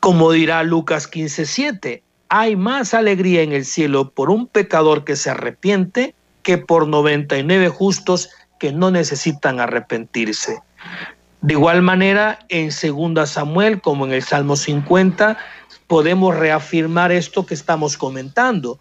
Como 0.00 0.30
dirá 0.32 0.62
Lucas 0.62 1.10
15:7, 1.10 2.02
hay 2.28 2.56
más 2.56 2.94
alegría 2.94 3.42
en 3.42 3.52
el 3.52 3.64
cielo 3.64 4.10
por 4.10 4.30
un 4.30 4.46
pecador 4.46 5.04
que 5.04 5.16
se 5.16 5.30
arrepiente 5.30 6.14
que 6.42 6.58
por 6.58 6.86
99 6.86 7.68
justos 7.68 8.30
que 8.58 8.72
no 8.72 8.90
necesitan 8.90 9.60
arrepentirse. 9.60 10.60
De 11.40 11.54
igual 11.54 11.82
manera, 11.82 12.38
en 12.48 12.70
2 12.70 13.28
Samuel, 13.28 13.80
como 13.80 14.06
en 14.06 14.12
el 14.12 14.22
Salmo 14.22 14.56
50, 14.56 15.36
podemos 15.86 16.34
reafirmar 16.34 17.12
esto 17.12 17.44
que 17.44 17.54
estamos 17.54 17.96
comentando. 17.96 18.78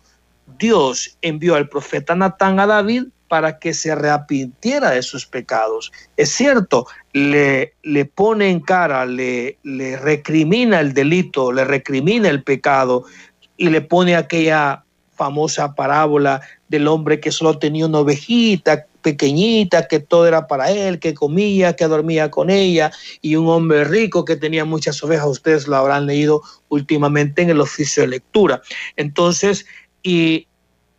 Dios 0.60 1.18
envió 1.22 1.56
al 1.56 1.68
profeta 1.68 2.16
Natán 2.16 2.60
a 2.60 2.68
David 2.68 3.06
para 3.34 3.58
que 3.58 3.74
se 3.74 3.90
arrepintiera 3.90 4.92
de 4.92 5.02
sus 5.02 5.26
pecados. 5.26 5.92
Es 6.18 6.30
cierto, 6.30 6.86
le, 7.14 7.74
le 7.82 8.06
pone 8.06 8.52
en 8.52 8.60
cara, 8.60 9.08
le, 9.08 9.58
le 9.64 9.98
recrimina 9.98 10.80
el 10.80 10.94
delito, 10.94 11.52
le 11.52 11.66
recrimina 11.66 12.30
el 12.30 12.44
pecado 12.44 13.06
y 13.58 13.70
le 13.70 13.82
pone 13.82 14.16
aquella 14.16 14.84
famosa 15.16 15.74
parábola 15.74 16.42
del 16.68 16.88
hombre 16.88 17.20
que 17.20 17.32
solo 17.32 17.58
tenía 17.58 17.88
una 17.88 18.02
ovejita 18.02 18.86
pequeñita, 19.02 19.88
que 19.88 20.00
todo 20.00 20.28
era 20.28 20.46
para 20.46 20.70
él, 20.70 21.00
que 21.00 21.16
comía, 21.16 21.76
que 21.76 21.88
dormía 21.88 22.30
con 22.30 22.52
ella, 22.52 22.92
y 23.20 23.36
un 23.36 23.50
hombre 23.50 23.84
rico 23.84 24.26
que 24.26 24.36
tenía 24.36 24.64
muchas 24.64 25.04
ovejas, 25.04 25.26
ustedes 25.26 25.68
lo 25.68 25.76
habrán 25.76 26.06
leído 26.06 26.44
últimamente 26.70 27.42
en 27.42 27.50
el 27.50 27.62
oficio 27.62 28.04
de 28.04 28.10
lectura. 28.10 28.62
Entonces, 28.96 29.66
y 30.04 30.46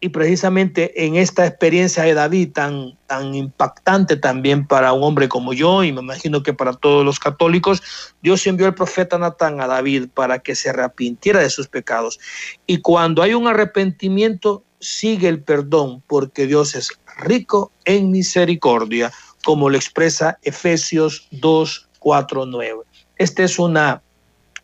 y 0.04 0.10
precisamente 0.10 1.06
en 1.06 1.16
esta 1.16 1.46
experiencia 1.46 2.02
de 2.02 2.12
David 2.12 2.52
tan, 2.52 2.98
tan 3.06 3.34
impactante 3.34 4.18
también 4.18 4.66
para 4.66 4.92
un 4.92 5.02
hombre 5.02 5.30
como 5.30 5.54
yo 5.54 5.82
y 5.82 5.92
me 5.92 6.02
imagino 6.02 6.42
que 6.42 6.52
para 6.52 6.74
todos 6.74 7.06
los 7.06 7.18
católicos, 7.18 7.82
Dios 8.22 8.46
envió 8.46 8.66
al 8.66 8.74
profeta 8.74 9.16
Natán 9.16 9.62
a 9.62 9.66
David 9.66 10.08
para 10.12 10.40
que 10.40 10.56
se 10.56 10.68
arrepintiera 10.68 11.40
de 11.40 11.48
sus 11.48 11.68
pecados. 11.68 12.20
Y 12.66 12.82
cuando 12.82 13.22
hay 13.22 13.32
un 13.32 13.48
arrepentimiento, 13.48 14.62
sigue 14.78 15.26
el 15.26 15.42
perdón 15.42 16.02
porque 16.06 16.46
Dios 16.46 16.74
es 16.74 16.90
rico 17.20 17.72
en 17.86 18.10
misericordia, 18.10 19.10
como 19.42 19.70
lo 19.70 19.76
expresa 19.78 20.38
Efesios 20.42 21.28
2, 21.30 21.88
4, 21.98 22.44
9. 22.44 22.82
Esta 23.16 23.42
es 23.42 23.58
una, 23.58 24.02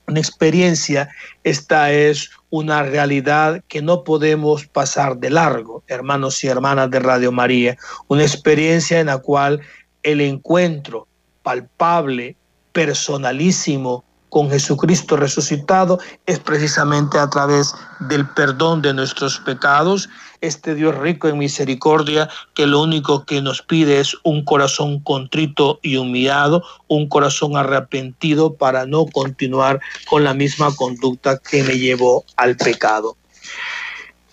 una 0.06 0.20
experiencia, 0.20 1.08
esta 1.44 1.90
es 1.92 2.28
una 2.50 2.82
realidad 2.82 3.62
que 3.68 3.80
no 3.80 4.04
podemos 4.04 4.66
pasar 4.66 5.16
de 5.18 5.30
largo, 5.30 5.84
hermanos 5.86 6.42
y 6.44 6.48
hermanas 6.48 6.90
de 6.90 6.98
Radio 6.98 7.32
María, 7.32 7.76
una 8.08 8.22
experiencia 8.22 9.00
en 9.00 9.06
la 9.06 9.18
cual 9.18 9.60
el 10.02 10.20
encuentro 10.20 11.06
palpable, 11.42 12.36
personalísimo 12.72 14.04
con 14.28 14.50
Jesucristo 14.50 15.16
resucitado 15.16 15.98
es 16.26 16.38
precisamente 16.38 17.18
a 17.18 17.28
través 17.28 17.74
del 17.98 18.26
perdón 18.28 18.80
de 18.80 18.94
nuestros 18.94 19.38
pecados. 19.40 20.08
Este 20.40 20.74
Dios 20.74 20.96
rico 20.96 21.28
en 21.28 21.38
misericordia 21.38 22.28
que 22.54 22.66
lo 22.66 22.82
único 22.82 23.24
que 23.26 23.42
nos 23.42 23.60
pide 23.60 24.00
es 24.00 24.16
un 24.22 24.44
corazón 24.44 25.00
contrito 25.00 25.80
y 25.82 25.96
humillado, 25.96 26.64
un 26.88 27.08
corazón 27.08 27.56
arrepentido 27.56 28.54
para 28.54 28.86
no 28.86 29.06
continuar 29.06 29.80
con 30.08 30.24
la 30.24 30.32
misma 30.32 30.74
conducta 30.74 31.38
que 31.38 31.62
me 31.62 31.78
llevó 31.78 32.24
al 32.36 32.56
pecado. 32.56 33.16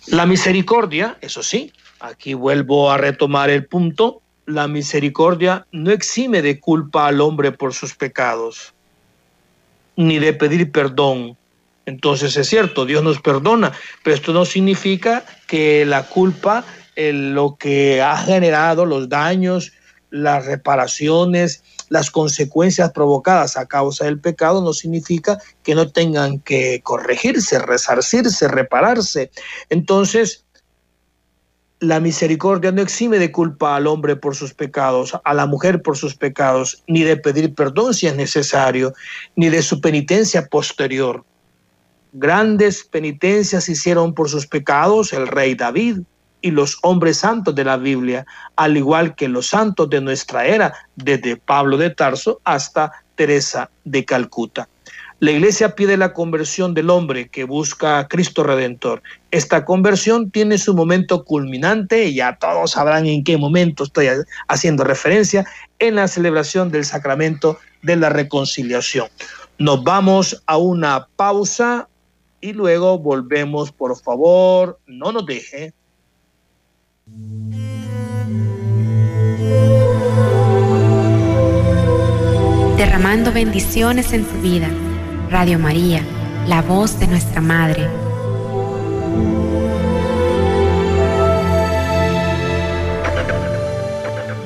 La 0.06 0.24
misericordia, 0.24 1.18
eso 1.20 1.42
sí, 1.42 1.72
aquí 2.00 2.32
vuelvo 2.32 2.90
a 2.90 2.96
retomar 2.96 3.50
el 3.50 3.66
punto, 3.66 4.22
la 4.46 4.66
misericordia 4.66 5.66
no 5.72 5.90
exime 5.90 6.40
de 6.40 6.58
culpa 6.58 7.06
al 7.06 7.20
hombre 7.20 7.52
por 7.52 7.74
sus 7.74 7.94
pecados, 7.94 8.72
ni 9.96 10.18
de 10.18 10.32
pedir 10.32 10.72
perdón. 10.72 11.36
Entonces 11.88 12.36
es 12.36 12.46
cierto, 12.46 12.84
Dios 12.84 13.02
nos 13.02 13.18
perdona, 13.18 13.72
pero 14.04 14.14
esto 14.14 14.34
no 14.34 14.44
significa 14.44 15.24
que 15.46 15.86
la 15.86 16.02
culpa, 16.02 16.62
lo 16.96 17.56
que 17.58 18.02
ha 18.02 18.14
generado, 18.18 18.84
los 18.84 19.08
daños, 19.08 19.72
las 20.10 20.44
reparaciones, 20.44 21.64
las 21.88 22.10
consecuencias 22.10 22.92
provocadas 22.92 23.56
a 23.56 23.64
causa 23.64 24.04
del 24.04 24.20
pecado 24.20 24.60
no 24.60 24.74
significa 24.74 25.38
que 25.62 25.74
no 25.74 25.90
tengan 25.90 26.40
que 26.40 26.82
corregirse, 26.82 27.58
resarcirse, 27.58 28.48
repararse. 28.48 29.30
Entonces, 29.70 30.44
la 31.80 32.00
misericordia 32.00 32.70
no 32.70 32.82
exime 32.82 33.18
de 33.18 33.32
culpa 33.32 33.76
al 33.76 33.86
hombre 33.86 34.14
por 34.14 34.36
sus 34.36 34.52
pecados, 34.52 35.18
a 35.24 35.32
la 35.32 35.46
mujer 35.46 35.80
por 35.80 35.96
sus 35.96 36.14
pecados, 36.14 36.82
ni 36.86 37.02
de 37.02 37.16
pedir 37.16 37.54
perdón 37.54 37.94
si 37.94 38.08
es 38.08 38.14
necesario, 38.14 38.92
ni 39.36 39.48
de 39.48 39.62
su 39.62 39.80
penitencia 39.80 40.48
posterior. 40.48 41.24
Grandes 42.12 42.84
penitencias 42.84 43.68
hicieron 43.68 44.14
por 44.14 44.28
sus 44.28 44.46
pecados 44.46 45.12
el 45.12 45.26
rey 45.26 45.54
David, 45.54 46.00
y 46.40 46.50
los 46.50 46.78
hombres 46.82 47.18
santos 47.18 47.54
de 47.54 47.64
la 47.64 47.76
Biblia, 47.76 48.26
al 48.56 48.76
igual 48.76 49.14
que 49.14 49.28
los 49.28 49.48
santos 49.48 49.90
de 49.90 50.00
nuestra 50.00 50.46
era, 50.46 50.72
desde 50.96 51.36
Pablo 51.36 51.76
de 51.76 51.90
Tarso 51.90 52.40
hasta 52.44 52.92
Teresa 53.16 53.70
de 53.84 54.04
Calcuta. 54.04 54.68
La 55.20 55.32
iglesia 55.32 55.74
pide 55.74 55.96
la 55.96 56.12
conversión 56.12 56.74
del 56.74 56.90
hombre 56.90 57.28
que 57.28 57.42
busca 57.42 57.98
a 57.98 58.06
Cristo 58.06 58.44
Redentor. 58.44 59.02
Esta 59.32 59.64
conversión 59.64 60.30
tiene 60.30 60.58
su 60.58 60.74
momento 60.74 61.24
culminante, 61.24 62.04
y 62.04 62.14
ya 62.14 62.38
todos 62.38 62.70
sabrán 62.72 63.06
en 63.06 63.24
qué 63.24 63.36
momento 63.36 63.82
estoy 63.82 64.06
haciendo 64.46 64.84
referencia, 64.84 65.44
en 65.80 65.96
la 65.96 66.06
celebración 66.06 66.70
del 66.70 66.84
sacramento 66.84 67.58
de 67.82 67.96
la 67.96 68.10
reconciliación. 68.10 69.08
Nos 69.58 69.82
vamos 69.82 70.40
a 70.46 70.56
una 70.56 71.08
pausa 71.16 71.88
y 72.40 72.52
luego 72.52 72.98
volvemos, 72.98 73.72
por 73.72 73.98
favor, 73.98 74.78
no 74.86 75.12
nos 75.12 75.26
deje. 75.26 75.72
Derramando 82.76 83.32
bendiciones 83.32 84.12
en 84.12 84.24
tu 84.24 84.40
vida. 84.40 84.68
Radio 85.30 85.58
María, 85.58 86.02
la 86.46 86.62
voz 86.62 86.98
de 87.00 87.06
nuestra 87.06 87.40
Madre. 87.40 87.88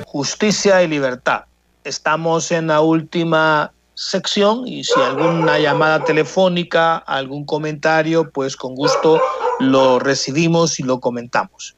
Justicia 0.06 0.82
y 0.82 0.88
libertad. 0.88 1.44
Estamos 1.84 2.52
en 2.52 2.68
la 2.68 2.80
última 2.80 3.72
sección 4.02 4.66
y 4.66 4.82
si 4.84 5.00
alguna 5.00 5.58
llamada 5.58 6.02
telefónica, 6.04 6.96
algún 6.96 7.44
comentario, 7.44 8.30
pues 8.30 8.56
con 8.56 8.74
gusto 8.74 9.20
lo 9.60 9.98
recibimos 9.98 10.80
y 10.80 10.82
lo 10.82 11.00
comentamos. 11.00 11.76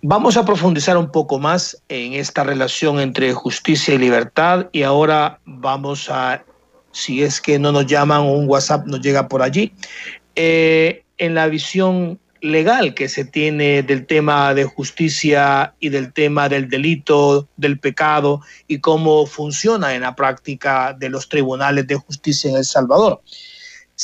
Vamos 0.00 0.36
a 0.36 0.44
profundizar 0.44 0.96
un 0.96 1.10
poco 1.10 1.38
más 1.38 1.80
en 1.88 2.14
esta 2.14 2.42
relación 2.42 2.98
entre 2.98 3.32
justicia 3.34 3.94
y 3.94 3.98
libertad 3.98 4.68
y 4.72 4.82
ahora 4.82 5.38
vamos 5.44 6.08
a, 6.10 6.42
si 6.90 7.22
es 7.22 7.40
que 7.40 7.58
no 7.58 7.70
nos 7.70 7.86
llaman 7.86 8.20
o 8.20 8.32
un 8.32 8.48
WhatsApp 8.48 8.86
nos 8.86 9.00
llega 9.00 9.28
por 9.28 9.42
allí, 9.42 9.72
eh, 10.34 11.04
en 11.18 11.34
la 11.34 11.46
visión 11.46 12.18
legal 12.42 12.92
que 12.92 13.08
se 13.08 13.24
tiene 13.24 13.82
del 13.84 14.04
tema 14.04 14.52
de 14.52 14.64
justicia 14.64 15.74
y 15.78 15.88
del 15.88 16.12
tema 16.12 16.48
del 16.48 16.68
delito, 16.68 17.48
del 17.56 17.78
pecado 17.78 18.40
y 18.66 18.80
cómo 18.80 19.26
funciona 19.26 19.94
en 19.94 20.02
la 20.02 20.16
práctica 20.16 20.92
de 20.92 21.08
los 21.08 21.28
tribunales 21.28 21.86
de 21.86 21.94
justicia 21.94 22.50
en 22.50 22.56
El 22.56 22.64
Salvador. 22.64 23.22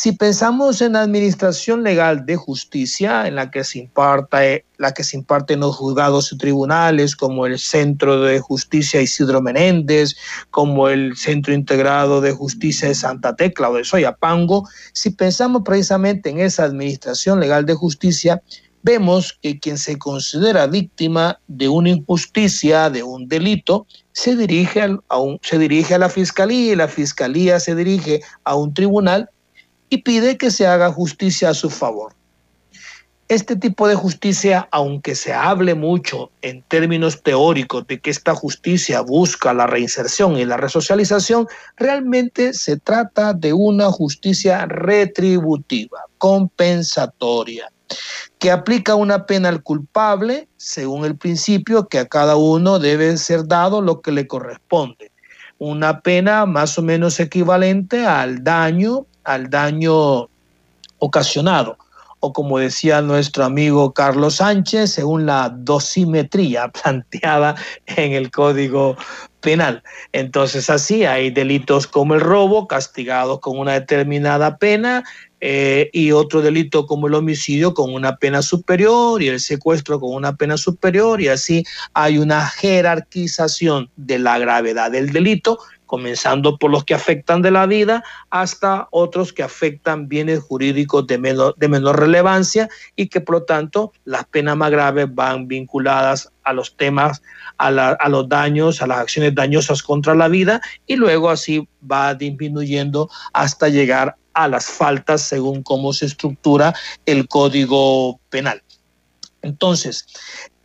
Si 0.00 0.12
pensamos 0.12 0.80
en 0.80 0.92
la 0.92 1.00
administración 1.00 1.82
legal 1.82 2.24
de 2.24 2.37
justicia, 2.37 3.26
en 3.26 3.34
la 3.34 3.50
que 3.50 3.64
se 3.64 3.80
imparte, 3.80 4.64
la 4.76 4.94
que 4.94 5.02
se 5.02 5.16
imparte 5.16 5.56
los 5.56 5.74
juzgados 5.74 6.30
y 6.30 6.38
tribunales, 6.38 7.16
como 7.16 7.46
el 7.46 7.58
Centro 7.58 8.20
de 8.20 8.38
Justicia 8.38 9.02
Isidro 9.02 9.42
Menéndez, 9.42 10.14
como 10.52 10.88
el 10.88 11.16
Centro 11.16 11.52
Integrado 11.52 12.20
de 12.20 12.30
Justicia 12.30 12.87
de 12.87 12.94
Santa 12.94 13.34
Tecla 13.34 13.70
o 13.70 13.74
de 13.74 13.82
Soyapango, 13.82 14.68
si 14.92 15.11
pensamos 15.11 15.62
precisamente 15.64 16.30
en 16.30 16.38
esa 16.38 16.62
administración 16.62 17.40
legal 17.40 17.66
de 17.66 17.74
justicia, 17.74 18.40
vemos 18.84 19.37
que 19.42 19.58
quien 19.58 19.78
se 19.78 19.98
considera 19.98 20.68
víctima 20.68 21.40
de 21.48 21.68
una 21.68 21.90
injusticia, 21.90 22.88
de 22.88 23.02
un 23.02 23.26
delito, 23.26 23.88
se 24.12 24.37
dirige 24.37 24.80
a, 25.08 25.18
un, 25.18 25.40
se 25.42 25.58
dirige 25.58 25.96
a 25.96 25.98
la 25.98 26.08
fiscalía 26.08 26.72
y 26.72 26.76
la 26.76 26.87
fiscalía 26.87 27.58
se 27.58 27.74
dirige 27.74 28.20
a 28.44 28.54
un 28.54 28.72
tribunal 28.72 29.28
y 29.88 29.98
pide 29.98 30.37
que 30.37 30.51
se 30.51 30.66
haga 30.66 30.92
justicia 30.92 31.51
a 31.51 31.55
su 31.55 31.70
favor. 31.70 32.14
Este 33.29 33.57
tipo 33.57 33.87
de 33.87 33.94
justicia, 33.94 34.68
aunque 34.72 35.14
se 35.14 35.35
hable 35.35 35.74
mucho 35.74 36.31
en 36.40 36.62
términos 36.62 37.22
teóricos 37.22 37.87
de 37.87 38.01
que 38.01 38.09
esta 38.09 38.35
justicia 38.35 39.03
busca 39.03 39.53
la 39.53 39.66
reinserción 39.66 40.38
y 40.38 40.46
la 40.46 40.57
resocialización, 40.57 41.46
realmente 41.77 42.55
se 42.55 42.79
trata 42.79 43.35
de 43.35 43.53
una 43.53 43.92
justicia 43.92 44.64
retributiva, 44.64 46.05
compensatoria, 46.16 47.70
que 48.38 48.51
aplica 48.51 48.94
una 48.94 49.27
pena 49.27 49.51
al 49.51 49.62
culpable 49.62 50.48
según 50.57 51.05
el 51.05 51.14
principio 51.14 51.87
que 51.87 51.98
a 51.98 52.09
cada 52.09 52.37
uno 52.37 52.79
debe 52.79 53.14
ser 53.18 53.46
dado 53.46 53.83
lo 53.83 54.01
que 54.01 54.12
le 54.12 54.27
corresponde. 54.27 55.12
Una 55.59 56.01
pena 56.01 56.46
más 56.46 56.79
o 56.79 56.83
menos 56.83 57.20
equivalente 57.20 58.07
al 58.07 58.42
daño 58.42 59.07
al 59.28 59.50
daño 59.50 60.28
ocasionado, 60.98 61.76
o 62.20 62.32
como 62.32 62.58
decía 62.58 63.02
nuestro 63.02 63.44
amigo 63.44 63.92
Carlos 63.92 64.36
Sánchez, 64.36 64.92
según 64.92 65.26
la 65.26 65.50
dosimetría 65.50 66.68
planteada 66.82 67.54
en 67.86 68.12
el 68.12 68.30
Código 68.30 68.96
Penal. 69.40 69.82
Entonces 70.12 70.68
así 70.70 71.04
hay 71.04 71.30
delitos 71.30 71.86
como 71.86 72.14
el 72.14 72.20
robo, 72.20 72.66
castigados 72.66 73.38
con 73.40 73.58
una 73.58 73.74
determinada 73.74 74.56
pena, 74.56 75.04
eh, 75.40 75.90
y 75.92 76.10
otro 76.10 76.42
delito 76.42 76.86
como 76.86 77.06
el 77.06 77.14
homicidio 77.14 77.72
con 77.72 77.94
una 77.94 78.16
pena 78.16 78.42
superior 78.42 79.22
y 79.22 79.28
el 79.28 79.38
secuestro 79.38 80.00
con 80.00 80.12
una 80.14 80.34
pena 80.34 80.56
superior, 80.56 81.20
y 81.20 81.28
así 81.28 81.64
hay 81.92 82.18
una 82.18 82.46
jerarquización 82.46 83.90
de 83.96 84.18
la 84.18 84.38
gravedad 84.38 84.90
del 84.90 85.12
delito 85.12 85.60
comenzando 85.88 86.59
por 86.59 86.70
los 86.70 86.85
que 86.85 86.94
afectan 86.94 87.42
de 87.42 87.51
la 87.51 87.66
vida 87.66 88.05
hasta 88.31 88.87
otros 88.92 89.33
que 89.33 89.42
afectan 89.42 90.07
bienes 90.07 90.40
jurídicos 90.40 91.09
de 91.09 91.18
menor, 91.18 91.57
de 91.57 91.66
menor 91.66 91.98
relevancia 91.98 92.68
y 92.94 93.09
que 93.09 93.20
por 93.20 93.37
lo 93.37 93.42
tanto 93.42 93.92
las 94.05 94.24
penas 94.27 94.57
más 94.57 94.70
graves 94.70 95.12
van 95.12 95.48
vinculadas 95.48 96.31
a 96.44 96.53
los 96.53 96.77
temas, 96.77 97.22
a, 97.57 97.68
a 97.68 98.09
los 98.09 98.29
daños, 98.29 98.81
a 98.81 98.87
las 98.87 98.98
acciones 98.98 99.35
dañosas 99.35 99.83
contra 99.83 100.14
la 100.14 100.29
vida 100.29 100.61
y 100.87 100.96
luego 100.96 101.31
así 101.31 101.66
va 101.90 102.14
disminuyendo 102.14 103.11
hasta 103.33 103.68
llegar 103.68 104.14
a 104.35 104.46
las 104.46 104.66
faltas 104.66 105.22
según 105.22 105.62
cómo 105.62 105.92
se 105.92 106.07
estructura 106.07 106.74
el 107.07 107.27
código 107.27 108.20
penal. 108.29 108.62
Entonces, 109.42 110.07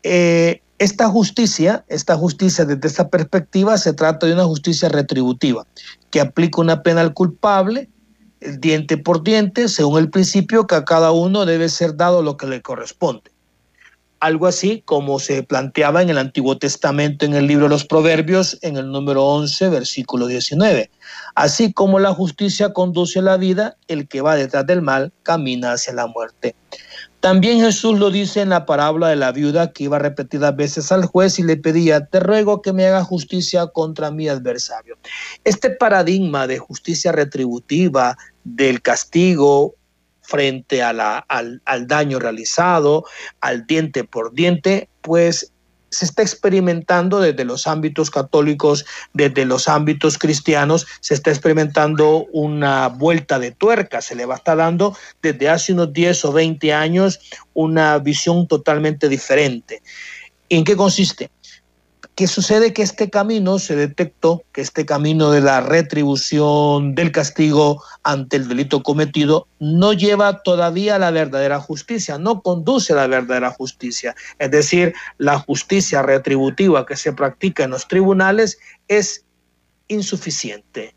eh, 0.04 0.63
esta 0.84 1.08
justicia, 1.08 1.86
esta 1.88 2.18
justicia 2.18 2.66
desde 2.66 2.88
esta 2.90 3.08
perspectiva 3.08 3.78
se 3.78 3.94
trata 3.94 4.28
de 4.28 4.34
una 4.34 4.44
justicia 4.44 4.90
retributiva, 4.90 5.66
que 6.12 6.20
aplica 6.20 6.60
una 6.60 6.84
pena 6.84 7.00
al 7.00 7.14
culpable, 7.14 7.90
diente 8.60 8.98
por 8.98 9.24
diente, 9.24 9.70
según 9.70 10.00
el 10.00 10.10
principio 10.10 10.68
que 10.68 10.76
a 10.76 10.84
cada 10.84 11.14
uno 11.14 11.46
debe 11.46 11.70
ser 11.70 11.96
dado 11.96 12.22
lo 12.22 12.36
que 12.36 12.48
le 12.48 12.62
corresponde. 12.62 13.32
Algo 14.20 14.46
así 14.46 14.82
como 14.86 15.20
se 15.20 15.44
planteaba 15.44 16.02
en 16.02 16.10
el 16.10 16.18
Antiguo 16.18 16.58
Testamento 16.58 17.26
en 17.26 17.34
el 17.34 17.48
libro 17.48 17.66
de 17.66 17.70
los 17.70 17.86
Proverbios, 17.86 18.58
en 18.62 18.76
el 18.76 18.92
número 18.92 19.26
11, 19.26 19.70
versículo 19.70 20.28
19. 20.28 20.92
Así 21.36 21.72
como 21.72 22.00
la 22.00 22.14
justicia 22.14 22.74
conduce 22.74 23.20
a 23.20 23.22
la 23.22 23.38
vida, 23.38 23.78
el 23.88 24.10
que 24.10 24.20
va 24.20 24.36
detrás 24.36 24.68
del 24.68 24.82
mal 24.82 25.14
camina 25.24 25.72
hacia 25.74 25.94
la 25.94 26.08
muerte. 26.08 26.56
También 27.24 27.62
Jesús 27.62 27.98
lo 28.00 28.12
dice 28.12 28.42
en 28.42 28.50
la 28.50 28.66
parábola 28.66 29.08
de 29.08 29.16
la 29.16 29.32
viuda 29.32 29.72
que 29.72 29.86
iba 29.86 29.98
repetidas 29.98 30.54
veces 30.58 30.92
al 30.92 31.06
juez 31.06 31.40
y 31.40 31.44
le 31.44 31.56
pedía, 31.56 32.06
te 32.06 32.20
ruego 32.20 32.62
que 32.62 32.74
me 32.74 32.86
haga 32.86 33.02
justicia 33.02 33.68
contra 33.68 34.12
mi 34.12 34.28
adversario. 34.28 34.98
Este 35.46 35.70
paradigma 35.70 36.48
de 36.48 36.58
justicia 36.60 37.14
retributiva, 37.14 38.18
del 38.44 38.82
castigo 38.82 39.74
frente 40.20 40.84
al 40.84 41.88
daño 41.88 42.20
realizado, 42.20 43.06
al 43.40 43.66
diente 43.68 44.04
por 44.04 44.34
diente, 44.34 44.90
pues 45.00 45.53
se 45.94 46.06
está 46.06 46.24
experimentando 46.24 47.20
desde 47.20 47.46
los 47.46 47.68
ámbitos 47.68 48.10
católicos, 48.10 48.84
desde 49.14 49.46
los 49.46 49.68
ámbitos 49.68 50.18
cristianos, 50.18 50.88
se 51.02 51.14
está 51.14 51.30
experimentando 51.30 52.26
una 52.32 52.88
vuelta 52.88 53.38
de 53.38 53.52
tuerca, 53.52 54.02
se 54.02 54.16
le 54.16 54.26
va 54.26 54.34
a 54.34 54.38
estar 54.38 54.58
dando 54.58 54.98
desde 55.22 55.50
hace 55.50 55.72
unos 55.74 55.94
10 55.94 56.26
o 56.26 56.34
20 56.34 56.74
años 56.74 57.20
una 57.54 58.00
visión 58.00 58.48
totalmente 58.48 59.08
diferente. 59.08 59.84
¿En 60.50 60.64
qué 60.64 60.76
consiste? 60.76 61.30
¿Qué 62.16 62.28
sucede? 62.28 62.74
Que 62.74 62.84
este 62.84 63.10
camino 63.10 63.58
se 63.58 63.76
detectó, 63.76 64.44
que 64.52 64.62
este 64.62 64.86
camino 64.86 65.32
de 65.32 65.42
la 65.42 65.62
retribución 65.62 66.94
del 66.94 67.12
castigo 67.12 67.84
ante 68.04 68.38
el 68.38 68.48
delito 68.48 68.84
cometido 68.84 69.48
no 69.60 69.94
lleva 69.94 70.44
todavía 70.44 70.96
a 70.96 71.00
la 71.00 71.10
verdadera 71.10 71.60
justicia, 71.60 72.20
no 72.20 72.44
conduce 72.44 72.94
a 72.94 72.98
la 72.98 73.08
verdadera 73.08 73.50
justicia. 73.50 74.16
Es 74.38 74.52
decir, 74.52 74.94
la 75.18 75.40
justicia 75.40 76.04
retributiva 76.04 76.86
que 76.86 76.98
se 76.98 77.14
practica 77.14 77.64
en 77.64 77.72
los 77.72 77.88
tribunales 77.88 78.60
es 78.88 79.26
insuficiente, 79.88 80.94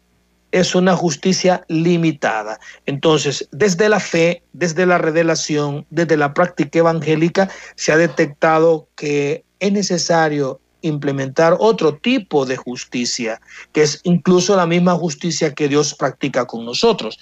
es 0.52 0.74
una 0.74 0.94
justicia 0.94 1.64
limitada. 1.68 2.61
Entonces, 2.85 3.48
desde 3.52 3.88
la 3.88 4.00
fe, 4.00 4.42
desde 4.52 4.85
la 4.85 4.98
revelación, 4.98 5.87
desde 5.88 6.18
la 6.18 6.35
práctica 6.35 6.81
evangélica, 6.81 7.48
se 7.74 7.92
ha 7.92 7.96
detectado 7.96 8.90
que 8.96 9.46
es 9.61 9.72
necesario 9.72 10.61
implementar 10.87 11.57
otro 11.59 11.96
tipo 11.96 12.46
de 12.46 12.57
justicia, 12.57 13.40
que 13.72 13.83
es 13.83 14.01
incluso 14.05 14.57
la 14.57 14.66
misma 14.66 14.94
justicia 14.94 15.55
que 15.55 15.68
Dios 15.68 15.94
practica 15.94 16.46
con 16.46 16.64
nosotros. 16.64 17.18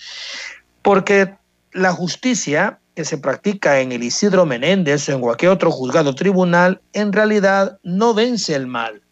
Porque 0.83 1.35
la 1.73 1.93
justicia 1.93 2.79
que 2.95 3.05
se 3.05 3.19
practica 3.19 3.81
en 3.81 3.93
el 3.93 4.03
Isidro 4.03 4.47
Menéndez 4.47 5.09
o 5.09 5.13
en 5.13 5.21
cualquier 5.21 5.51
otro 5.51 5.71
juzgado 5.71 6.15
tribunal, 6.15 6.81
en 6.93 7.13
realidad 7.13 7.79
no 7.83 8.15
vence 8.15 8.55
el 8.55 8.67
mal. 8.67 9.03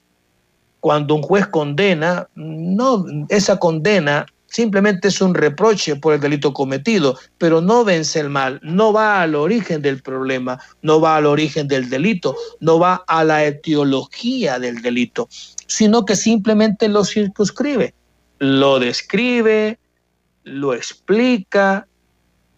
Cuando 0.81 1.15
un 1.15 1.23
juez 1.23 1.47
condena, 1.47 2.29
no, 2.35 3.05
esa 3.29 3.59
condena 3.59 4.27
simplemente 4.53 5.09
es 5.09 5.21
un 5.21 5.35
reproche 5.35 5.97
por 5.97 6.15
el 6.15 6.21
delito 6.21 6.53
cometido, 6.53 7.19
pero 7.39 7.61
no 7.61 7.85
vence 7.85 8.21
el 8.21 8.29
mal, 8.29 8.61
no 8.63 8.93
va 8.93 9.23
al 9.23 9.35
origen 9.35 9.81
del 9.81 10.03
problema, 10.03 10.61
no 10.83 11.01
va 11.01 11.17
al 11.17 11.27
origen 11.27 11.67
del 11.69 11.89
delito, 11.89 12.37
no 12.61 12.79
va 12.79 13.03
a 13.07 13.25
la 13.25 13.45
etiología 13.45 14.59
del 14.59 14.83
delito, 14.83 15.29
sino 15.67 16.05
que 16.05 16.17
simplemente 16.17 16.89
lo 16.89 17.05
circunscribe, 17.05 17.95
lo 18.39 18.79
describe, 18.79 19.79
lo 20.45 20.75
explica, 20.75 21.87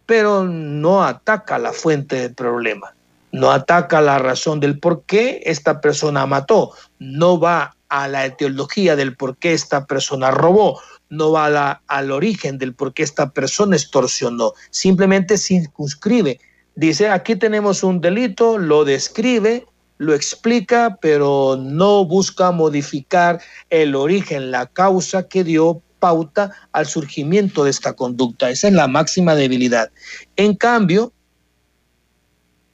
pero 0.07 0.45
no 0.45 1.05
ataca 1.05 1.59
la 1.59 1.73
fuente 1.73 2.17
del 2.17 2.35
problema, 2.35 2.94
no 3.35 3.51
ataca 3.51 4.01
la 4.01 4.19
razón 4.19 4.61
del 4.61 4.79
por 4.79 5.03
qué 5.07 5.43
esta 5.45 5.81
persona 5.81 6.25
mató, 6.25 6.71
no 7.01 7.41
va 7.41 7.75
a 7.89 8.07
la 8.07 8.27
etiología 8.27 8.95
del 8.95 9.17
por 9.17 9.37
qué 9.39 9.55
esta 9.55 9.87
persona 9.87 10.31
robó, 10.31 10.81
no 11.11 11.33
va 11.33 11.83
al 11.89 12.13
origen 12.13 12.59
del 12.59 12.75
por 12.75 12.95
qué 12.95 13.03
esta 13.03 13.31
persona 13.31 13.75
extorsionó, 13.75 14.53
simplemente 14.71 15.37
circunscribe. 15.37 16.39
Dice, 16.77 17.09
aquí 17.09 17.35
tenemos 17.35 17.83
un 17.83 18.01
delito, 18.01 18.57
lo 18.57 18.85
describe, 18.85 19.67
lo 19.99 20.15
explica, 20.15 20.99
pero 21.01 21.57
no 21.61 22.05
busca 22.05 22.53
modificar 22.53 23.41
el 23.69 23.97
origen, 23.97 24.53
la 24.53 24.67
causa 24.67 25.27
que 25.27 25.43
dio 25.43 25.83
pauta 25.99 26.53
al 26.71 26.87
surgimiento 26.87 27.65
de 27.65 27.71
esta 27.71 27.95
conducta. 27.95 28.49
Esa 28.51 28.69
es 28.69 28.75
la 28.75 28.87
máxima 28.87 29.35
debilidad. 29.35 29.91
En 30.37 30.55
cambio, 30.55 31.13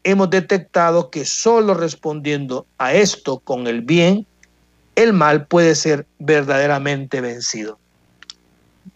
hemos 0.05 0.31
detectado 0.31 1.11
que 1.11 1.25
solo 1.25 1.75
respondiendo 1.75 2.67
a 2.79 2.95
esto 2.95 3.39
con 3.41 3.67
el 3.67 3.83
bien, 3.83 4.27
el 4.97 5.13
mal 5.13 5.47
puede 5.47 5.75
ser 5.75 6.07
verdaderamente 6.19 7.21
vencido. 7.21 7.79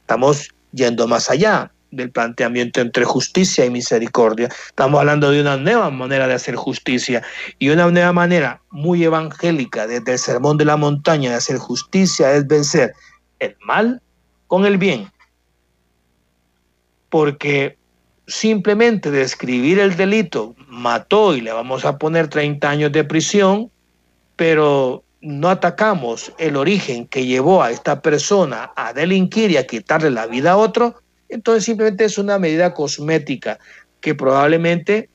Estamos 0.00 0.48
yendo 0.72 1.06
más 1.06 1.30
allá 1.30 1.70
del 1.90 2.10
planteamiento 2.10 2.80
entre 2.80 3.04
justicia 3.04 3.64
y 3.64 3.70
misericordia. 3.70 4.48
Estamos 4.66 4.98
hablando 5.00 5.30
de 5.30 5.40
una 5.40 5.56
nueva 5.56 5.90
manera 5.90 6.26
de 6.26 6.34
hacer 6.34 6.56
justicia 6.56 7.22
y 7.58 7.68
una 7.68 7.90
nueva 7.90 8.12
manera 8.12 8.60
muy 8.70 9.04
evangélica 9.04 9.86
desde 9.86 10.12
el 10.12 10.18
sermón 10.18 10.56
de 10.56 10.64
la 10.64 10.76
montaña 10.76 11.30
de 11.30 11.36
hacer 11.36 11.58
justicia 11.58 12.32
es 12.32 12.46
vencer 12.46 12.94
el 13.38 13.56
mal 13.64 14.02
con 14.48 14.66
el 14.66 14.78
bien. 14.78 15.10
Porque 17.08 17.78
simplemente 18.26 19.10
describir 19.10 19.78
el 19.78 19.96
delito 19.96 20.54
mató 20.68 21.34
y 21.34 21.40
le 21.40 21.52
vamos 21.52 21.84
a 21.84 21.98
poner 21.98 22.28
30 22.28 22.68
años 22.68 22.92
de 22.92 23.04
prisión, 23.04 23.70
pero 24.36 25.04
no 25.20 25.48
atacamos 25.48 26.32
el 26.38 26.56
origen 26.56 27.06
que 27.06 27.26
llevó 27.26 27.62
a 27.62 27.70
esta 27.70 28.02
persona 28.02 28.72
a 28.76 28.92
delinquir 28.92 29.50
y 29.50 29.56
a 29.56 29.66
quitarle 29.66 30.10
la 30.10 30.26
vida 30.26 30.52
a 30.52 30.56
otro, 30.56 31.02
entonces 31.28 31.64
simplemente 31.64 32.04
es 32.04 32.18
una 32.18 32.38
medida 32.38 32.74
cosmética 32.74 33.58
que 34.00 34.14
probablemente 34.14 35.08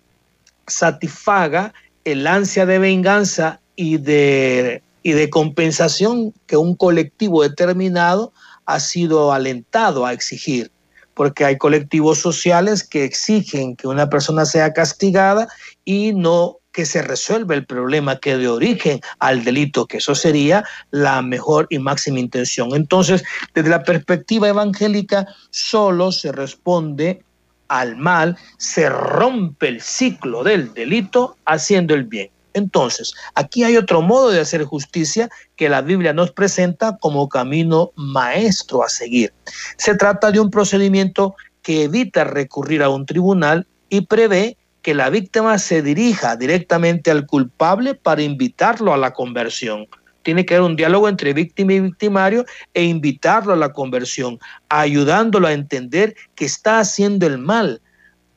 satisfaga 0.67 1.73
el 2.05 2.25
ansia 2.25 2.65
de 2.65 2.79
venganza 2.79 3.59
y 3.75 3.97
de, 3.97 4.81
y 5.03 5.11
de 5.11 5.29
compensación 5.29 6.33
que 6.47 6.57
un 6.57 6.75
colectivo 6.75 7.43
determinado 7.43 8.33
ha 8.65 8.79
sido 8.79 9.31
alentado 9.31 10.05
a 10.05 10.13
exigir 10.13 10.71
porque 11.19 11.43
hay 11.43 11.57
colectivos 11.57 12.19
sociales 12.19 12.81
que 12.81 13.03
exigen 13.03 13.75
que 13.75 13.89
una 13.89 14.09
persona 14.09 14.45
sea 14.45 14.71
castigada 14.71 15.49
y 15.83 16.13
no 16.13 16.59
que 16.71 16.85
se 16.85 17.01
resuelva 17.01 17.55
el 17.55 17.65
problema 17.65 18.21
que 18.21 18.37
de 18.37 18.47
origen 18.47 19.01
al 19.19 19.43
delito, 19.43 19.85
que 19.85 19.97
eso 19.97 20.15
sería 20.15 20.63
la 20.91 21.21
mejor 21.21 21.67
y 21.71 21.77
máxima 21.77 22.19
intención. 22.19 22.73
Entonces, 22.73 23.25
desde 23.53 23.69
la 23.69 23.83
perspectiva 23.83 24.47
evangélica, 24.47 25.27
solo 25.49 26.13
se 26.13 26.31
responde 26.31 27.21
al 27.67 27.97
mal, 27.97 28.37
se 28.57 28.87
rompe 28.87 29.67
el 29.67 29.81
ciclo 29.81 30.45
del 30.45 30.73
delito 30.73 31.35
haciendo 31.43 31.95
el 31.95 32.05
bien. 32.05 32.29
Entonces, 32.53 33.13
aquí 33.35 33.63
hay 33.63 33.77
otro 33.77 34.01
modo 34.01 34.31
de 34.31 34.39
hacer 34.39 34.63
justicia 34.63 35.29
que 35.55 35.69
la 35.69 35.81
Biblia 35.81 36.13
nos 36.13 36.31
presenta 36.31 36.97
como 36.97 37.29
camino 37.29 37.91
maestro 37.95 38.83
a 38.83 38.89
seguir. 38.89 39.33
Se 39.77 39.95
trata 39.95 40.31
de 40.31 40.39
un 40.39 40.49
procedimiento 40.49 41.35
que 41.61 41.83
evita 41.83 42.23
recurrir 42.23 42.81
a 42.81 42.89
un 42.89 43.05
tribunal 43.05 43.67
y 43.89 44.01
prevé 44.01 44.57
que 44.81 44.93
la 44.93 45.09
víctima 45.09 45.59
se 45.59 45.81
dirija 45.81 46.35
directamente 46.35 47.11
al 47.11 47.25
culpable 47.25 47.95
para 47.95 48.21
invitarlo 48.21 48.93
a 48.93 48.97
la 48.97 49.13
conversión. 49.13 49.87
Tiene 50.23 50.45
que 50.45 50.55
haber 50.55 50.69
un 50.69 50.75
diálogo 50.75 51.09
entre 51.09 51.33
víctima 51.33 51.73
y 51.73 51.79
victimario 51.79 52.45
e 52.73 52.83
invitarlo 52.83 53.53
a 53.53 53.57
la 53.57 53.73
conversión, 53.73 54.39
ayudándolo 54.69 55.47
a 55.47 55.53
entender 55.53 56.15
que 56.35 56.45
está 56.45 56.79
haciendo 56.79 57.25
el 57.25 57.37
mal, 57.37 57.81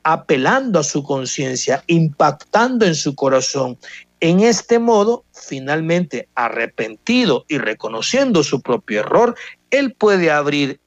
apelando 0.03 0.79
a 0.79 0.83
su 0.83 1.03
conciencia, 1.03 1.83
impactando 1.87 2.85
en 2.85 2.95
su 2.95 3.15
corazón. 3.15 3.77
En 4.19 4.39
este 4.39 4.79
modo, 4.79 5.25
finalmente 5.33 6.29
arrepentido 6.35 7.45
y 7.47 7.57
reconociendo 7.57 8.43
su 8.43 8.61
propio 8.61 9.01
error, 9.01 9.35
él 9.71 9.93
puede 9.93 10.31
abrir 10.31 10.79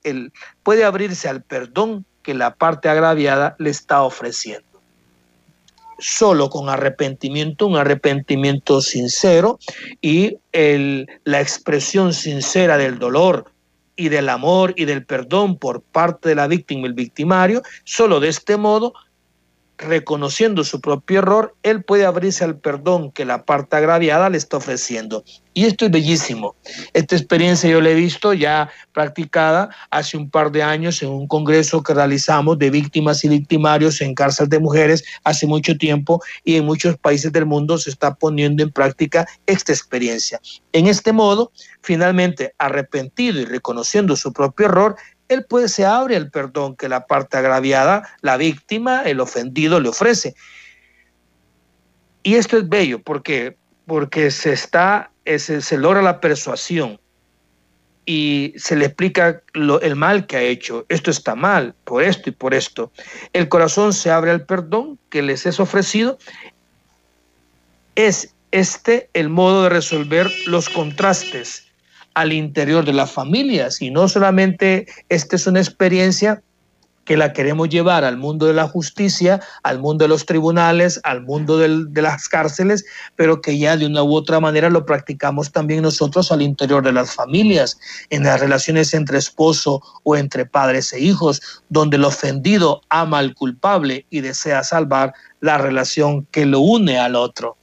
puede 0.62 0.84
abrirse 0.84 1.28
al 1.28 1.42
perdón 1.42 2.06
que 2.22 2.34
la 2.34 2.54
parte 2.54 2.88
agraviada 2.88 3.56
le 3.58 3.70
está 3.70 4.02
ofreciendo 4.02 4.66
solo 5.98 6.50
con 6.50 6.68
arrepentimiento, 6.68 7.66
un 7.66 7.76
arrepentimiento 7.76 8.80
sincero 8.80 9.58
y 10.00 10.36
el, 10.52 11.08
la 11.24 11.40
expresión 11.40 12.12
sincera 12.12 12.76
del 12.76 12.98
dolor 12.98 13.50
y 13.96 14.10
del 14.10 14.28
amor 14.28 14.74
y 14.76 14.84
del 14.84 15.04
perdón 15.04 15.56
por 15.56 15.80
parte 15.80 16.28
de 16.28 16.34
la 16.34 16.46
víctima 16.48 16.82
y 16.82 16.84
el 16.86 16.92
victimario, 16.92 17.62
solo 17.84 18.20
de 18.20 18.28
este 18.28 18.56
modo 18.56 18.92
reconociendo 19.78 20.64
su 20.64 20.80
propio 20.80 21.18
error, 21.18 21.54
él 21.62 21.84
puede 21.84 22.06
abrirse 22.06 22.44
al 22.44 22.58
perdón 22.58 23.12
que 23.12 23.24
la 23.24 23.44
parte 23.44 23.76
agraviada 23.76 24.30
le 24.30 24.38
está 24.38 24.56
ofreciendo. 24.56 25.24
Y 25.52 25.64
esto 25.64 25.86
es 25.86 25.90
bellísimo. 25.90 26.54
Esta 26.92 27.16
experiencia 27.16 27.70
yo 27.70 27.80
la 27.80 27.90
he 27.90 27.94
visto 27.94 28.34
ya 28.34 28.68
practicada 28.92 29.70
hace 29.90 30.18
un 30.18 30.28
par 30.28 30.52
de 30.52 30.62
años 30.62 31.02
en 31.02 31.08
un 31.08 31.26
congreso 31.26 31.82
que 31.82 31.94
realizamos 31.94 32.58
de 32.58 32.68
víctimas 32.68 33.24
y 33.24 33.28
victimarios 33.30 34.02
en 34.02 34.14
cárcel 34.14 34.50
de 34.50 34.58
mujeres 34.58 35.02
hace 35.24 35.46
mucho 35.46 35.76
tiempo 35.76 36.22
y 36.44 36.56
en 36.56 36.66
muchos 36.66 36.98
países 36.98 37.32
del 37.32 37.46
mundo 37.46 37.78
se 37.78 37.88
está 37.88 38.14
poniendo 38.14 38.62
en 38.62 38.70
práctica 38.70 39.26
esta 39.46 39.72
experiencia. 39.72 40.40
En 40.72 40.88
este 40.88 41.12
modo, 41.12 41.52
finalmente, 41.80 42.54
arrepentido 42.58 43.40
y 43.40 43.46
reconociendo 43.46 44.14
su 44.14 44.34
propio 44.34 44.66
error, 44.66 44.96
él 45.28 45.44
pues 45.48 45.72
se 45.72 45.84
abre 45.84 46.16
el 46.16 46.30
perdón 46.30 46.76
que 46.76 46.88
la 46.88 47.06
parte 47.06 47.36
agraviada, 47.36 48.08
la 48.20 48.36
víctima, 48.36 49.02
el 49.02 49.20
ofendido 49.20 49.80
le 49.80 49.88
ofrece. 49.88 50.34
Y 52.22 52.34
esto 52.34 52.56
es 52.56 52.68
bello 52.68 53.02
porque, 53.02 53.56
porque 53.86 54.30
se, 54.30 54.52
está, 54.52 55.10
se 55.24 55.78
logra 55.78 56.02
la 56.02 56.20
persuasión 56.20 57.00
y 58.04 58.54
se 58.56 58.76
le 58.76 58.86
explica 58.86 59.42
el 59.54 59.96
mal 59.96 60.26
que 60.26 60.36
ha 60.36 60.42
hecho. 60.42 60.86
Esto 60.88 61.10
está 61.10 61.34
mal, 61.34 61.74
por 61.84 62.02
esto 62.02 62.30
y 62.30 62.32
por 62.32 62.54
esto. 62.54 62.92
El 63.32 63.48
corazón 63.48 63.92
se 63.92 64.10
abre 64.10 64.30
al 64.30 64.46
perdón 64.46 64.98
que 65.10 65.22
les 65.22 65.44
es 65.44 65.58
ofrecido. 65.58 66.18
Es 67.96 68.32
este 68.52 69.10
el 69.12 69.28
modo 69.28 69.64
de 69.64 69.68
resolver 69.70 70.30
los 70.46 70.68
contrastes 70.68 71.65
al 72.16 72.32
interior 72.32 72.86
de 72.86 72.94
las 72.94 73.12
familias 73.12 73.82
y 73.82 73.90
no 73.90 74.08
solamente 74.08 74.86
esta 75.10 75.36
es 75.36 75.46
una 75.46 75.60
experiencia 75.60 76.42
que 77.04 77.14
la 77.14 77.34
queremos 77.34 77.68
llevar 77.68 78.04
al 78.04 78.16
mundo 78.16 78.46
de 78.46 78.54
la 78.54 78.66
justicia, 78.66 79.40
al 79.62 79.78
mundo 79.78 80.06
de 80.06 80.08
los 80.08 80.24
tribunales, 80.24 80.98
al 81.04 81.20
mundo 81.20 81.58
de 81.58 82.02
las 82.02 82.26
cárceles, 82.28 82.86
pero 83.16 83.42
que 83.42 83.58
ya 83.58 83.76
de 83.76 83.84
una 83.84 84.02
u 84.02 84.14
otra 84.14 84.40
manera 84.40 84.70
lo 84.70 84.86
practicamos 84.86 85.52
también 85.52 85.82
nosotros 85.82 86.32
al 86.32 86.40
interior 86.40 86.82
de 86.82 86.92
las 86.92 87.14
familias, 87.14 87.78
en 88.08 88.24
las 88.24 88.40
relaciones 88.40 88.94
entre 88.94 89.18
esposo 89.18 89.82
o 90.02 90.16
entre 90.16 90.46
padres 90.46 90.94
e 90.94 91.00
hijos, 91.00 91.62
donde 91.68 91.98
el 91.98 92.04
ofendido 92.04 92.80
ama 92.88 93.18
al 93.18 93.34
culpable 93.34 94.06
y 94.08 94.22
desea 94.22 94.64
salvar 94.64 95.12
la 95.40 95.58
relación 95.58 96.26
que 96.30 96.46
lo 96.46 96.60
une 96.60 96.98
al 96.98 97.14
otro. 97.14 97.58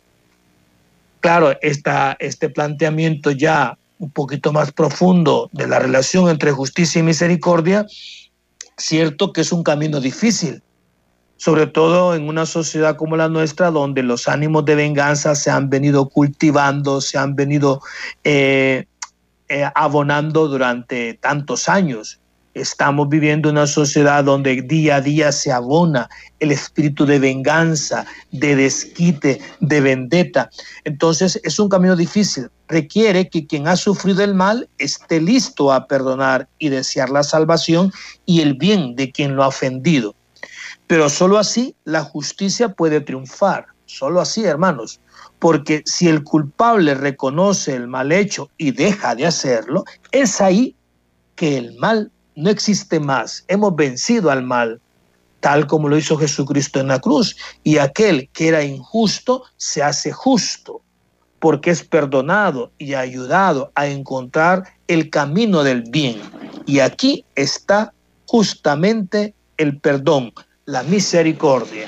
Claro, 1.21 1.57
esta, 1.61 2.15
este 2.19 2.49
planteamiento 2.49 3.31
ya 3.31 3.77
un 3.99 4.11
poquito 4.11 4.51
más 4.51 4.71
profundo 4.71 5.49
de 5.53 5.67
la 5.67 5.79
relación 5.79 6.29
entre 6.29 6.51
justicia 6.51 6.99
y 6.99 7.03
misericordia, 7.03 7.85
Cierto 8.77 9.33
que 9.33 9.41
es 9.41 9.51
un 9.51 9.63
camino 9.63 9.99
difícil, 9.99 10.63
sobre 11.37 11.67
todo 11.67 12.15
en 12.15 12.27
una 12.27 12.45
sociedad 12.45 12.95
como 12.95 13.15
la 13.15 13.29
nuestra, 13.29 13.69
donde 13.69 14.01
los 14.01 14.27
ánimos 14.27 14.65
de 14.65 14.75
venganza 14.75 15.35
se 15.35 15.51
han 15.51 15.69
venido 15.69 16.09
cultivando, 16.09 16.99
se 16.99 17.17
han 17.17 17.35
venido 17.35 17.81
eh, 18.23 18.87
eh, 19.49 19.69
abonando 19.75 20.47
durante 20.47 21.13
tantos 21.15 21.69
años. 21.69 22.19
Estamos 22.53 23.09
viviendo 23.09 23.49
una 23.49 23.65
sociedad 23.65 24.23
donde 24.23 24.61
día 24.61 24.97
a 24.97 25.01
día 25.01 25.31
se 25.31 25.51
abona 25.51 26.07
el 26.39 26.51
espíritu 26.51 27.05
de 27.05 27.17
venganza, 27.17 28.05
de 28.31 28.55
desquite, 28.55 29.41
de 29.59 29.81
vendetta. 29.81 30.49
Entonces 30.83 31.39
es 31.43 31.57
un 31.57 31.67
camino 31.67 31.95
difícil. 31.95 32.49
Requiere 32.67 33.27
que 33.29 33.47
quien 33.47 33.67
ha 33.67 33.75
sufrido 33.75 34.23
el 34.23 34.35
mal 34.35 34.69
esté 34.77 35.19
listo 35.19 35.71
a 35.71 35.87
perdonar 35.87 36.47
y 36.59 36.69
desear 36.69 37.09
la 37.09 37.23
salvación 37.23 37.91
y 38.25 38.41
el 38.41 38.53
bien 38.53 38.95
de 38.95 39.11
quien 39.11 39.35
lo 39.35 39.43
ha 39.43 39.47
ofendido. 39.47 40.15
Pero 40.85 41.09
solo 41.09 41.39
así 41.39 41.75
la 41.85 42.03
justicia 42.03 42.69
puede 42.69 43.01
triunfar. 43.01 43.65
Solo 43.85 44.21
así, 44.21 44.43
hermanos. 44.43 44.99
Porque 45.39 45.81
si 45.85 46.07
el 46.07 46.23
culpable 46.23 46.93
reconoce 46.93 47.75
el 47.75 47.87
mal 47.87 48.11
hecho 48.11 48.49
y 48.57 48.71
deja 48.71 49.15
de 49.15 49.25
hacerlo, 49.25 49.85
es 50.11 50.39
ahí 50.39 50.75
que 51.35 51.57
el 51.57 51.75
mal 51.77 52.11
no 52.35 52.49
existe 52.49 52.99
más. 52.99 53.43
Hemos 53.47 53.75
vencido 53.75 54.31
al 54.31 54.43
mal, 54.43 54.81
tal 55.39 55.67
como 55.67 55.89
lo 55.89 55.97
hizo 55.97 56.17
Jesucristo 56.17 56.79
en 56.79 56.87
la 56.87 56.99
cruz. 56.99 57.35
Y 57.63 57.77
aquel 57.77 58.29
que 58.33 58.47
era 58.47 58.63
injusto 58.63 59.43
se 59.57 59.83
hace 59.83 60.11
justo, 60.11 60.81
porque 61.39 61.71
es 61.71 61.83
perdonado 61.83 62.71
y 62.77 62.93
ayudado 62.93 63.71
a 63.75 63.87
encontrar 63.87 64.63
el 64.87 65.09
camino 65.09 65.63
del 65.63 65.83
bien. 65.89 66.21
Y 66.65 66.79
aquí 66.79 67.25
está 67.35 67.93
justamente 68.25 69.33
el 69.57 69.79
perdón, 69.79 70.33
la 70.65 70.83
misericordia. 70.83 71.87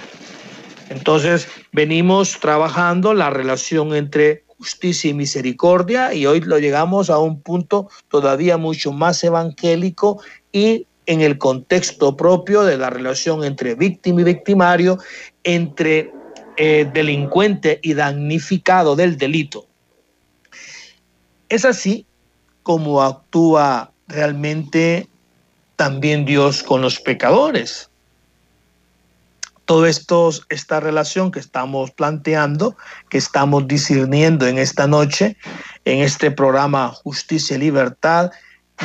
Entonces, 0.89 1.47
venimos 1.71 2.39
trabajando 2.39 3.13
la 3.13 3.29
relación 3.29 3.95
entre 3.95 4.44
justicia 4.65 5.11
y 5.11 5.13
misericordia 5.13 6.11
y 6.11 6.25
hoy 6.25 6.41
lo 6.41 6.57
llegamos 6.57 7.11
a 7.11 7.19
un 7.19 7.39
punto 7.39 7.87
todavía 8.09 8.57
mucho 8.57 8.91
más 8.91 9.23
evangélico 9.23 10.19
y 10.51 10.87
en 11.05 11.21
el 11.21 11.37
contexto 11.37 12.17
propio 12.17 12.63
de 12.63 12.75
la 12.75 12.89
relación 12.89 13.43
entre 13.43 13.75
víctima 13.75 14.21
y 14.21 14.23
victimario, 14.23 14.97
entre 15.43 16.11
eh, 16.57 16.89
delincuente 16.91 17.79
y 17.83 17.93
damnificado 17.93 18.95
del 18.95 19.17
delito. 19.19 19.67
Es 21.47 21.63
así 21.63 22.07
como 22.63 23.03
actúa 23.03 23.91
realmente 24.07 25.07
también 25.75 26.25
Dios 26.25 26.63
con 26.63 26.81
los 26.81 26.99
pecadores 26.99 27.91
todo 29.65 29.85
esta 29.85 30.79
relación 30.79 31.31
que 31.31 31.39
estamos 31.39 31.91
planteando, 31.91 32.75
que 33.09 33.17
estamos 33.17 33.67
discerniendo 33.67 34.47
en 34.47 34.57
esta 34.57 34.87
noche, 34.87 35.37
en 35.85 35.99
este 35.99 36.31
programa 36.31 36.89
Justicia 36.89 37.55
y 37.55 37.59
Libertad, 37.59 38.31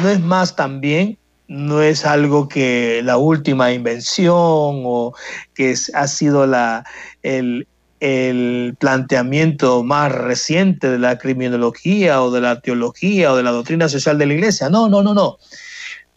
no 0.00 0.08
es 0.08 0.20
más 0.20 0.56
también, 0.56 1.18
no 1.48 1.82
es 1.82 2.04
algo 2.06 2.48
que 2.48 3.02
la 3.04 3.16
última 3.16 3.72
invención 3.72 4.30
o 4.34 5.14
que 5.54 5.74
ha 5.94 6.06
sido 6.06 6.46
la, 6.46 6.84
el, 7.22 7.66
el 7.98 8.76
planteamiento 8.78 9.82
más 9.82 10.12
reciente 10.12 10.90
de 10.90 10.98
la 10.98 11.18
criminología 11.18 12.22
o 12.22 12.30
de 12.30 12.40
la 12.40 12.60
teología 12.60 13.32
o 13.32 13.36
de 13.36 13.42
la 13.42 13.50
doctrina 13.50 13.88
social 13.88 14.16
de 14.16 14.26
la 14.26 14.34
iglesia. 14.34 14.70
No, 14.70 14.88
no, 14.88 15.02
no, 15.02 15.12
no. 15.12 15.38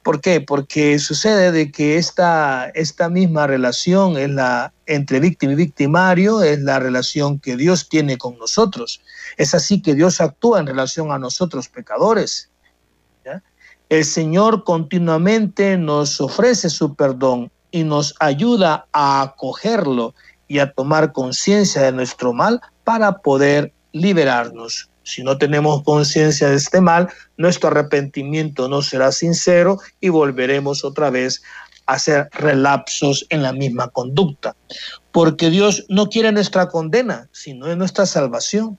¿Por 0.03 0.19
qué? 0.19 0.41
Porque 0.41 0.99
sucede 0.99 1.51
de 1.53 1.71
que 1.71 1.97
esta, 1.97 2.69
esta 2.75 3.09
misma 3.09 3.47
relación 3.47 4.17
es 4.17 4.29
la, 4.29 4.73
entre 4.85 5.21
víctima 5.21 5.53
y 5.53 5.55
victimario 5.55 6.43
es 6.43 6.59
la 6.59 6.79
relación 6.79 7.39
que 7.39 7.55
Dios 7.55 7.87
tiene 7.87 8.17
con 8.17 8.37
nosotros. 8.37 9.01
Es 9.37 9.55
así 9.55 9.81
que 9.81 9.95
Dios 9.95 10.19
actúa 10.19 10.59
en 10.59 10.67
relación 10.67 11.11
a 11.11 11.19
nosotros 11.19 11.69
pecadores. 11.69 12.49
El 13.89 14.05
Señor 14.05 14.63
continuamente 14.63 15.77
nos 15.77 16.19
ofrece 16.19 16.69
su 16.69 16.95
perdón 16.95 17.51
y 17.69 17.83
nos 17.83 18.15
ayuda 18.19 18.87
a 18.91 19.21
acogerlo 19.21 20.15
y 20.47 20.59
a 20.59 20.71
tomar 20.71 21.13
conciencia 21.13 21.83
de 21.83 21.91
nuestro 21.91 22.33
mal 22.33 22.59
para 22.83 23.19
poder 23.19 23.71
liberarnos. 23.91 24.89
Si 25.03 25.23
no 25.23 25.37
tenemos 25.37 25.83
conciencia 25.83 26.49
de 26.49 26.55
este 26.55 26.81
mal, 26.81 27.09
nuestro 27.37 27.69
arrepentimiento 27.69 28.67
no 28.67 28.81
será 28.81 29.11
sincero 29.11 29.79
y 29.99 30.09
volveremos 30.09 30.83
otra 30.83 31.09
vez 31.09 31.43
a 31.85 31.93
hacer 31.93 32.29
relapsos 32.31 33.25
en 33.29 33.43
la 33.43 33.53
misma 33.53 33.89
conducta. 33.89 34.55
Porque 35.11 35.49
Dios 35.49 35.85
no 35.89 36.09
quiere 36.09 36.31
nuestra 36.31 36.69
condena, 36.69 37.27
sino 37.31 37.67
es 37.67 37.77
nuestra 37.77 38.05
salvación. 38.05 38.77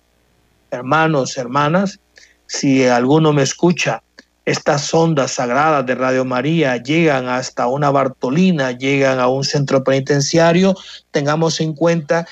Hermanos, 0.71 1.37
hermanas, 1.37 2.01
si 2.47 2.87
alguno 2.87 3.33
me 3.33 3.43
escucha, 3.43 4.03
estas 4.45 4.93
ondas 4.93 5.33
sagradas 5.33 5.87
de 5.87 5.95
Radio 5.95 6.25
María 6.25 6.77
llegan 6.77 7.29
hasta 7.29 7.67
una 7.67 7.91
Bartolina, 7.91 8.73
llegan 8.73 9.19
a 9.19 9.29
un 9.29 9.45
centro 9.45 9.83
penitenciario, 9.83 10.75
tengamos 11.11 11.61
en 11.61 11.75
cuenta 11.75 12.27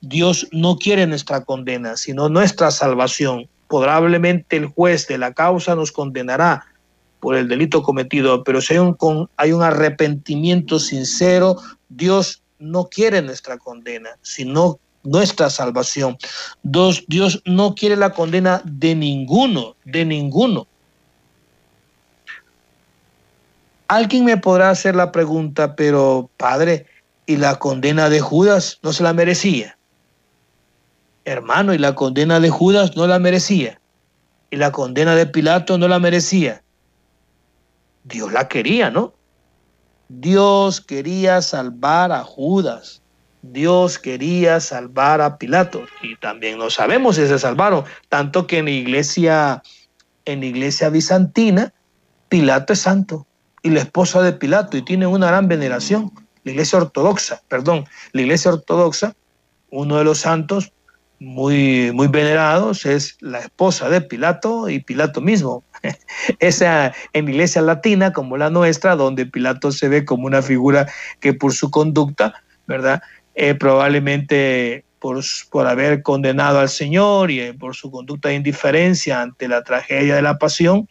Dios 0.00 0.46
no 0.52 0.76
quiere 0.76 1.06
nuestra 1.06 1.44
condena, 1.44 1.96
sino 1.96 2.28
nuestra 2.28 2.70
salvación. 2.70 3.48
Probablemente 3.68 4.56
el 4.56 4.66
juez 4.66 5.06
de 5.08 5.18
la 5.18 5.32
causa 5.32 5.74
nos 5.74 5.92
condenará 5.92 6.66
por 7.20 7.34
el 7.34 7.48
delito 7.48 7.82
cometido, 7.82 8.44
pero 8.44 8.60
si 8.60 8.74
hay 8.74 8.80
un, 8.80 9.28
hay 9.36 9.52
un 9.52 9.62
arrepentimiento 9.62 10.78
sincero, 10.78 11.56
Dios 11.88 12.42
no 12.58 12.84
quiere 12.84 13.22
nuestra 13.22 13.58
condena, 13.58 14.10
sino 14.22 14.78
nuestra 15.02 15.50
salvación. 15.50 16.18
Dios, 16.62 17.04
Dios 17.08 17.42
no 17.44 17.74
quiere 17.74 17.96
la 17.96 18.10
condena 18.10 18.60
de 18.64 18.94
ninguno, 18.94 19.76
de 19.84 20.04
ninguno. 20.04 20.66
Alguien 23.88 24.24
me 24.24 24.36
podrá 24.36 24.70
hacer 24.70 24.96
la 24.96 25.12
pregunta, 25.12 25.76
pero 25.76 26.28
Padre, 26.36 26.86
¿y 27.24 27.36
la 27.36 27.56
condena 27.56 28.08
de 28.08 28.20
Judas 28.20 28.78
no 28.82 28.92
se 28.92 29.04
la 29.04 29.12
merecía? 29.12 29.75
Hermano, 31.26 31.74
y 31.74 31.78
la 31.78 31.96
condena 31.96 32.38
de 32.38 32.50
Judas 32.50 32.96
no 32.96 33.08
la 33.08 33.18
merecía. 33.18 33.80
Y 34.48 34.56
la 34.56 34.70
condena 34.70 35.16
de 35.16 35.26
Pilato 35.26 35.76
no 35.76 35.88
la 35.88 35.98
merecía. 35.98 36.62
Dios 38.04 38.32
la 38.32 38.46
quería, 38.46 38.90
¿no? 38.90 39.12
Dios 40.08 40.80
quería 40.80 41.42
salvar 41.42 42.12
a 42.12 42.22
Judas. 42.22 43.02
Dios 43.42 43.98
quería 43.98 44.60
salvar 44.60 45.20
a 45.20 45.36
Pilato. 45.36 45.82
Y 46.00 46.14
también 46.14 46.58
no 46.58 46.70
sabemos 46.70 47.16
si 47.16 47.26
se 47.26 47.40
salvaron. 47.40 47.82
Tanto 48.08 48.46
que 48.46 48.58
en 48.58 48.66
la 48.66 48.70
iglesia, 48.70 49.64
en 50.26 50.44
iglesia 50.44 50.90
bizantina, 50.90 51.74
Pilato 52.28 52.72
es 52.72 52.78
santo. 52.78 53.26
Y 53.64 53.70
la 53.70 53.80
esposa 53.80 54.22
de 54.22 54.32
Pilato. 54.32 54.76
Y 54.76 54.82
tienen 54.82 55.08
una 55.08 55.26
gran 55.26 55.48
veneración. 55.48 56.12
La 56.44 56.52
iglesia 56.52 56.78
ortodoxa, 56.78 57.42
perdón, 57.48 57.84
la 58.12 58.20
iglesia 58.20 58.52
ortodoxa, 58.52 59.16
uno 59.72 59.98
de 59.98 60.04
los 60.04 60.18
santos, 60.18 60.72
muy, 61.18 61.92
muy 61.92 62.08
venerados 62.08 62.84
es 62.86 63.16
la 63.20 63.40
esposa 63.40 63.88
de 63.88 64.00
Pilato 64.00 64.68
y 64.68 64.80
Pilato 64.80 65.20
mismo. 65.20 65.64
Esa 66.38 66.94
en 67.12 67.28
iglesia 67.28 67.62
latina 67.62 68.12
como 68.12 68.36
la 68.36 68.50
nuestra, 68.50 68.96
donde 68.96 69.26
Pilato 69.26 69.72
se 69.72 69.88
ve 69.88 70.04
como 70.04 70.26
una 70.26 70.42
figura 70.42 70.86
que 71.20 71.32
por 71.34 71.52
su 71.52 71.70
conducta, 71.70 72.34
¿verdad? 72.66 73.02
Eh, 73.34 73.54
probablemente 73.54 74.84
por, 74.98 75.22
por 75.50 75.66
haber 75.66 76.02
condenado 76.02 76.58
al 76.58 76.68
Señor 76.68 77.30
y 77.30 77.40
eh, 77.40 77.54
por 77.54 77.74
su 77.74 77.90
conducta 77.90 78.30
de 78.30 78.36
indiferencia 78.36 79.22
ante 79.22 79.48
la 79.48 79.62
tragedia 79.62 80.16
de 80.16 80.22
la 80.22 80.38
pasión 80.38 80.88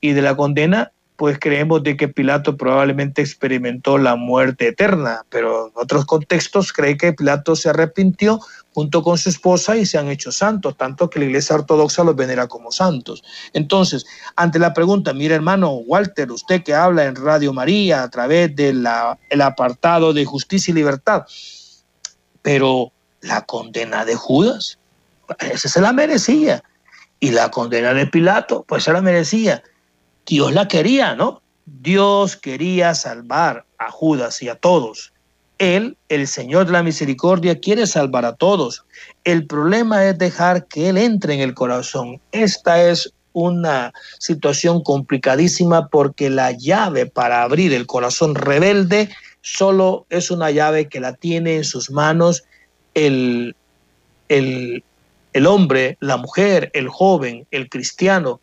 y 0.00 0.12
de 0.12 0.22
la 0.22 0.36
condena, 0.36 0.92
pues 1.16 1.38
creemos 1.38 1.82
de 1.82 1.96
que 1.96 2.08
Pilato 2.08 2.56
probablemente 2.56 3.22
experimentó 3.22 3.98
la 3.98 4.16
muerte 4.16 4.68
eterna, 4.68 5.22
pero 5.28 5.68
en 5.68 5.72
otros 5.76 6.04
contextos 6.04 6.72
cree 6.72 6.96
que 6.96 7.12
Pilato 7.12 7.54
se 7.54 7.70
arrepintió 7.70 8.40
junto 8.74 9.02
con 9.02 9.16
su 9.16 9.28
esposa 9.28 9.76
y 9.76 9.86
se 9.86 9.98
han 9.98 10.08
hecho 10.08 10.32
santos, 10.32 10.76
tanto 10.76 11.08
que 11.08 11.20
la 11.20 11.26
Iglesia 11.26 11.56
Ortodoxa 11.56 12.04
los 12.04 12.16
venera 12.16 12.48
como 12.48 12.72
santos. 12.72 13.22
Entonces, 13.52 14.04
ante 14.36 14.58
la 14.58 14.74
pregunta, 14.74 15.12
mire 15.14 15.36
hermano 15.36 15.70
Walter, 15.70 16.30
usted 16.30 16.62
que 16.62 16.74
habla 16.74 17.04
en 17.04 17.16
Radio 17.16 17.52
María 17.52 18.02
a 18.02 18.10
través 18.10 18.54
del 18.54 18.86
apartado 18.86 20.12
de 20.12 20.24
justicia 20.24 20.72
y 20.72 20.74
libertad, 20.74 21.24
pero 22.42 22.92
la 23.20 23.42
condena 23.42 24.04
de 24.04 24.16
Judas, 24.16 24.78
esa 25.38 25.68
se 25.68 25.80
la 25.80 25.92
merecía, 25.92 26.62
y 27.20 27.30
la 27.30 27.50
condena 27.50 27.94
de 27.94 28.06
Pilato, 28.06 28.66
pues 28.68 28.84
se 28.84 28.92
la 28.92 29.00
merecía 29.00 29.62
Dios 30.26 30.52
la 30.52 30.68
quería, 30.68 31.14
¿no? 31.14 31.42
Dios 31.66 32.36
quería 32.36 32.94
salvar 32.94 33.64
a 33.78 33.90
Judas 33.90 34.42
y 34.42 34.48
a 34.48 34.56
todos. 34.56 35.12
Él, 35.58 35.96
el 36.08 36.26
Señor 36.26 36.66
de 36.66 36.72
la 36.72 36.82
Misericordia, 36.82 37.60
quiere 37.60 37.86
salvar 37.86 38.24
a 38.24 38.34
todos. 38.34 38.84
El 39.24 39.46
problema 39.46 40.04
es 40.06 40.18
dejar 40.18 40.66
que 40.66 40.88
Él 40.88 40.98
entre 40.98 41.34
en 41.34 41.40
el 41.40 41.54
corazón. 41.54 42.20
Esta 42.32 42.82
es 42.82 43.12
una 43.32 43.92
situación 44.18 44.82
complicadísima 44.82 45.88
porque 45.88 46.30
la 46.30 46.52
llave 46.52 47.06
para 47.06 47.42
abrir 47.42 47.72
el 47.72 47.86
corazón 47.86 48.34
rebelde 48.34 49.10
solo 49.42 50.06
es 50.08 50.30
una 50.30 50.50
llave 50.50 50.88
que 50.88 51.00
la 51.00 51.14
tiene 51.14 51.56
en 51.56 51.64
sus 51.64 51.90
manos 51.90 52.44
el, 52.94 53.56
el, 54.28 54.84
el 55.32 55.46
hombre, 55.46 55.98
la 56.00 56.16
mujer, 56.16 56.70
el 56.74 56.88
joven, 56.88 57.46
el 57.50 57.68
cristiano, 57.68 58.40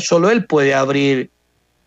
Solo 0.00 0.30
Él 0.30 0.44
puede 0.44 0.74
abrir 0.74 1.30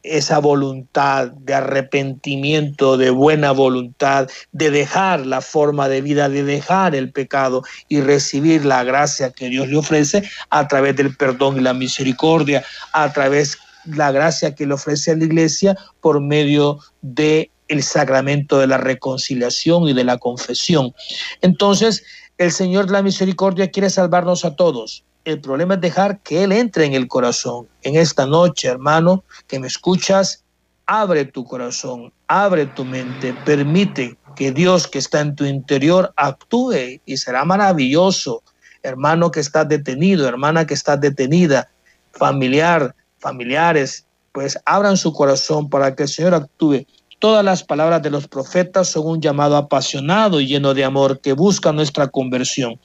esa 0.04 0.40
voluntad 0.40 1.32
de 1.32 1.54
arrepentimiento, 1.54 2.98
de 2.98 3.10
buena 3.10 3.52
voluntad, 3.52 4.30
de 4.52 4.72
dejar 4.72 5.26
la 5.26 5.42
forma 5.42 5.88
de 5.90 6.02
vida, 6.02 6.30
de 6.30 6.44
dejar 6.44 6.96
el 6.96 7.12
pecado 7.12 7.64
y 7.88 8.02
recibir 8.02 8.66
la 8.66 8.84
gracia 8.84 9.32
que 9.32 9.50
Dios 9.50 9.68
le 9.68 9.78
ofrece 9.78 10.24
a 10.50 10.68
través 10.68 10.96
del 10.96 11.16
perdón 11.16 11.58
y 11.58 11.62
la 11.62 11.74
misericordia, 11.74 12.64
a 12.94 13.12
través 13.14 13.58
de 13.86 13.98
la 13.98 14.12
gracia 14.12 14.56
que 14.56 14.66
le 14.66 14.74
ofrece 14.74 15.12
a 15.12 15.16
la 15.16 15.26
iglesia 15.26 15.76
por 16.02 16.22
medio 16.22 16.80
de 17.02 17.52
el 17.68 17.84
sacramento 17.84 18.60
de 18.60 18.68
la 18.68 18.78
reconciliación 18.78 19.88
y 19.88 19.94
de 19.94 20.04
la 20.04 20.18
confesión. 20.18 20.94
Entonces, 21.42 22.04
el 22.38 22.52
Señor 22.52 22.88
de 22.88 22.94
la 22.94 23.02
misericordia 23.02 23.72
quiere 23.72 23.90
salvarnos 23.90 24.44
a 24.46 24.56
todos, 24.56 25.06
el 25.26 25.40
problema 25.40 25.76
es 25.76 25.82
dejar 25.82 26.20
que 26.20 26.44
Él 26.44 26.52
entre 26.52 26.86
en 26.86 26.94
el 26.94 27.08
corazón. 27.08 27.68
En 27.84 27.96
esta 27.96 28.26
noche, 28.26 28.68
hermano, 28.68 29.24
que 29.48 29.60
me 29.60 29.68
escuchas, 29.68 30.44
abre 30.86 31.26
tu 31.26 31.46
corazón, 31.46 32.12
abre 32.28 32.66
tu 32.66 32.84
mente, 32.84 33.34
permite 33.46 34.18
que 34.36 34.52
Dios 34.52 34.88
que 34.88 35.00
está 35.00 35.22
en 35.22 35.36
tu 35.36 35.46
interior 35.46 36.12
actúe 36.16 37.02
y 37.06 37.18
será 37.18 37.46
maravilloso. 37.46 38.44
Hermano 38.84 39.30
que 39.30 39.42
estás 39.42 39.68
detenido, 39.70 40.28
hermana 40.28 40.66
que 40.66 40.74
estás 40.74 41.00
detenida, 41.00 41.70
familiar, 42.14 42.96
familiares, 43.20 44.06
pues 44.32 44.58
abran 44.66 44.98
su 44.98 45.14
corazón 45.14 45.70
para 45.70 45.96
que 45.96 46.04
el 46.04 46.10
Señor 46.10 46.34
actúe. 46.34 46.86
Todas 47.20 47.46
las 47.46 47.64
palabras 47.64 48.02
de 48.02 48.10
los 48.10 48.28
profetas 48.28 48.88
son 48.88 49.06
un 49.06 49.22
llamado 49.22 49.56
apasionado 49.56 50.42
y 50.42 50.48
lleno 50.48 50.74
de 50.74 50.84
amor 50.84 51.20
que 51.20 51.34
busca 51.34 51.72
nuestra 51.72 52.08
conversión. 52.08 52.80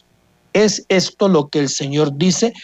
¿Es 0.57 0.87
esto 0.89 1.29
lo 1.29 1.49
que 1.49 1.59
el 1.59 1.69
Señor 1.69 2.17
dice, 2.17 2.55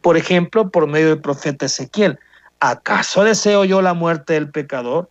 por 0.00 0.16
ejemplo, 0.16 0.70
por 0.70 0.86
medio 0.86 1.08
del 1.08 1.20
profeta 1.20 1.66
Ezequiel? 1.66 2.16
¿Acaso 2.60 3.24
deseo 3.24 3.64
yo 3.64 3.82
la 3.82 3.94
muerte 3.94 4.34
del 4.34 4.48
pecador? 4.48 5.10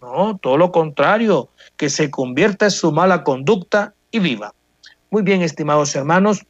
No, 0.00 0.38
todo 0.40 0.56
lo 0.56 0.70
contrario, 0.70 1.48
que 1.76 1.90
se 1.90 2.08
convierta 2.08 2.66
en 2.66 2.70
su 2.70 2.92
mala 2.92 3.24
conducta 3.24 3.94
y 4.12 4.20
viva. 4.20 4.54
Muy 5.10 5.22
bien, 5.22 5.42
estimados 5.42 5.96
hermanos, 5.96 6.46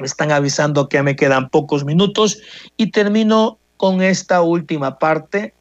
me 0.00 0.06
están 0.06 0.32
avisando 0.32 0.88
que 0.88 1.00
me 1.04 1.14
quedan 1.14 1.48
pocos 1.48 1.84
minutos 1.84 2.40
y 2.76 2.90
termino 2.90 3.58
con 3.76 4.02
esta 4.02 4.42
última 4.42 4.98
parte. 4.98 5.54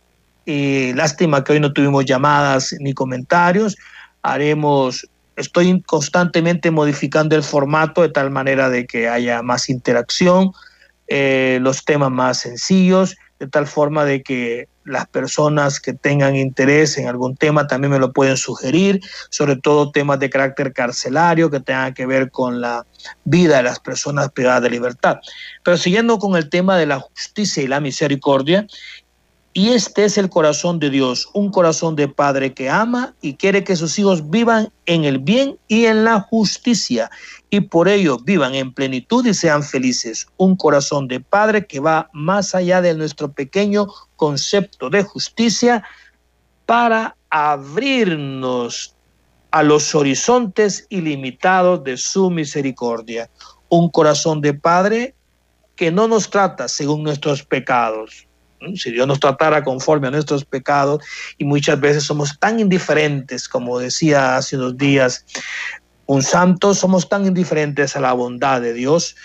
Y 0.47 0.93
lástima 0.93 1.43
que 1.43 1.53
hoy 1.53 1.59
no 1.59 1.73
tuvimos 1.73 2.05
llamadas 2.05 2.73
ni 2.79 2.93
comentarios. 2.93 3.77
Haremos 4.23 5.07
estoy 5.35 5.81
constantemente 5.81 6.71
modificando 6.71 7.35
el 7.35 7.43
formato 7.43 8.01
de 8.01 8.09
tal 8.09 8.31
manera 8.31 8.69
de 8.69 8.85
que 8.85 9.09
haya 9.09 9.41
más 9.41 9.69
interacción, 9.69 10.51
eh, 11.07 11.59
los 11.61 11.85
temas 11.85 12.11
más 12.11 12.39
sencillos, 12.39 13.15
de 13.39 13.47
tal 13.47 13.67
forma 13.67 14.05
de 14.05 14.23
que 14.23 14.67
las 14.85 15.07
personas 15.07 15.79
que 15.79 15.93
tengan 15.93 16.35
interés 16.35 16.97
en 16.97 17.07
algún 17.07 17.35
tema 17.35 17.67
también 17.67 17.91
me 17.91 17.99
lo 17.99 18.11
pueden 18.11 18.37
sugerir, 18.37 19.01
sobre 19.29 19.55
todo 19.55 19.91
temas 19.91 20.19
de 20.19 20.29
carácter 20.29 20.73
carcelario 20.73 21.49
que 21.49 21.59
tengan 21.59 21.93
que 21.93 22.05
ver 22.05 22.31
con 22.31 22.61
la 22.61 22.85
vida 23.23 23.57
de 23.57 23.63
las 23.63 23.79
personas 23.79 24.31
privadas 24.31 24.63
de 24.63 24.69
libertad. 24.69 25.17
Pero 25.63 25.77
siguiendo 25.77 26.19
con 26.19 26.35
el 26.35 26.49
tema 26.49 26.77
de 26.77 26.85
la 26.85 26.99
justicia 26.99 27.63
y 27.63 27.67
la 27.67 27.79
misericordia, 27.79 28.67
y 29.53 29.69
este 29.69 30.05
es 30.05 30.17
el 30.17 30.29
corazón 30.29 30.79
de 30.79 30.89
Dios, 30.89 31.29
un 31.33 31.51
corazón 31.51 31.95
de 31.95 32.07
padre 32.07 32.55
que 32.55 32.71
ama 32.71 33.13
y 33.21 33.35
quiere 33.35 33.63
que 33.63 33.75
sus 33.75 33.99
hijos 33.99 34.31
vivan 34.31 34.71
en 34.87 35.03
el 35.03 35.19
bien 35.19 35.59
y 35.67 35.85
en 35.85 36.03
la 36.03 36.21
justicia, 36.21 37.11
y 37.51 37.61
por 37.61 37.87
ello 37.87 38.17
vivan 38.17 38.55
en 38.55 38.73
plenitud 38.73 39.23
y 39.27 39.33
sean 39.35 39.61
felices. 39.61 40.27
Un 40.37 40.55
corazón 40.55 41.07
de 41.07 41.19
padre 41.19 41.67
que 41.67 41.79
va 41.79 42.09
más 42.13 42.55
allá 42.55 42.81
de 42.81 42.95
nuestro 42.95 43.31
pequeño 43.31 43.87
concepto 44.15 44.89
de 44.89 45.03
justicia 45.03 45.83
para 46.65 47.15
abrirnos 47.29 48.95
a 49.51 49.61
los 49.61 49.93
horizontes 49.93 50.87
ilimitados 50.89 51.83
de 51.83 51.97
su 51.97 52.31
misericordia. 52.31 53.29
Un 53.69 53.89
corazón 53.89 54.41
de 54.41 54.55
padre 54.55 55.13
que 55.75 55.91
no 55.91 56.07
nos 56.07 56.31
trata 56.31 56.67
según 56.67 57.03
nuestros 57.03 57.43
pecados, 57.43 58.27
si 58.75 58.91
Dios 58.91 59.07
nos 59.07 59.19
tratara 59.19 59.63
conforme 59.63 60.07
a 60.07 60.11
nuestros 60.11 60.45
pecados 60.45 61.03
y 61.37 61.45
muchas 61.45 61.79
veces 61.79 62.03
somos 62.03 62.37
tan 62.39 62.59
indiferentes, 62.59 63.47
como 63.47 63.79
decía 63.79 64.37
hace 64.37 64.57
unos 64.57 64.77
días 64.77 65.25
un 66.05 66.21
santo, 66.21 66.73
somos 66.73 67.07
tan 67.07 67.25
indiferentes 67.25 67.95
a 67.95 68.01
la 68.01 68.13
bondad 68.13 68.61
de 68.61 68.73
Dios 68.73 69.15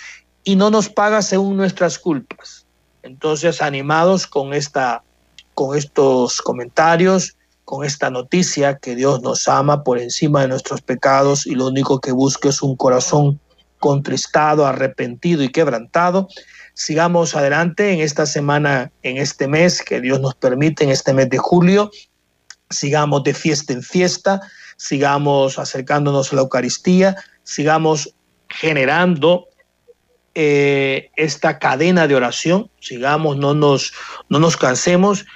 y 0.44 0.56
no 0.56 0.70
nos 0.70 0.88
paga 0.88 1.22
según 1.22 1.56
nuestras 1.56 1.98
culpas. 1.98 2.66
Entonces, 3.02 3.60
animados 3.62 4.26
con 4.26 4.52
esta 4.54 5.02
con 5.54 5.76
estos 5.76 6.40
comentarios, 6.40 7.36
con 7.64 7.84
esta 7.84 8.10
noticia 8.10 8.78
que 8.78 8.94
Dios 8.94 9.22
nos 9.22 9.48
ama 9.48 9.82
por 9.82 9.98
encima 9.98 10.42
de 10.42 10.48
nuestros 10.48 10.82
pecados 10.82 11.46
y 11.48 11.56
lo 11.56 11.66
único 11.66 12.00
que 12.00 12.12
busca 12.12 12.48
es 12.48 12.62
un 12.62 12.76
corazón 12.76 13.40
contristado, 13.80 14.66
arrepentido 14.66 15.42
y 15.42 15.48
quebrantado, 15.48 16.28
sigamos 16.78 17.34
adelante 17.34 17.92
en 17.92 18.00
esta 18.00 18.24
semana, 18.24 18.92
en 19.02 19.16
este 19.16 19.48
mes 19.48 19.82
que 19.82 20.00
Dios 20.00 20.20
nos 20.20 20.36
permite, 20.36 20.84
en 20.84 20.90
este 20.90 21.12
mes 21.12 21.28
de 21.28 21.36
julio, 21.36 21.90
sigamos 22.70 23.24
de 23.24 23.34
fiesta 23.34 23.72
en 23.72 23.82
fiesta, 23.82 24.40
sigamos 24.76 25.58
acercándonos 25.58 26.32
a 26.32 26.36
la 26.36 26.42
Eucaristía, 26.42 27.16
sigamos 27.42 28.14
generando 28.48 29.48
eh, 30.36 31.10
esta 31.16 31.58
cadena 31.58 32.06
de 32.06 32.14
oración, 32.14 32.70
sigamos, 32.78 33.36
no 33.36 33.54
nos, 33.54 33.92
no 34.28 34.38
nos 34.38 34.56
cansemos, 34.56 35.26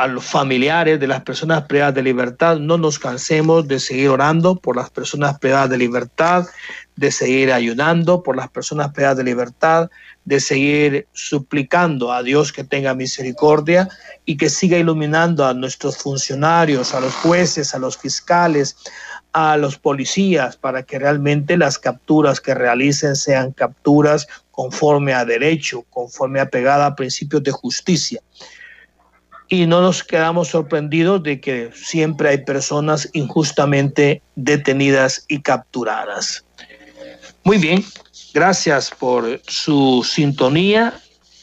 a 0.00 0.06
los 0.06 0.24
familiares 0.24 0.98
de 0.98 1.06
las 1.06 1.20
personas 1.20 1.64
privadas 1.64 1.94
de 1.94 2.02
libertad, 2.02 2.58
no 2.58 2.78
nos 2.78 2.98
cansemos 2.98 3.68
de 3.68 3.78
seguir 3.78 4.08
orando 4.08 4.56
por 4.56 4.74
las 4.74 4.88
personas 4.88 5.38
privadas 5.38 5.68
de 5.68 5.76
libertad, 5.76 6.46
de 6.96 7.12
seguir 7.12 7.52
ayudando 7.52 8.22
por 8.22 8.34
las 8.34 8.48
personas 8.48 8.92
privadas 8.92 9.18
de 9.18 9.24
libertad, 9.24 9.90
de 10.24 10.40
seguir 10.40 11.08
suplicando 11.12 12.12
a 12.12 12.22
Dios 12.22 12.52
que 12.52 12.64
tenga 12.64 12.94
misericordia 12.94 13.88
y 14.24 14.36
que 14.36 14.50
siga 14.50 14.78
iluminando 14.78 15.46
a 15.46 15.54
nuestros 15.54 15.96
funcionarios, 15.96 16.94
a 16.94 17.00
los 17.00 17.14
jueces, 17.14 17.74
a 17.74 17.78
los 17.78 17.96
fiscales, 17.96 18.76
a 19.32 19.56
los 19.56 19.78
policías, 19.78 20.56
para 20.56 20.82
que 20.82 20.98
realmente 20.98 21.56
las 21.56 21.78
capturas 21.78 22.40
que 22.40 22.54
realicen 22.54 23.16
sean 23.16 23.52
capturas 23.52 24.26
conforme 24.50 25.14
a 25.14 25.24
derecho, 25.24 25.84
conforme 25.90 26.40
a 26.40 26.50
pegada 26.50 26.86
a 26.86 26.94
principios 26.94 27.42
de 27.42 27.52
justicia. 27.52 28.20
Y 29.48 29.66
no 29.66 29.80
nos 29.80 30.04
quedamos 30.04 30.48
sorprendidos 30.48 31.22
de 31.22 31.40
que 31.40 31.70
siempre 31.74 32.28
hay 32.28 32.44
personas 32.44 33.08
injustamente 33.14 34.22
detenidas 34.36 35.24
y 35.28 35.40
capturadas. 35.40 36.44
Muy 37.50 37.58
bien, 37.58 37.84
Gracias 38.32 38.92
por 38.96 39.40
su 39.44 40.06
sintonía. 40.08 40.94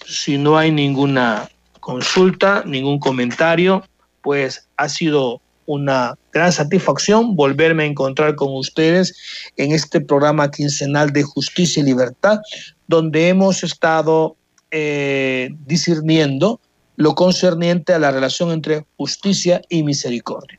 Si 0.06 0.38
no 0.38 0.58
hay 0.58 0.72
ninguna 0.72 1.50
consulta, 1.82 2.64
ningún 2.66 2.98
comentario, 2.98 3.84
pues 4.22 4.70
ha 4.78 4.88
sido 4.88 5.42
una 5.66 6.16
gran 6.32 6.54
satisfacción 6.54 7.36
volverme 7.36 7.84
a 7.84 7.88
encontrar 7.88 8.36
con 8.36 8.56
ustedes 8.56 9.18
en 9.58 9.74
este 9.74 10.00
programa 10.00 10.50
quincenal 10.50 11.12
de 11.12 11.24
justicia 11.24 11.82
y 11.82 11.88
libertad, 11.88 12.40
donde 12.88 13.28
hemos 13.28 13.66
estado 13.66 14.38
eh, 14.72 15.50
discerniendo 15.66 16.62
lo 16.96 17.16
concerniente 17.16 17.92
a 17.94 18.00
la 18.00 18.12
relación 18.12 18.52
entre 18.52 18.86
justicia 18.96 19.62
y 19.68 19.84
misericordia, 19.84 20.58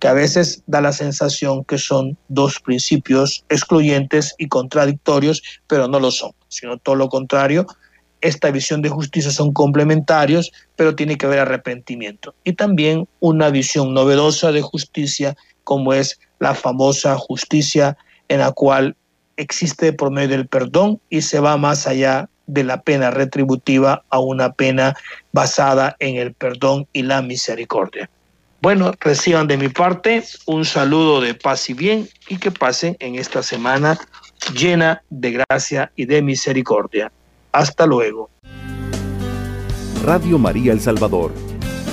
que 0.00 0.08
a 0.08 0.14
veces 0.14 0.62
da 0.66 0.80
la 0.80 0.92
sensación 0.92 1.64
que 1.64 1.78
son 1.78 2.16
dos 2.28 2.58
principios 2.58 3.44
excluyentes 3.50 4.34
y 4.38 4.48
contradictorios, 4.48 5.42
pero 5.66 5.86
no 5.88 6.00
lo 6.00 6.10
son, 6.10 6.32
sino 6.48 6.78
todo 6.78 6.96
lo 6.96 7.08
contrario, 7.08 7.66
esta 8.22 8.50
visión 8.50 8.82
de 8.82 8.88
justicia 8.88 9.30
son 9.30 9.52
complementarios, 9.52 10.52
pero 10.76 10.94
tiene 10.94 11.16
que 11.16 11.26
haber 11.26 11.40
arrepentimiento. 11.40 12.34
Y 12.44 12.54
también 12.54 13.08
una 13.20 13.50
visión 13.50 13.94
novedosa 13.94 14.52
de 14.52 14.62
justicia, 14.62 15.36
como 15.64 15.92
es 15.92 16.18
la 16.38 16.54
famosa 16.54 17.16
justicia 17.16 17.96
en 18.28 18.40
la 18.40 18.52
cual 18.52 18.96
existe 19.36 19.92
por 19.92 20.10
medio 20.10 20.30
del 20.30 20.48
perdón 20.48 21.00
y 21.08 21.22
se 21.22 21.40
va 21.40 21.56
más 21.56 21.86
allá 21.86 22.28
de 22.46 22.64
la 22.64 22.82
pena 22.82 23.10
retributiva 23.10 24.04
a 24.10 24.18
una 24.18 24.52
pena 24.52 24.94
basada 25.32 25.96
en 25.98 26.16
el 26.16 26.34
perdón 26.34 26.86
y 26.92 27.02
la 27.02 27.22
misericordia. 27.22 28.10
Bueno, 28.62 28.92
reciban 29.00 29.46
de 29.46 29.56
mi 29.56 29.68
parte 29.68 30.22
un 30.44 30.66
saludo 30.66 31.22
de 31.22 31.34
paz 31.34 31.70
y 31.70 31.74
bien 31.74 32.08
y 32.28 32.36
que 32.36 32.50
pasen 32.50 32.94
en 33.00 33.14
esta 33.14 33.42
semana 33.42 33.98
llena 34.54 35.02
de 35.08 35.44
gracia 35.48 35.90
y 35.96 36.04
de 36.04 36.20
misericordia. 36.20 37.10
Hasta 37.52 37.86
luego. 37.86 38.28
Radio 40.04 40.38
María 40.38 40.72
El 40.72 40.80
Salvador, 40.80 41.32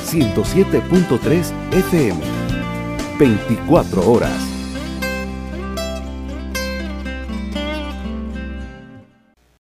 107.3 0.05 1.51
FM, 1.72 2.20
24 3.18 4.11
horas. 4.11 4.56